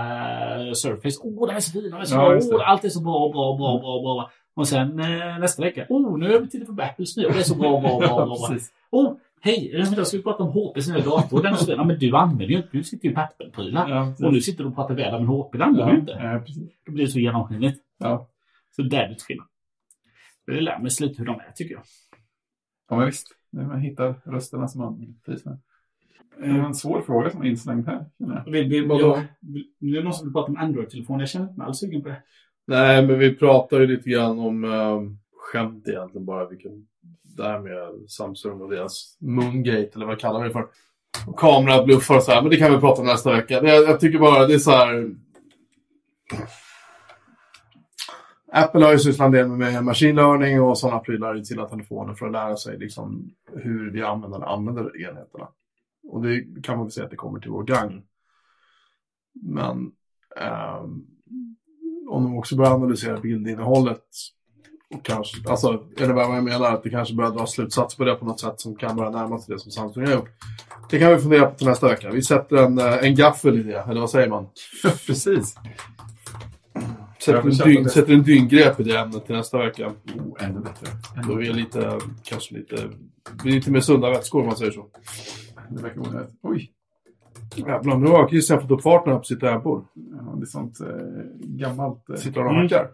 [0.67, 1.21] eh, Surface.
[1.23, 2.37] Åh, oh, den är så fin, den är så Ja, bra.
[2.59, 4.31] Oh, allt är så bra, bra, bra, bra, bra.
[4.55, 7.23] Och sen eh, nästa vecka, oh, nu är vi tittar på Apples nu.
[7.23, 8.37] Det är så bra, bra, bra, bra.
[8.49, 8.71] precis.
[8.91, 11.43] Oh, hej, idag ska vi prata om HPs nya dator.
[11.43, 11.59] Den är.
[11.77, 13.89] Ja, men du använder ju inte, du sitter ju på Apple-prylar.
[13.89, 14.27] Ja.
[14.27, 16.13] Och nu sitter du och pratar väl om en HP, det använder du ja, inte.
[16.13, 16.73] ja, precis.
[16.87, 17.83] Då blir det så genomskinligt.
[17.99, 18.29] Ja.
[18.77, 19.47] Så där är det skillnad.
[20.47, 21.83] Det lär mig lite hur de är, tycker jag.
[22.91, 23.27] ja, men visst.
[23.51, 25.59] Man hittar rösterna som man trivs med.
[26.41, 28.07] Det var en svår fråga som var inslängd här.
[28.19, 28.53] känner jag.
[28.53, 31.21] Vill, vill, jag, vill, det är någon som vill prata om Android-telefon.
[31.21, 32.23] Jag känner inte mig alls sugen på det.
[32.67, 35.01] Nej, men vi pratar ju lite grann om äh,
[35.53, 36.49] skämt egentligen bara.
[36.49, 36.87] Vilken,
[37.23, 40.67] det här med Samsung och deras Moongate, eller vad kallar vi det för?
[41.37, 42.43] Kamerabluffar och så här.
[42.43, 43.61] Men det kan vi prata om nästa vecka.
[43.61, 45.11] Det, jag tycker bara det är så här...
[48.53, 52.15] Apple har ju sysslat en del med machine learning och sådana prylar i sina telefoner
[52.15, 55.49] för att lära sig liksom hur vi använder, använder enheterna.
[56.09, 58.03] Och det kan man väl säga att det kommer till vår gagn.
[59.43, 59.93] Men
[60.37, 60.83] eh,
[62.09, 64.07] om de också börjar analysera bildinnehållet
[65.03, 68.25] kanske, alltså, eller vad jag menar, att det kanske börjar dra slutsatser på det på
[68.25, 70.31] något sätt som kan börja närma sig det som Samsung har gjort.
[70.91, 72.11] Det kan vi fundera på till nästa vecka.
[72.11, 74.47] Vi sätter en, eh, en gaffel i det, eller vad säger man?
[75.07, 75.55] Precis.
[77.21, 77.91] Sätter en, får köpa dyn, det.
[77.91, 79.87] sätter en dyngrepp i det ämnet till nästa vecka.
[79.89, 80.87] Oh, ännu bättre.
[81.29, 82.77] Då är vi lite, kanske lite,
[83.45, 84.87] vi är lite mer sunda vätskor om man säger så.
[85.71, 86.35] Det verkar onödigt.
[86.43, 86.71] Oj,
[87.57, 89.85] Jävlar, nu har Christian fått upp farten här på sitt tangentbord.
[89.95, 90.87] ja, det är sånt eh,
[91.41, 92.89] gammalt eh, Sitter han och Mm.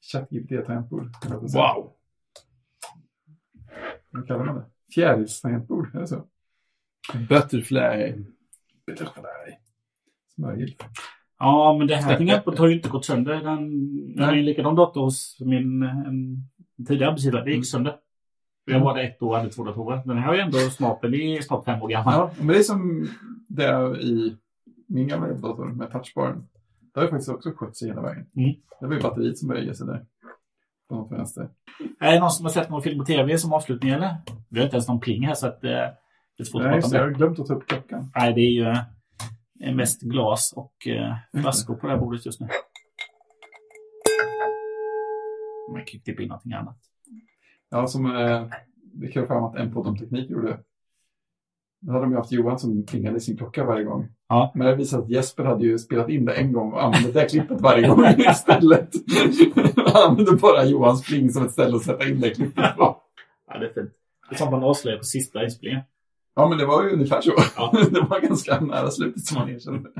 [0.00, 1.10] ChatGPT-tangentbord.
[1.54, 1.92] Wow!
[4.10, 4.64] Vad kallar man det?
[4.94, 6.24] Fjärilstangentbord, är det så?
[7.28, 8.24] Butterfly.
[10.34, 10.84] Smörjigt.
[11.38, 13.42] Ja, men det här tangentbordet har ju inte gått sönder.
[13.42, 16.36] Den, jag har ju en likadan dator hos min en,
[16.86, 17.44] tidigare arbetsgivare.
[17.44, 17.96] Det gick sönder.
[18.64, 20.02] Jag var där ett år och hade två datorer.
[20.04, 22.14] Den här är ju ändå snart, den är snart fem år gammal.
[22.14, 23.08] Ja, men det är som
[23.48, 24.36] det är i
[24.86, 26.48] min gamla dator med touchbaren.
[26.96, 28.26] Det har faktiskt också skött sig hela vägen.
[28.36, 28.54] Mm.
[28.80, 30.06] Det var ju batteriet som började ge sig där.
[30.88, 31.48] På något vänster.
[32.00, 34.16] Är det någon som har sett någon film på tv som avslutning eller?
[34.48, 35.92] Vi har inte ens någon pling här så att eh, det
[36.38, 36.98] är svårt Nej, att prata det.
[36.98, 37.12] om Jag det.
[37.12, 38.10] har glömt att ta upp klockan.
[38.14, 38.66] Nej, det är ju
[39.68, 42.48] eh, mest glas och eh, flaskor på det här bordet just nu.
[45.72, 46.78] Man kan ju klippa in någonting annat.
[47.70, 48.46] Ja, som eh,
[48.94, 50.58] det kan jag fram att en podd om teknik gjorde.
[51.80, 54.08] Då hade de ju haft Johan som plingade i sin klocka varje gång.
[54.28, 54.52] Ja.
[54.54, 57.28] Men det visade att Jesper hade ju spelat in det en gång och använde det
[57.28, 58.90] klippet varje gång istället.
[59.76, 62.96] Han använde bara Johans pling som ett ställe att sätta in det klippet på.
[63.48, 63.90] Ja, det är fint.
[64.28, 65.82] Det är som man avslöjar på sista inspelningen.
[66.34, 67.32] Ja, men det var ju ungefär så.
[67.56, 67.72] Ja.
[67.90, 69.90] det var ganska nära slutet som han erkände.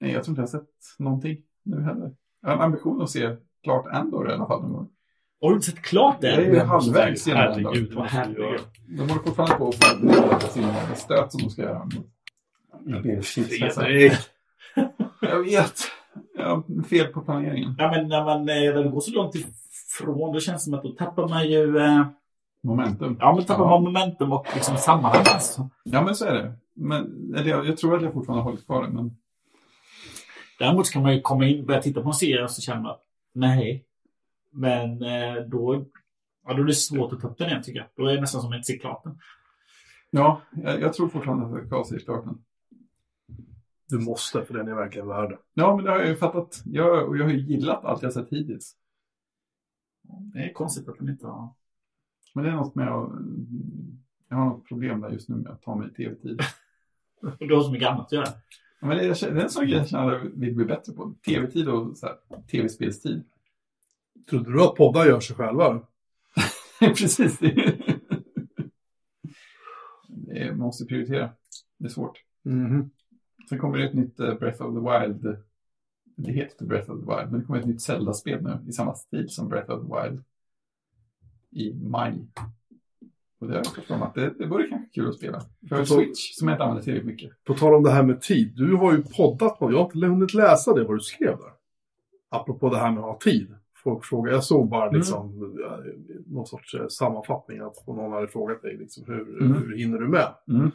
[0.00, 2.12] Nej, jag tror inte jag har sett någonting nu heller.
[2.42, 4.88] Jag har en ambition att se klart Andor i alla fall någon gång.
[5.42, 6.36] Har du inte sett klart det?
[6.36, 7.94] Det är ju halvvägs genom Herregud, Andor.
[7.94, 8.60] vad herregud.
[8.88, 10.66] De håller fortfarande på att förbereda sin
[10.96, 11.88] stöt som de ska göra.
[13.22, 14.12] Fredrik!
[15.20, 15.74] Jag vet.
[16.36, 17.74] Jag har fel på planeringen.
[17.78, 20.74] Ja, men när man, eh, när det går så långt ifrån, då känns det som
[20.74, 21.78] att då tappar man ju...
[21.78, 22.06] Eh,
[22.64, 23.16] Momentum.
[23.20, 23.70] ja, men tappar Ja.
[23.70, 25.24] man momentum och liksom sammanhang.
[25.34, 25.68] Alltså.
[25.84, 26.52] Ja, men så är det.
[26.74, 28.88] Men eller jag, jag tror att jag fortfarande har hållit kvar det.
[28.90, 29.16] Men
[30.58, 32.80] Däremot kan man ju komma in och börja titta på en serie och så känner
[32.82, 33.00] man att
[33.34, 33.84] nej.
[34.52, 35.86] Men eh, då,
[36.46, 37.88] ja, då är det svårt att ta upp den igen tycker jag.
[37.96, 39.18] Då är det nästan som klart den.
[40.10, 42.44] ja, jag, jag tror fortfarande att jag ska klart den.
[43.88, 45.38] Du måste, för den är verkligen värd.
[45.54, 46.62] Ja, men det har jag ju fattat.
[46.64, 48.76] Jag, och jag har ju gillat allt jag sett hittills.
[50.32, 51.48] Det är konstigt att den inte har...
[52.34, 53.10] Men det är något med att...
[54.28, 56.40] Jag har något problem där just nu med att ta mig tv-tid.
[57.38, 58.26] Du har så mycket annat att göra.
[58.80, 60.64] Ja, Men det, är- det är en sån grej jag känner att jag vill bli
[60.64, 61.14] bättre på.
[61.26, 61.96] Tv-tid och
[62.50, 63.24] tv-spelstid.
[64.30, 65.80] Trodde du att poddar gör sig själva?
[66.80, 67.40] Precis.
[70.48, 71.30] Man måste prioritera.
[71.78, 72.24] Det är svårt.
[72.42, 72.90] Mhm.
[73.48, 75.38] Sen kommer det ett nytt eh, Breath of the Wild.
[76.16, 78.72] Det heter inte Breath of the Wild, men det kommer ett nytt Zelda-spel nu i
[78.72, 80.22] samma stil som Breath of the Wild.
[81.50, 82.26] I maj.
[83.38, 85.42] Och det har jag förstått att det, det vore kanske kul att spela.
[85.68, 87.44] För Switch, som jag inte använder tillräckligt mycket.
[87.44, 88.52] På tal om det här med tid.
[88.56, 91.52] Du har ju poddat på, jag har inte hunnit läsa det vad du skrev där.
[92.28, 93.54] Apropå det här med att ha tid.
[93.84, 95.92] Folk frågar, jag såg bara liksom eh,
[96.26, 99.52] någon sorts eh, sammanfattning att någon hade frågat dig liksom hur, Mm.
[99.62, 100.70] hur hinner du med Mm.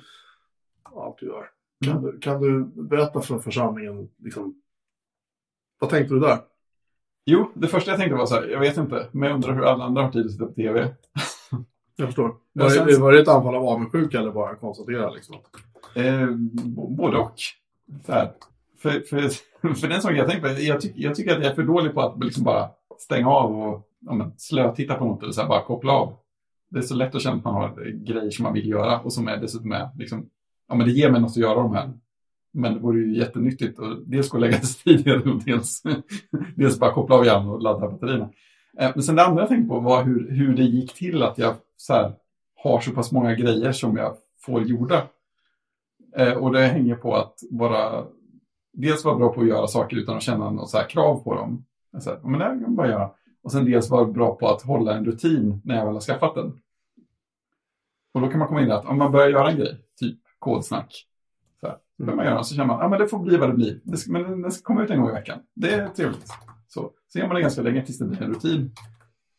[0.83, 1.49] allt du gör.
[1.85, 4.61] Kan, du, kan du berätta för församlingen liksom,
[5.79, 6.37] vad tänkte du där?
[7.25, 9.61] Jo, det första jag tänkte var så här, jag vet inte, men jag undrar hur
[9.63, 10.95] alla andra har tid att sitta på tv.
[11.95, 12.35] Jag förstår.
[12.53, 15.35] Var, sen- det, var det ett anfall av avundsjuka eller bara konstatera liksom?
[15.95, 16.27] Eh,
[16.97, 17.33] både och.
[18.05, 18.31] Så här.
[18.77, 19.29] För, för,
[19.75, 21.93] för den som jag tänker på, jag, tyck, jag tycker att jag är för dålig
[21.93, 22.69] på att liksom bara
[23.01, 26.17] stänga av och ja, men, slötitta på något eller så här, bara koppla av.
[26.69, 29.13] Det är så lätt att känna att man har grejer som man vill göra och
[29.13, 30.29] som är dessutom är, liksom,
[30.67, 31.93] ja men det ger mig något att göra de här.
[32.53, 35.83] Men det vore ju jättenyttigt att dels gå och lägga sig tidigare och dels,
[36.55, 38.29] dels bara koppla av igen och ladda batterierna.
[38.79, 41.37] Eh, men sen det andra jag tänkte på var hur, hur det gick till att
[41.37, 42.13] jag så här,
[42.55, 45.07] har så pass många grejer som jag får gjorda.
[46.15, 48.05] Eh, och det hänger på att vara,
[48.73, 51.35] dels vara bra på att göra saker utan att känna något så här krav på
[51.35, 51.65] dem.
[51.99, 53.11] Så men det här kan man bara göra.
[53.43, 56.35] Och sen dels vara bra på att hålla en rutin när jag väl har skaffat
[56.35, 56.59] den.
[58.13, 60.19] Och då kan man komma in i att om man börjar göra en grej, typ
[60.39, 61.07] kodsnack,
[61.59, 62.05] så, här, mm.
[62.05, 63.79] börjar man göra, så känner man, att men det får bli vad det blir.
[63.83, 65.39] Det ska, men den- ska komma ut en gång i veckan.
[65.55, 66.27] Det är trevligt.
[66.67, 68.71] Så, så gör man det ganska länge tills det blir en rutin.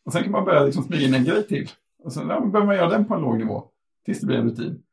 [0.05, 1.69] Och sen kan man börja liksom smyga in en grej till.
[2.03, 3.63] Och sen ja, börjar man göra den på en låg nivå.
[4.05, 4.83] Tills det blir en rutin.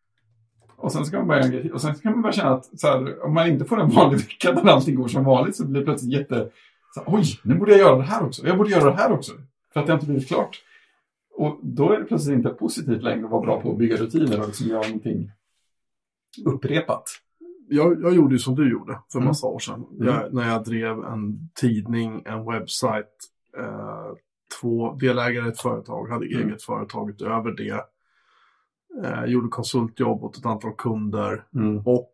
[0.76, 1.74] Och sen ska man börja.
[1.74, 4.18] Och sen kan man börja känna att så här, om man inte får en vanlig
[4.18, 6.50] vecka där allting går som vanligt så blir det plötsligt jätte...
[6.96, 8.46] Så Oj, nu borde jag göra det här också.
[8.46, 9.32] Jag borde göra det här också.
[9.72, 10.62] För att det inte blivit klart.
[11.34, 14.40] Och då är det plötsligt inte positivt längre att vara bra på att bygga rutiner
[14.40, 15.30] och liksom göra någonting
[16.44, 17.04] upprepat.
[17.68, 19.28] jag, jag gjorde ju som du gjorde för en Mm.
[19.28, 19.86] massa år sedan.
[19.90, 23.06] Jag, när jag drev en tidning, en webbsajt,
[23.58, 24.12] eh,
[24.60, 26.48] två delägare i ett företag, hade Mm.
[26.48, 27.84] eget företag utöver det.
[29.04, 31.44] Eh, gjorde konsultjobb åt ett antal kunder
[31.84, 32.12] och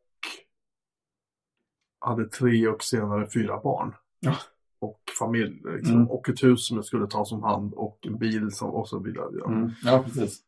[1.99, 3.95] hade tre och senare fyra barn.
[4.21, 4.37] Ja.
[4.83, 5.95] Och familj, liksom.
[5.95, 6.11] Mm.
[6.11, 8.99] och ett hus som jag skulle ta som hand och en bil som, och så
[8.99, 9.27] vidare.
[9.39, 9.47] Ja.
[9.47, 9.71] Mm.
[9.85, 10.41] Ja, precis.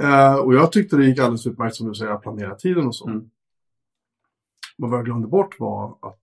[0.00, 2.96] Eh, och jag tyckte det gick alldeles utmärkt som du säger, att planera tiden och
[2.96, 3.08] så.
[3.08, 3.30] Mm.
[4.78, 6.20] Men vad jag glömde bort var att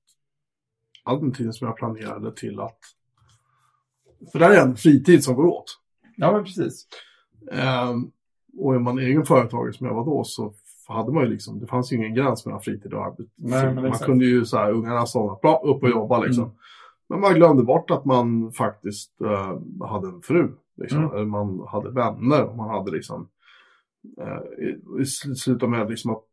[1.03, 2.80] all den tiden som jag planerade till att...
[4.32, 5.80] För det här är en fritid som går åt.
[6.15, 6.88] Ja, men precis.
[7.52, 7.94] Eh,
[8.57, 10.53] och är man egen företagare som jag var då så
[10.88, 13.30] hade man ju liksom, det fanns ju ingen gräns mellan fritid och arbete.
[13.36, 16.44] Nej, man kunde ju så här, ungarna sa bra, upp och jobba liksom.
[16.44, 16.56] Mm.
[17.09, 19.57] Men man glömde bort att man faktiskt eh,
[19.88, 20.51] hade en fru.
[20.77, 21.03] Liksom.
[21.11, 21.30] Mm.
[21.30, 23.27] Man hade vänner och man hade liksom...
[24.21, 24.69] Eh, i,
[24.99, 26.23] I sl- slutet med liksom att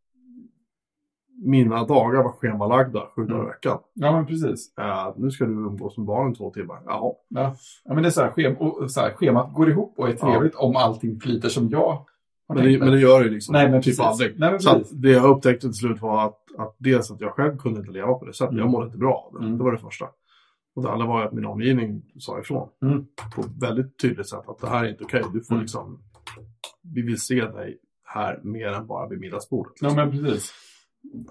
[1.42, 3.46] mina dagar var schemalagda sju dagar i Mm.
[3.46, 3.78] veckan.
[3.94, 4.78] Ja, men precis.
[4.78, 6.82] Eh, nu ska du umgås med barnen två timmar.
[6.86, 9.94] Ja, Ja, ja men det är så här, schem och, så här, schemat går ihop
[9.98, 11.78] och är trevligt om allting flyter som jag
[12.48, 14.00] har men det, men det gör det liksom Nej, men typ precis.
[14.00, 14.40] aldrig.
[14.40, 14.98] Nej, men Så att precis.
[14.98, 18.14] det jag upptäckte till slut var att, att dels att jag själv kunde inte leva
[18.14, 18.50] på det sättet.
[18.52, 18.60] Mm.
[18.60, 19.46] Jag mådde inte bra av det.
[19.46, 19.58] Mm.
[19.58, 20.06] Det var det första.
[20.74, 22.68] Och det andra var att min omgivning sa ifrån.
[22.82, 23.06] Mm.
[23.36, 25.22] På väldigt tydligt sätt att det här är inte okej.
[25.32, 25.62] Du får Mm.
[25.62, 26.02] liksom...
[26.94, 29.72] Vi vill se dig här mer än bara vid middagsbordet.
[29.80, 30.52] Ja, men precis.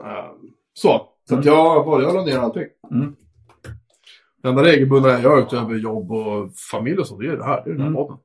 [0.04, 0.32] Eh,
[0.74, 1.08] Så.
[1.30, 1.46] Så Mm.
[1.48, 2.66] jag, vad jag la ner allting.
[2.92, 3.16] Mm.
[4.42, 7.62] Det enda regelbundna jag gör utöver jobb och familj och så, det är det här.
[7.66, 7.96] Det är den här Mm.
[7.96, 8.18] podden.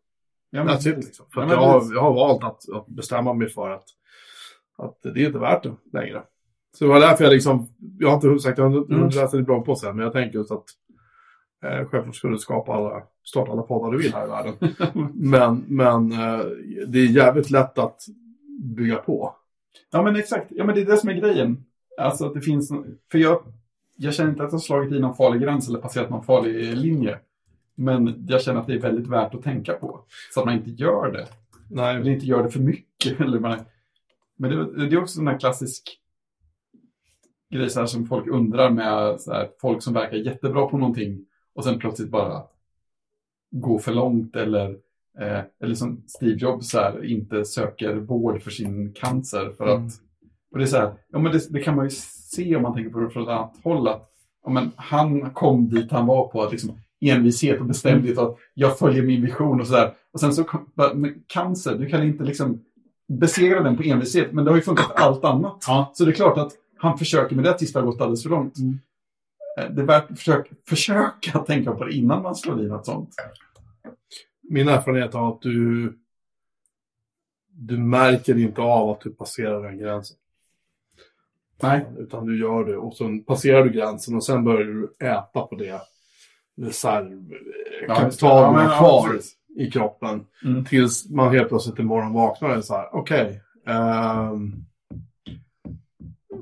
[0.50, 1.26] Ja, men it liksom.
[1.34, 3.84] För Ja, men jag, har, jag har valt att, att bestämma mig för att,
[4.78, 6.22] att det är inte värt det längre.
[6.78, 7.68] Så det var därför jag liksom,
[7.98, 9.08] jag har inte sagt, jag har inte Mm.
[9.08, 10.64] läsa ditt blogg på sen, men jag tänker just att
[11.64, 14.54] självklart skulle du skapa alla, starta alla poddar du vill här i världen.
[15.14, 16.44] men men eh,
[16.86, 18.00] det är jävligt lätt att
[18.76, 19.36] bygga på.
[19.90, 20.46] Ja, men exakt.
[20.50, 21.64] Ja, men det är det som är grejen.
[21.98, 22.72] Alltså att det finns...
[23.12, 23.42] För jag,
[23.96, 26.76] jag känner inte att jag har slagit i någon farlig gräns eller passerat någon farlig
[26.76, 27.18] linje.
[27.74, 30.04] Men jag känner att det är väldigt värt att tänka på.
[30.34, 31.26] Så att man inte gör det.
[31.70, 31.96] Nej.
[31.96, 33.20] Eller inte gör det för mycket.
[33.20, 33.58] Eller man,
[34.36, 36.00] men det, det är också en här klassisk
[37.50, 41.26] grej så här, som folk undrar med så här, folk som verkar jättebra på någonting
[41.55, 42.43] och sen plötsligt bara
[43.51, 44.70] gå för långt eller,
[45.20, 49.86] eh, eller som Steve Jobs så här, inte söker vård för sin cancer för Mm.
[49.86, 49.93] att
[50.52, 52.74] och det är så här, ja men det, det kan man ju se om man
[52.74, 54.10] tänker på det från ett annat håll att
[54.44, 58.39] ja, men han kom dit han var på att liksom envishet och bestämdhet och att
[58.55, 59.94] jag följer min vision och sådär.
[60.12, 60.44] Och sen så
[60.94, 62.60] men cancer, du kan inte liksom
[63.09, 64.32] besegra den på envishet.
[64.32, 65.64] Men det har ju funkat för allt annat.
[65.66, 65.90] Ja.
[65.94, 68.31] Så det är klart att han försöker med det tills det har gått alldeles för
[68.31, 68.59] långt.
[68.59, 68.78] Mm.
[69.60, 72.86] Eh, Det är värt att försöka, försöka tänka på det innan man slår i något
[72.86, 73.10] sånt.
[74.43, 75.93] Min erfarenhet är att du,
[77.51, 80.16] du märker inte av att du passerar den gränsen.
[81.62, 81.86] Nej.
[81.98, 85.55] Utan du gör det och sen passerar du gränsen och sen börjar du äta på
[85.55, 85.81] det
[86.56, 88.26] reservkapital just det.
[88.26, 89.20] Ja, man har kvar
[89.56, 90.26] i kroppen.
[90.44, 90.64] Mm.
[90.64, 93.40] Tills man helt plötsligt imorgon vaknar och är så här, okej.
[93.66, 94.52] ehm,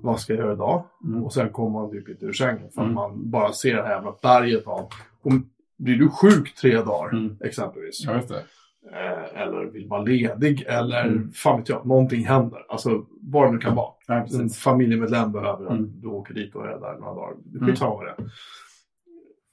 [0.03, 0.85] vad ska jag göra idag?
[1.05, 1.25] Mm.
[1.25, 2.95] Och sen kommer man typ inte ur sängen för att Mm.
[2.95, 4.89] man bara ser det här jävla berget av.
[5.23, 5.33] Och
[5.79, 7.37] blir du sjuk tre dagar Mm.
[7.45, 8.05] exempelvis.
[8.07, 11.31] Ja, eh, Eller vill vara ledig eller Mm.
[11.33, 12.65] fan vet jag, någonting händer.
[12.69, 13.93] Alltså vad det nu kan vara.
[14.07, 16.01] Ja, En familjemedlem behöver att Mm.
[16.01, 17.35] du åker dit och är där några dagar.
[17.55, 17.67] Mm.
[17.67, 18.17] skitsamma vad det är.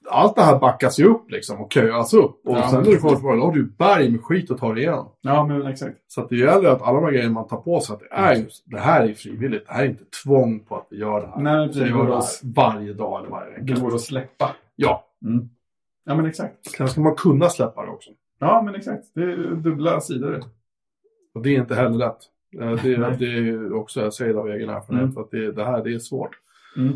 [0.10, 2.42] Allt det här backas ju upp liksom och köas upp.
[2.46, 4.74] Och Ja, sen när du kommer tillbaka, då har du berg med skit att ta
[4.74, 5.12] dig igenom.
[5.22, 5.96] Ja, men exakt.
[6.08, 8.08] Så att det gäller att alla de här grejerna man tar på sig, att det
[8.12, 9.68] är just, det här är frivilligt.
[9.68, 11.42] Det här är inte tvång på att vi gör det här.
[11.42, 11.90] Nej, vi precis.
[11.90, 12.42] gör det oss.
[12.44, 13.82] här varje dag eller varje Det vecka.
[13.82, 14.56] går att släppa.
[14.76, 15.50] Ja, Mm.
[16.06, 16.72] Ja, men exakt.
[16.78, 18.10] sen ska man kunna släppa det också.
[18.40, 19.04] Ja, men exakt.
[19.16, 20.44] Det är dubbla sidor.
[21.36, 22.18] Och det är inte heller lätt.
[22.62, 23.16] Eh, Det, Nej.
[23.20, 25.14] det är också, jag säger det av egen erfarenhet, Mm.
[25.14, 26.32] för att det, det här det är svårt.
[26.78, 26.94] Mm.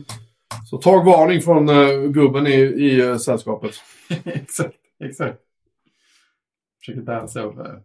[0.69, 3.71] Så tag varning från uh, gubben i, i uh, sällskapet.
[4.25, 5.39] exakt, exakt.
[6.79, 7.79] Försöker lära sig av eh,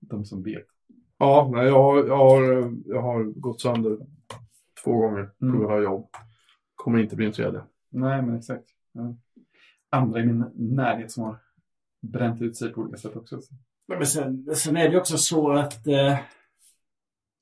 [0.00, 0.66] de som vet.
[1.18, 3.98] Ja, nej, jag, har, jag, har, jag har gått sönder
[4.84, 5.58] två gånger på Mm.
[5.58, 6.08] grund av jobb.
[6.74, 7.60] Kommer inte bli en tredje.
[7.90, 8.64] Nej, men exakt.
[8.92, 9.14] Ja.
[9.90, 11.36] Andra i min närhet som har
[12.02, 13.40] bränt ut sig på olika sätt också.
[13.88, 16.18] Men sen, sen är det också så att eh,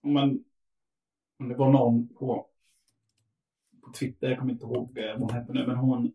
[0.03, 0.45] om man
[1.39, 2.47] om det var någon på
[3.93, 6.13] Twitter, jag kommer inte ihåg eh, vad hon hette nu, men hon,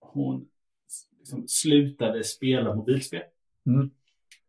[0.00, 0.46] hon
[1.18, 3.22] liksom slutade spela mobilspel.
[3.66, 3.90] Mm.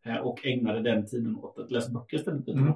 [0.06, 2.48] Eh, och ägnade den tiden åt att läsa böcker istället.
[2.48, 2.72] Mm.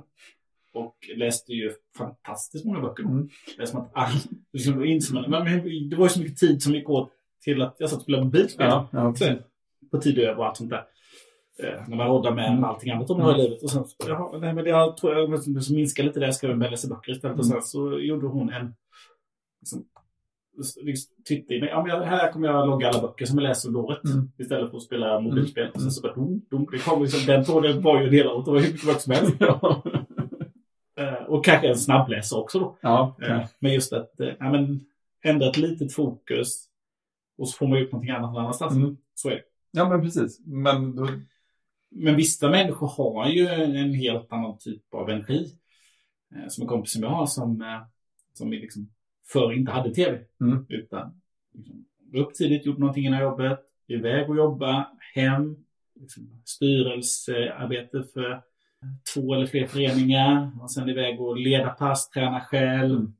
[0.72, 3.02] Och läste ju fantastiskt många böcker.
[3.02, 3.28] Mm.
[3.56, 4.12] Det är som att all,
[4.52, 7.10] liksom, då man, men, det var ju så mycket tid som gick åt
[7.44, 8.66] till att jag satt och spelade mobilspel.
[8.66, 9.38] Ja, ja, Sen,
[9.90, 10.84] på tid över och allt sånt där.
[11.62, 12.64] Eh, när man roddar med Mm.
[12.64, 13.62] allting annat om man har i livet.
[13.62, 16.70] Och sen, jaha, nej, men jag tror jag måste minska lite där, jag ska börja
[16.70, 17.38] läsa böcker istället.
[17.38, 17.52] Och Mm.
[17.52, 18.74] sen så gjorde hon en
[20.82, 23.80] liksom, titta in, ja, men här kommer jag logga alla böcker som jag läser under
[23.80, 24.04] året.
[24.04, 24.30] Mm.
[24.38, 25.66] Istället för att spela mobilspel.
[25.68, 25.90] Och sen Mm.
[25.90, 28.58] så bara, dum, dum, det kom liksom, den tråden var ju delar åt, det var
[28.60, 29.34] hur mycket böcker som helst.
[30.96, 32.76] Eh, och kanske en snabbläsare också då.
[32.80, 33.16] ja.
[33.22, 34.80] Eh, Men just att eh, ja, men,
[35.22, 36.64] ändra ett litet fokus
[37.38, 38.74] och så får man ut någonting annat någon annanstans.
[38.76, 38.96] Mm.
[39.14, 39.42] Så är det.
[39.70, 40.40] ja, men precis.
[40.46, 41.08] Men då,
[41.90, 45.46] Men vissa människor har ju en helt annan typ av energi.
[46.48, 47.64] Som en kompis som jag har som,
[48.34, 48.88] som liksom
[49.32, 50.18] förr inte hade tv.
[50.40, 50.66] Mm.
[50.68, 51.20] Utan
[51.52, 51.84] liksom,
[52.14, 55.56] upp tidigt, gjort någonting innan jobbet, iväg och jobba, hem,
[56.00, 58.42] liksom, styrelsearbete för
[59.14, 62.96] två eller fler föreningar och sen iväg och leda pass, träna själv.
[62.96, 63.14] Mm.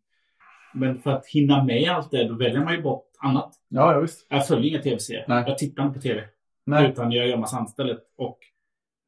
[0.75, 3.55] Men för att hinna med allt det, då väljer man ju bort annat.
[3.69, 4.27] ja, ja, visst.
[4.31, 5.25] Jag följer inga tv-serier.
[5.29, 6.25] Jag tittar inte på tv.
[6.67, 6.91] Nej.
[6.91, 7.99] Utan jag gör massa annat istället.
[8.17, 8.39] Och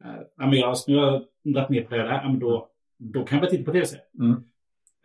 [0.05, 2.29] eh, jag, nu har jag dragit ner på det där.
[2.29, 2.69] Men då,
[2.99, 4.05] då kan jag börja titta på tv-serier.
[4.19, 4.45] Mm.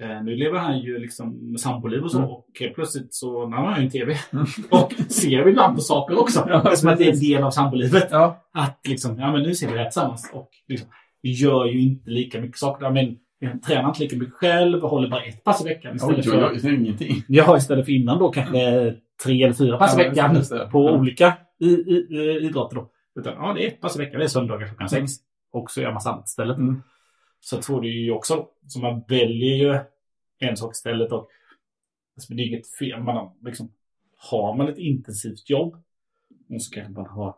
[0.01, 2.17] Eh, nu lever han ju liksom samboliv och så.
[2.17, 2.29] Mm.
[2.29, 4.15] Och helt plötsligt så när han har ju en tv.
[4.33, 4.45] Mm.
[4.71, 6.45] Och ser ibland på saker också.
[6.49, 8.07] Ja, som att det är en del av sambolivet.
[8.11, 10.31] Ja, Att liksom, ja men nu ser vi det här tillsammans.
[10.33, 10.89] Och liksom,
[11.23, 12.85] gör ju inte lika mycket saker.
[12.85, 15.95] Ja, men jag tränar inte lika mycket själv och håller bara ett pass i veckan
[15.95, 16.67] istället oj, för...
[16.69, 17.23] är ingenting.
[17.27, 20.69] Jag har istället för innan då kanske tre eller fyra pass i Ja, veckan det.
[20.71, 20.91] på Ja.
[20.91, 22.89] olika i, i, i, idrotter då.
[23.19, 25.07] Utan ja, det är ett pass i veckan, det är söndagar klockan Mm.
[25.07, 25.11] sex.
[25.53, 26.57] Och så gör man annat istället.
[26.57, 26.81] Mm.
[27.39, 28.45] Så tror det ju också.
[28.67, 29.79] Så man väljer ju
[30.41, 31.11] en sak istället.
[31.11, 31.29] Och,
[32.15, 33.03] alltså, det är inget fel.
[33.03, 33.71] Man har, liksom,
[34.17, 35.83] har man ett intensivt jobb
[36.49, 37.35] och så kanske man har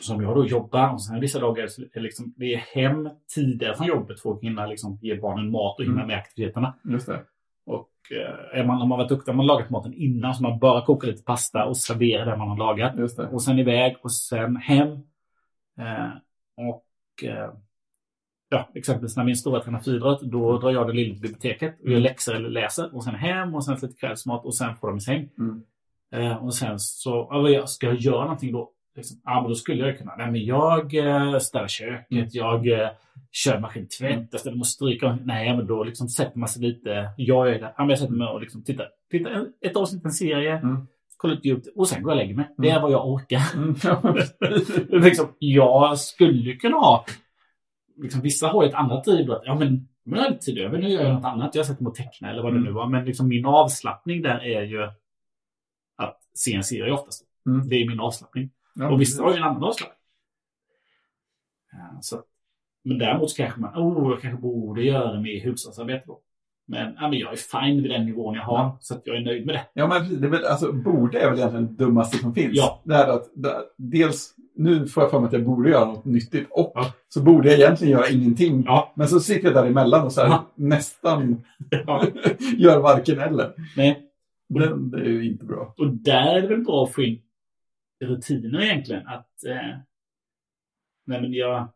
[0.00, 3.86] som jag då jobbar och sen vissa dagar är liksom, det är hem tidigare från
[3.86, 6.06] jobbet för att hinna liksom, ge barnen mat och hinna Mm.
[6.06, 6.74] med aktiviteterna.
[6.84, 7.24] Just det.
[7.64, 10.58] Och eh, är man, om man varit duktig, om man lagat maten innan så man
[10.58, 12.94] bara kokar lite pasta och serverar det man har lagat.
[13.32, 14.88] Och sen iväg och sen hem.
[15.78, 16.10] Eh,
[16.56, 17.52] och eh,
[18.52, 21.90] ja, exempelvis när min stora tränar friidrott, då drar jag det lilla till biblioteket och
[21.90, 22.94] gör läxor eller läser.
[22.94, 25.28] Och sen hem och sen lite kvällsmat och sen får de i säng.
[25.38, 25.62] Mm.
[26.14, 28.70] Eh, och sen så, ja, ska jag göra någonting då?
[28.96, 32.28] Liksom, ja, men då skulle jag kunna, nej men jag eh, städar köket, Mm.
[32.32, 32.88] jag eh,
[33.30, 35.18] kör maskintvätt, jag ställer mig och stryker.
[35.24, 38.12] Nej, men då liksom sätter man sig lite, jag är där, ja, men jag sätter
[38.14, 40.86] mig och liksom tittar, tittar ett avsnitt, en serie, Mm.
[41.16, 42.48] kollar lite YouTube och sen går jag och lägger mig.
[42.58, 42.82] Det är Mm.
[42.82, 43.42] vad jag orkar.
[43.54, 43.74] Mm.
[45.04, 47.04] Liksom, jag skulle kunna ha,
[47.96, 50.58] liksom, vissa har ju ett annat driv att ja men men jag har lite tid
[50.58, 52.64] över, nu gör jag något annat, jag sätter mig och tecknar eller vad det Mm.
[52.68, 52.86] nu var.
[52.88, 54.82] Men liksom min avslappning där är ju
[55.96, 57.24] att se en serie oftast.
[57.46, 57.68] Mm.
[57.68, 58.50] Det är min avslappning.
[58.74, 59.98] Ja, och vissa har ju en annan avslappning.
[61.72, 62.22] Ja, så
[62.84, 66.20] Men däremot så kanske man, oh, jag kanske borde göra mer hushållsarbete då.
[66.66, 68.78] Men, ja, men jag är fine vid den nivån jag har, Ja.
[68.80, 69.66] så jag är nöjd med det.
[69.72, 72.52] Ja, men det är väl, alltså, borde är väl egentligen det dummaste som finns.
[72.56, 72.82] Ja.
[72.84, 76.04] Det här att, det, dels, nu får jag för mig att jag borde göra något
[76.04, 76.92] nyttigt och Ja.
[77.08, 78.62] så borde jag egentligen göra ingenting.
[78.66, 78.92] Ja.
[78.96, 80.52] Men så sitter jag däremellan och så här, Ja.
[80.54, 81.44] nästan
[82.56, 83.52] gör varken eller.
[83.76, 84.08] Nej.
[84.48, 85.74] Det, det är ju inte bra.
[85.78, 87.22] Och där är det väl bra att få in
[88.04, 89.06] rutiner egentligen.
[89.06, 89.76] Att eh,
[91.06, 91.68] nej men jag,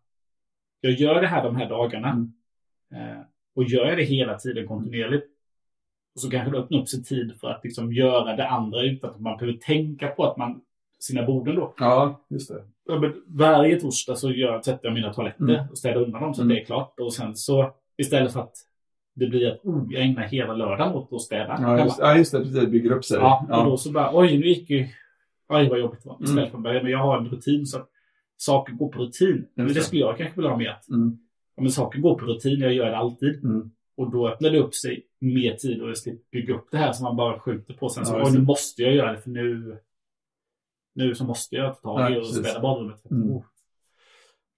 [0.81, 2.11] jag gör det här de här dagarna.
[2.11, 2.33] Mm.
[2.95, 3.19] Eh,
[3.55, 5.27] och gör jag det hela tiden kontinuerligt.
[6.15, 9.11] Och så kanske det öppnar upp sig tid för att liksom göra det andra utan
[9.11, 10.61] att man behöver tänka på att man
[11.07, 11.75] sina borden då.
[11.79, 12.63] Ja, just det.
[12.89, 15.69] Ja, varje torsdag så gör, tvättar jag mina toaletter Mm.
[15.71, 16.55] och städar undan dem så att Mm.
[16.57, 17.01] det är klart.
[17.01, 18.55] Och sen så istället för att
[19.15, 21.59] det blir att oh, jag ägnar hela lördagen åt att städa.
[21.61, 22.39] Ja, just, ja, just det.
[22.39, 23.19] Precis, bygger upp sig.
[23.19, 24.87] Ja, och då så bara, oj, nu gick ju...
[25.49, 26.17] Oj, vad jobbigt det var.
[26.23, 26.51] Istället Mm.
[26.51, 27.89] för att börja, men jag har en rutin så att
[28.37, 29.47] saker går på rutin.
[29.55, 29.81] Men det det.
[29.81, 31.19] skulle jag kanske vilja ha med att, Mm.
[31.57, 33.45] ja, men saker går på rutin, jag gör det alltid.
[33.45, 33.71] Mm.
[33.97, 36.93] Och då öppnar det upp sig mer tid och jag slipper bygga upp det här
[36.93, 37.89] som man bara skjuter på.
[37.89, 39.79] Sen så, Ja, just nu måste jag göra det för nu...
[40.97, 43.11] Nu så måste jag ta tag i och städa badrummet.
[43.11, 43.31] Mm.
[43.31, 43.43] Oh,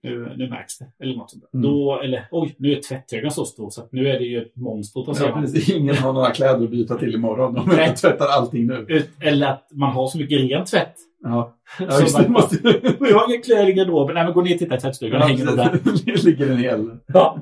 [0.03, 0.87] nu, nu märks det.
[1.01, 1.45] Eller något sånt.
[1.55, 1.63] Mm.
[1.71, 5.01] Då, eller oj, nu är tvätthögen så stor så nu är det ju ett monster
[5.01, 5.27] att ta sig
[5.69, 5.77] Ja.
[5.77, 7.55] Ingen har några kläder att byta till imorgon.
[7.55, 7.95] De Nej.
[7.97, 8.85] tvättar allting nu.
[8.89, 10.95] Ut- Eller att man har så mycket ren tvätt.
[11.23, 12.29] Ja, ja Så just man- det.
[12.31, 12.57] Måste...
[13.01, 14.15] Jag har inga kläder i garderoben.
[14.15, 15.21] Nej, men gå ner och titta i tvättstugan.
[15.21, 16.25] Ja, hänger där.
[16.25, 17.39] ligger en hel Ja,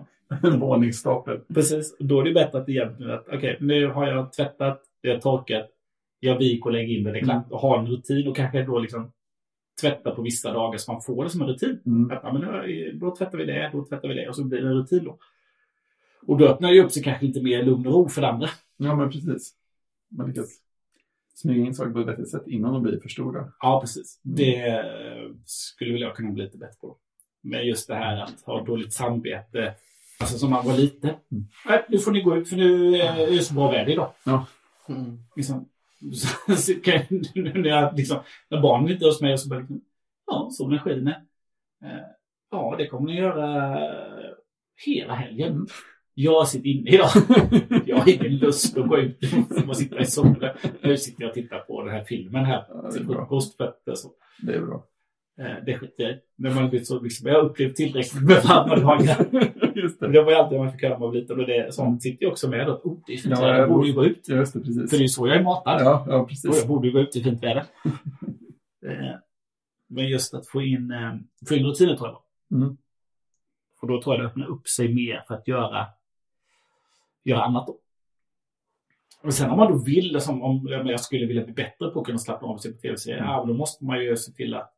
[0.59, 1.41] våningsstapel.
[1.55, 1.97] precis.
[1.99, 5.67] Då är det bättre att egentligen att okej, nu har jag tvättat, det har torkat,
[6.21, 7.51] jag viker och lägger in det, det är klart.
[7.51, 9.13] Och ha en rutin och kanske då liksom
[9.81, 11.81] tvätta på vissa dagar så man får det som en rutin.
[11.87, 12.11] Mm.
[12.11, 12.63] Att, ja, men då,
[13.07, 15.19] då tvättar vi det, då tvättar vi det och så blir det en rutin då.
[16.27, 18.49] Och då öppnar det upp sig kanske lite mer lugn och ro för det andra.
[18.77, 19.55] Ja, men precis.
[20.09, 20.49] Man lyckas
[21.35, 23.53] smyga in saker på ett vettigt sätt innan de blir för stora.
[23.61, 24.21] Ja, precis.
[24.25, 24.37] Mm.
[24.37, 26.97] Det eh, skulle väl jag kunna bli lite bättre på.
[27.43, 29.75] Men just det här att ha dåligt samvete.
[30.19, 31.11] Alltså som man var liten.
[31.11, 31.45] Mm.
[31.69, 34.11] Nej, nu får ni gå ut för nu eh, är det så bra väder idag.
[34.89, 35.19] Mm.
[35.37, 35.69] Liksom,
[36.15, 38.19] så, så kan jag, när, jag, liksom,
[38.51, 39.81] när barnen inte är hos mig så bara liksom,
[40.27, 41.23] ja, solen skiner.
[41.85, 42.07] Eh,
[42.51, 43.79] ja, det kommer ni göra
[44.87, 45.67] hela helgen.
[46.15, 47.09] Jag sitter inne idag.
[47.87, 49.19] Jag har ingen lust att gå ut
[49.69, 50.57] och sitta i solen.
[50.83, 53.61] Nu sitter jag och tittar på den här filmen här Ja, det är frukost.
[53.61, 54.09] Alltså,
[54.43, 54.87] Det är bra.
[55.41, 56.19] Eh, Det skiter jag i.
[56.37, 59.27] Men man blir så liksom, jag har upplevt tillräckligt med varma dagar.
[59.83, 60.09] Just det.
[60.13, 62.25] Det var ju alltid man fick höra när man var liten och det sånt sitter
[62.25, 62.69] ju också med.
[62.69, 64.29] Att, oh, det är fint väder, jag jag borde ju gå ut.
[64.29, 64.91] Just det, precis.
[64.91, 65.81] För det är ju så jag är matad.
[65.81, 66.59] Ja, ja, Och precis.
[66.59, 67.65] jag borde ju gå ut i fint väder.
[68.87, 69.15] Eh,
[69.89, 71.15] Men just att få in, eh,
[71.49, 72.23] få in rutiner tror jag.
[72.59, 72.77] Mm.
[73.83, 75.87] Och då tror jag det öppnar upp sig mer för att göra,
[77.25, 77.79] göra annat då.
[79.23, 82.07] Och sen om man då vill, som om jag skulle vilja bli bättre på att
[82.07, 83.31] kunna slappna av och se på tv-serier, Mm.
[83.31, 84.73] ja, då måste man ju se till att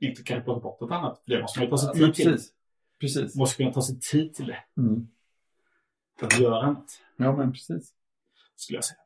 [0.00, 1.22] inte kanske plocka bort något annat.
[1.24, 2.38] För det måste man ju ta sig tid till.
[3.00, 3.20] Precis.
[3.22, 3.36] Precis.
[3.36, 4.58] måste kunna ta sig tid till det.
[4.78, 5.06] Mm.
[6.18, 7.92] För att göra annat, Ja, men precis.
[8.56, 8.98] skulle jag säga.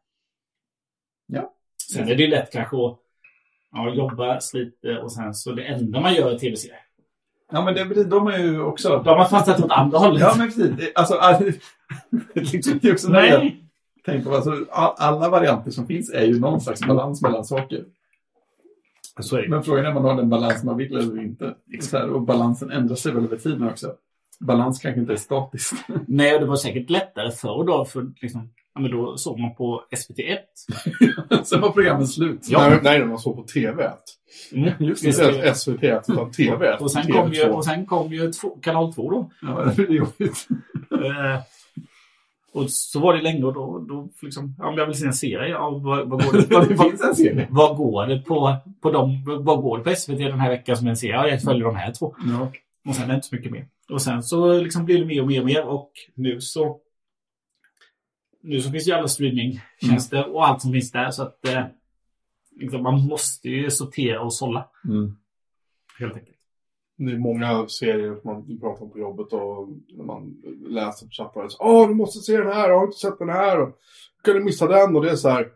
[1.27, 1.55] Ja.
[1.93, 2.99] Sen är det lätt kanske att
[3.73, 6.79] ja, jobba, slita och sen så det enda man gör är tv-serier.
[7.53, 8.89] Ja, men det, de är ju också...
[8.89, 10.21] Då har man fastnat åt andra hållet.
[10.21, 10.93] Ja, men precis.
[10.95, 11.39] Alltså, all-
[12.35, 13.65] det är också Nej!
[14.05, 17.85] tänker på, alltså, all- alla varianter som finns är ju någon slags balans mellan saker.
[19.23, 19.49] Så är det.
[19.49, 21.55] Men frågan är om man har den balans man vill eller inte.
[21.81, 23.93] Så här, och balansen ändrar sig väl över tiden också.
[24.41, 25.73] Balans kanske inte är statiskt.
[26.07, 29.55] Nej, och det var säkert lättare förr då, för liksom, ja, men då såg man
[29.55, 31.45] på SVT1.
[31.45, 32.41] Sen var programmet slut.
[32.49, 32.69] Ja.
[32.69, 33.93] Nej, nej, man såg på TV1.
[34.53, 34.73] Mm.
[34.79, 35.45] Just det.
[35.45, 36.77] ens SVT1, utan TV1.
[36.81, 37.13] Och sen TV2.
[37.13, 39.31] kom ju, och sen kom ju två, kanal 2 då.
[39.43, 40.49] Ja, det blir jobbigt.
[42.53, 45.13] Och så var det länge och då, då liksom, ja, men jag vill se en
[45.13, 45.49] serie.
[45.49, 47.47] Ja, vad, vad går det, vad, Det finns en serie.
[47.51, 50.87] vad går det på, på dem, vad går det på SVT den här veckan som
[50.87, 51.15] en serie?
[51.15, 52.15] Ja, jag följer de här två.
[52.27, 52.53] Ja.
[52.89, 53.69] Och sen är det inte så mycket mer.
[53.91, 56.81] Och sen så liksom blir det mer och mer och mer och nu så
[58.43, 61.65] nu så finns ju alla streamingtjänster och allt som finns där så att eh,
[62.61, 65.17] liksom, man måste ju sortera och sålla Mm.
[65.99, 66.30] helt enkelt.
[67.07, 70.37] Det är många serier som man pratar om på jobbet och när man
[70.69, 71.49] läser på chatten.
[71.59, 73.61] Åh, du måste se den här, har du inte sett den här?
[73.61, 73.79] Och,
[74.25, 74.97] kan du missa den?
[74.97, 75.49] Och det är så här.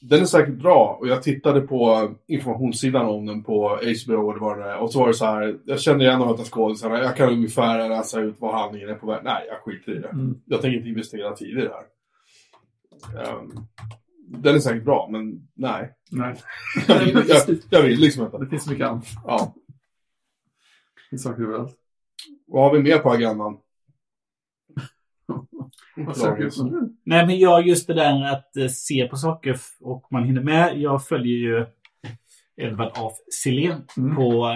[0.00, 3.68] Den är säkert bra och jag tittade på informationssidan om den på
[4.04, 4.76] HBO och det var det.
[4.76, 7.88] Och så var det så här, jag kände igen några av skådisarna, jag kan ungefär
[7.88, 9.20] läsa ut vad handlingen är på väg.
[9.24, 10.08] Nej, jag skiter i det.
[10.08, 10.34] Mm.
[10.46, 11.84] Jag tänker inte investera tid i det här.
[13.24, 13.50] Ehm,
[14.28, 15.90] den är säkert bra, men nej.
[16.10, 16.34] Nej.
[16.88, 18.38] Jag jag, jag vill liksom inte.
[18.38, 19.04] Det finns mycket annat.
[19.24, 19.54] Ja.
[21.12, 21.72] Det finns saker överallt.
[22.46, 23.56] Vad har vi mer på agendan?
[27.04, 30.78] Nej men jag just det där att eh, se på saker och man hinner med.
[30.78, 31.66] Jag följer ju
[32.56, 34.16] Edvard af Sillén Mm.
[34.16, 34.46] på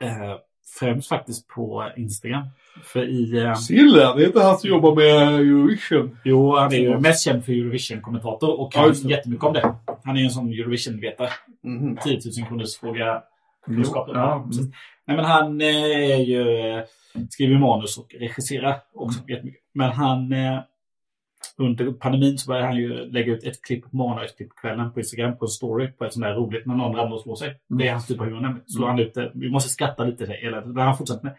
[0.00, 0.36] eh,
[0.78, 2.44] främst faktiskt på Instagram.
[2.84, 3.38] För i...
[3.42, 6.18] Eh, Sille, det är inte han som jobbar med Eurovision.
[6.24, 9.08] jo, han är ju mest känd för Eurovision-kommentator och Ja, kan det.
[9.14, 9.74] jättemycket om det.
[10.04, 11.28] Han är ju en sån Eurovision-vetare.
[11.62, 11.96] Mhm.
[11.96, 13.22] 10 000 kronors fråga.
[13.66, 14.14] Kunskaper.
[14.14, 14.66] ja, precis.
[15.04, 16.84] Nej, men han eh, är ju, eh,
[17.30, 19.62] skriver manus och regisserar också jättemycket.
[19.74, 20.60] Men han, eh,
[21.56, 24.48] under pandemin så började han ju lägga ut ett klipp på morgonen och ett klipp
[24.48, 27.16] på kvällen på Instagram på en story på ett sånt där roligt när någon ramlar
[27.16, 27.60] och slår sig.
[27.68, 28.40] Det är hans typ av humor.
[28.40, 28.68] nämligen.
[28.68, 29.32] Slår han ut det.
[29.34, 30.60] Vi måste skratta lite det hela.
[30.60, 31.36] Det har han fortsatt med.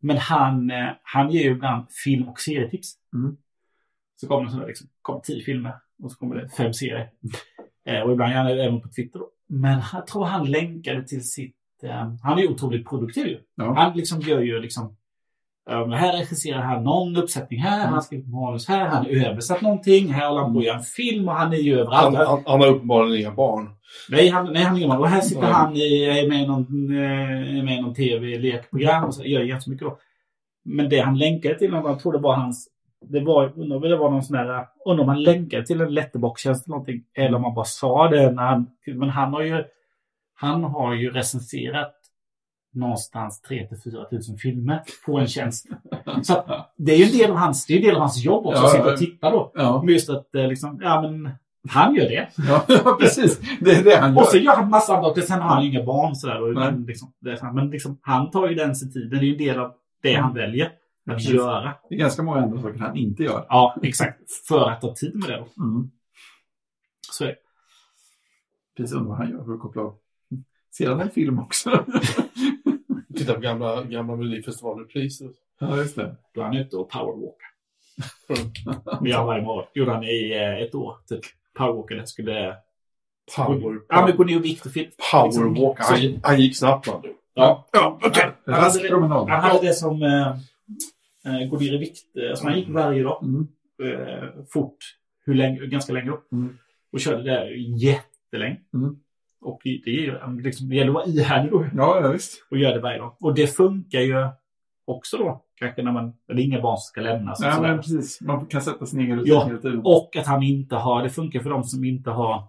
[0.00, 2.94] Men han, eh, han ger ju ibland film och serietips.
[3.14, 3.36] Mm.
[4.16, 7.10] Så kommer det sådär liksom, kommer tio filmer och så kommer det fem serier.
[7.84, 9.28] Eh, och ibland gärna även på Twitter då.
[9.48, 11.56] Men jag tror han länkade till sitt...
[11.82, 13.38] Eh, han är otroligt produktiv.
[13.56, 13.74] Ja.
[13.74, 14.96] Han liksom gör ju liksom...
[15.70, 17.84] Um, här regisserar han någon uppsättning här, Mm.
[17.84, 20.82] han har skrivit manus här, han översatt någonting, här håller han på att göra en
[20.82, 22.16] film och han är ju överallt.
[22.16, 23.70] Han, han, han har uppenbarligen inga barn.
[24.10, 25.52] Nej, han, nej, han är ingen Och här sitter Nej.
[25.52, 29.42] han i, är med i någon, eh, är med i någon tv-lekprogram och så gör
[29.42, 29.98] jättemycket då.
[30.64, 32.68] Men det han länkade till, jag tror det var hans...
[33.00, 34.66] Det var, undrar om det var någon sån här...
[34.86, 37.02] Undrar om han länkade till en letterbox-tjänst eller någonting.
[37.14, 38.66] Eller om han bara sa det när han...
[38.86, 39.64] Men han har ju...
[40.34, 41.94] Han har ju recenserat
[42.74, 45.66] någonstans 3 till 4 tusen filmer på en tjänst.
[46.22, 48.62] Så det är ju en del av hans, det är del av hans jobb också,
[48.62, 49.52] Ja, att sitta och titta då.
[49.54, 51.30] Ja, Men just att eh, liksom, ja men
[51.68, 52.28] han gör det.
[52.68, 53.40] ja, precis.
[53.60, 54.22] Det är det han gör.
[54.22, 56.42] Och så gör han massa andra, och sen har han ju inga barn sådär.
[56.42, 57.12] Och, liksom,
[57.54, 59.72] men liksom, han tar ju den sig tiden, det är ju en del av
[60.02, 60.66] det han väljer
[61.06, 61.30] att Precis.
[61.30, 61.74] göra.
[61.88, 63.46] Det är ganska många andra saker han inte gör.
[63.48, 64.32] Ja, exakt.
[64.48, 65.62] För att ta tid med det då.
[65.62, 65.90] Mm.
[67.10, 67.36] Så är det.
[68.76, 69.94] Precis, undrar vad han gör för att koppla av.
[70.76, 71.84] Ser han en film också?
[73.16, 75.30] Titta på gamla, gamla Melodifestivalrepriser.
[75.60, 76.16] ja, just det.
[76.34, 77.48] Då han ute och powerwalkar.
[79.08, 79.64] Ja, varje morgon.
[79.74, 81.20] Gjorde han i eh, ett år, typ.
[81.58, 82.06] Powerwalkade.
[82.06, 82.56] Skulle...
[83.36, 84.96] Power, Ja, men gå ner och vikt och fit.
[85.12, 85.78] powerwalk.
[85.80, 87.14] Han, han gick snabbt han du.
[87.34, 87.68] Ja.
[87.72, 88.30] Ja, okej.
[88.46, 88.94] Han hade Rask det-.
[88.96, 90.28] Han hade det som eh,
[91.26, 92.16] eh, gå ner i vikt.
[92.16, 93.22] Eh, Alltså han gick varje dag.
[93.22, 93.48] Mm.
[93.82, 94.76] eh, fort,
[95.24, 96.22] hur länge, ganska länge då.
[96.32, 96.58] Mm.
[96.92, 98.60] Och körde det jättelänge.
[98.74, 98.96] Mm.
[99.42, 102.46] Och det, är liksom, det gäller att vara ihärdig då Ja, ja, visst.
[102.50, 103.16] och göra det varje dag.
[103.20, 104.28] Och det funkar ju
[104.84, 105.44] också då.
[105.54, 107.40] Kanske när man, är inga barn ska lämnas.
[107.40, 108.20] Nej, men precis.
[108.20, 109.80] Man kan sätta sin egen rutin Ja, hela tiden.
[109.84, 112.44] Och att han inte har, det funkar för de som inte har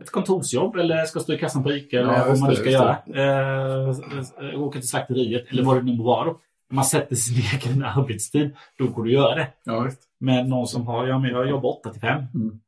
[0.00, 2.70] ett kontorsjobb eller ska stå i kassan på ICA eller Ja, vad man nu ska
[2.70, 2.96] göra.
[3.06, 6.40] Eh, åka till slakteriet eller vad det nu må vara då.
[6.70, 9.48] Man sätter sin egen arbetstid, då går att göra det.
[9.64, 9.90] Ja.
[10.18, 12.22] Men någon som har, ja men jag jobbar 8 till 5.
[12.34, 12.60] Mm.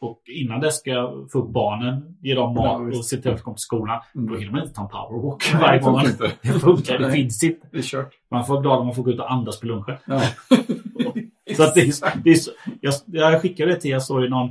[0.00, 2.98] Och innan det ska jag få upp barnen, ge dem Ja, mat visst.
[2.98, 4.00] och se till att de kommer till skolan.
[4.14, 4.28] Mm.
[4.28, 6.32] Då hinner man inte ta en powerwalk Nej, varje det funkar inte.
[6.52, 7.16] Det funkar, det Nej.
[7.16, 7.68] finns inte.
[7.72, 8.14] Det är kört.
[8.30, 9.96] Man får vara glad om man får gå ut och andas på lunchen.
[10.06, 10.22] Ja.
[11.56, 12.38] Så att det är, det är
[12.80, 14.50] jag, jag skickade det till, jag såg ju någon,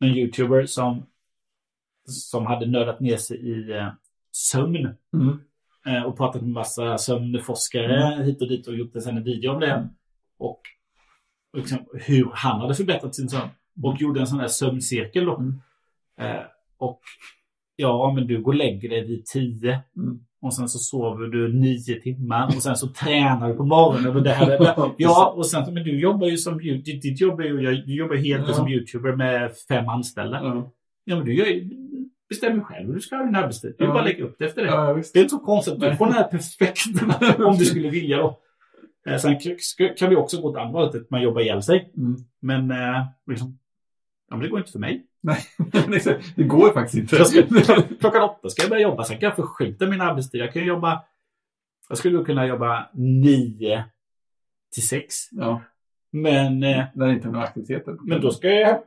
[0.00, 1.06] någon youtuber som,
[2.06, 3.88] som hade nördat ner sig i eh,
[4.32, 4.94] sömn.
[5.14, 5.40] Mm.
[5.86, 9.88] Eh, och pratat med massa sömnforskare hit och dit och gjort en, video om det.
[10.38, 10.60] Och,
[11.52, 13.48] och liksom, hur han hade förbättrat sin sömn.
[13.82, 15.36] Och gjorde en sån här sömncirkel då.
[15.36, 15.54] Mm.
[16.20, 16.42] Eh,
[16.78, 17.00] och
[17.76, 19.80] ja, men du går och lägger dig vid tio.
[19.96, 20.18] Mm.
[20.40, 24.16] Och sen så sover du nio timmar och sen så tränar du på morgonen.
[24.16, 24.58] Och det här,
[24.96, 28.16] ja, och sen men du jobbar ju som ditt, ditt jobb är ju, du jobbar
[28.16, 28.54] helt Ja.
[28.54, 30.40] som youtuber med fem anställda.
[30.42, 30.70] Ja,
[31.08, 31.46] Ja, men du gör,
[32.28, 33.74] bestämmer själv hur du ska ha din arbetstid.
[33.78, 33.92] Du Ja.
[33.92, 34.68] bara lägger upp det efter det.
[34.68, 34.92] ja.
[35.12, 35.80] Det är inte så konstigt.
[35.80, 38.38] Du får den här perfekta om du skulle vilja då.
[39.08, 39.38] Eh, Sen
[39.96, 41.92] kan vi också gå åt andra hållet, att man jobbar ihjäl sig.
[41.96, 42.16] Mm.
[42.40, 43.58] Men eh, liksom,
[44.30, 45.06] ja, men det går inte för mig.
[45.94, 46.32] Exakt.
[46.36, 47.16] det går faktiskt inte.
[47.16, 47.42] Jag ska,
[48.00, 50.40] klockan åtta ska jag börja jobba, sen kan jag förskjuta min arbetstid.
[50.40, 51.02] Jag kan jobba,
[51.88, 53.84] jag skulle kunna jobba nio
[54.74, 55.14] till sex.
[55.30, 55.60] Ja,
[56.12, 57.96] Men, eh, när det inte är några aktiviteter.
[58.02, 58.78] men då ska jag,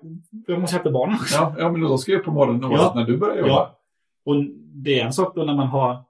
[0.48, 1.36] jag måste hämta barnen också.
[1.36, 2.92] Ja, ja, men då ska jag på morgonen Ja.
[2.96, 3.50] när du börjar jobba.
[3.50, 3.80] Ja.
[4.26, 4.36] Och
[4.74, 6.04] det är en sak då när man har,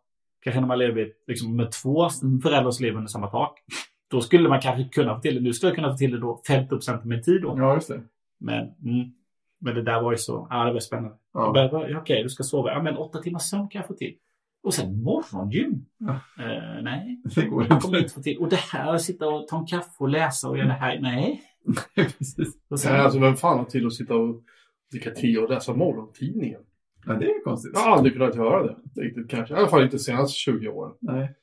[0.43, 2.09] kanske när man lever liksom med två
[2.43, 3.59] föräldrar som lever under samma tak.
[4.07, 5.41] Då skulle man kanske kunna få till det.
[5.41, 7.55] Nu skulle jag kunna få till det då 50% av min tid då.
[7.57, 8.01] Ja, just det.
[8.39, 9.11] Men, mm,
[9.59, 11.17] men det där var ju så, ja det var spännande.
[11.33, 11.43] Ja.
[11.45, 12.69] Jag började, ja, Okej, du ska sova.
[12.71, 14.15] Ja men åtta timmars sömn kan jag få till.
[14.63, 15.85] Och sen morgongym.
[15.97, 16.09] Ja.
[16.43, 18.13] Eh, nej, Det går kommer inte.
[18.13, 18.37] få till.
[18.37, 20.99] Och det här, att sitta och ta en kaffe och läsa och göra det här.
[20.99, 21.41] Nej.
[21.95, 22.57] Precis.
[22.69, 24.43] Och sen, Nej, alltså vem fan har tid att sitta och
[24.91, 26.61] dricka te och läsa morgontidningen?
[27.05, 27.71] Ja, det är konstigt.
[27.73, 29.01] Jag har aldrig kunnat göra det.
[29.01, 29.53] Riktigt kanske.
[29.53, 30.93] I alla fall inte de senaste 20 åren.
[30.99, 31.35] Nej.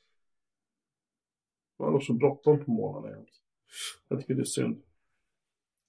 [1.77, 3.25] Jag har nog så bråttom på morgonen.
[4.09, 4.81] Jag tycker det är synd.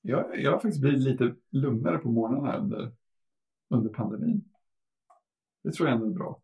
[0.09, 2.93] Jag, jag har faktiskt blivit lite lugnare på här under,
[3.69, 4.45] under pandemin.
[5.63, 6.41] Det tror jag ändå är bra.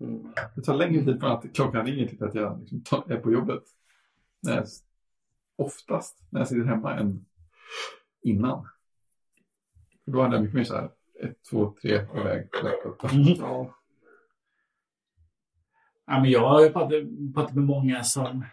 [0.00, 0.32] Mm.
[0.54, 3.32] Det tar längre tid från att klockan ringer till att jag liksom tar, är på
[3.32, 3.62] jobbet.
[4.42, 4.66] När jag,
[5.56, 7.24] oftast när jag sitter hemma än
[8.22, 8.68] innan.
[10.04, 10.90] För då hade jag mycket mer så här,
[11.20, 12.06] ett, två, tre,
[12.62, 13.12] laptop.
[13.12, 13.24] Mhm.
[13.38, 13.74] Ja.
[16.06, 18.44] Ja, men jag har ju pratat med många som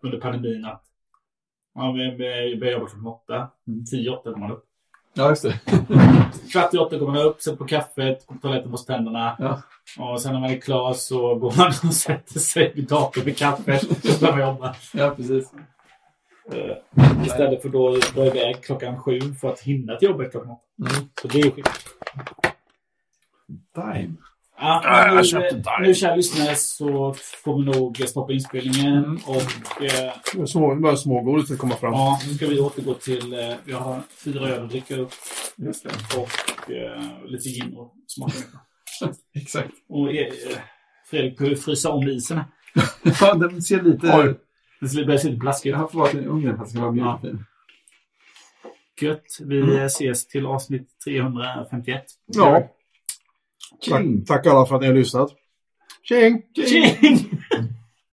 [0.00, 0.91] under pandemin att
[1.74, 2.16] ja, vi,
[2.60, 3.48] börjar jobba klockan åtta.
[3.90, 4.64] Tio, åtta kommer man upp.
[5.14, 5.60] Ja, just det.
[6.52, 9.36] Kvart i åtta går man upp, sätter på kaffet, på toaletten, borstar tänderna.
[9.38, 9.62] Ja.
[9.98, 13.36] Och sen när man är klar så går man och sätter sig vid datorn med
[13.36, 14.74] kaffet och börjar jobba.
[14.92, 15.52] ja, precis.
[16.52, 20.92] Eh, Istället för då dra iväg klockan sju för att hinna till jobbet klockan åtta.
[20.92, 21.08] Mm.
[21.22, 21.72] Så det är skillnad.
[23.74, 24.14] Time.
[24.64, 27.14] Ja, Ja, jag nu, nu kära lyssnare så
[27.44, 28.96] får vi nog stoppa inspelningen.
[29.04, 29.16] Mm.
[29.26, 31.92] Och eh, små, bara smågodis att komma fram.
[31.92, 33.32] ja, nu ska vi återgå till...
[33.34, 35.12] Eh, vi har fyra öl att dricka upp
[35.56, 35.90] Just det.
[36.18, 38.34] och eh, lite gin och smaka.
[39.34, 39.70] Exakt.
[39.88, 40.32] Och eh,
[41.10, 42.40] Fredrik behöver frysa om isen.
[43.20, 44.12] Ja, den ser lite...
[44.16, 44.34] Oj.
[44.94, 46.80] Det börjar se lite blaskigt Jag har förvarat den i ugnen för att den ska
[46.90, 47.20] vara Ja.
[47.22, 47.44] mjukfin.
[49.00, 49.24] Gött.
[49.40, 49.76] Vi Mm.
[49.86, 52.02] ses till avsnitt 351.
[52.26, 52.68] Ja.
[53.88, 55.30] Tack, tack alla för att ni har lyssnat.
[56.02, 56.42] Tjing!
[56.68, 57.38] Tjing!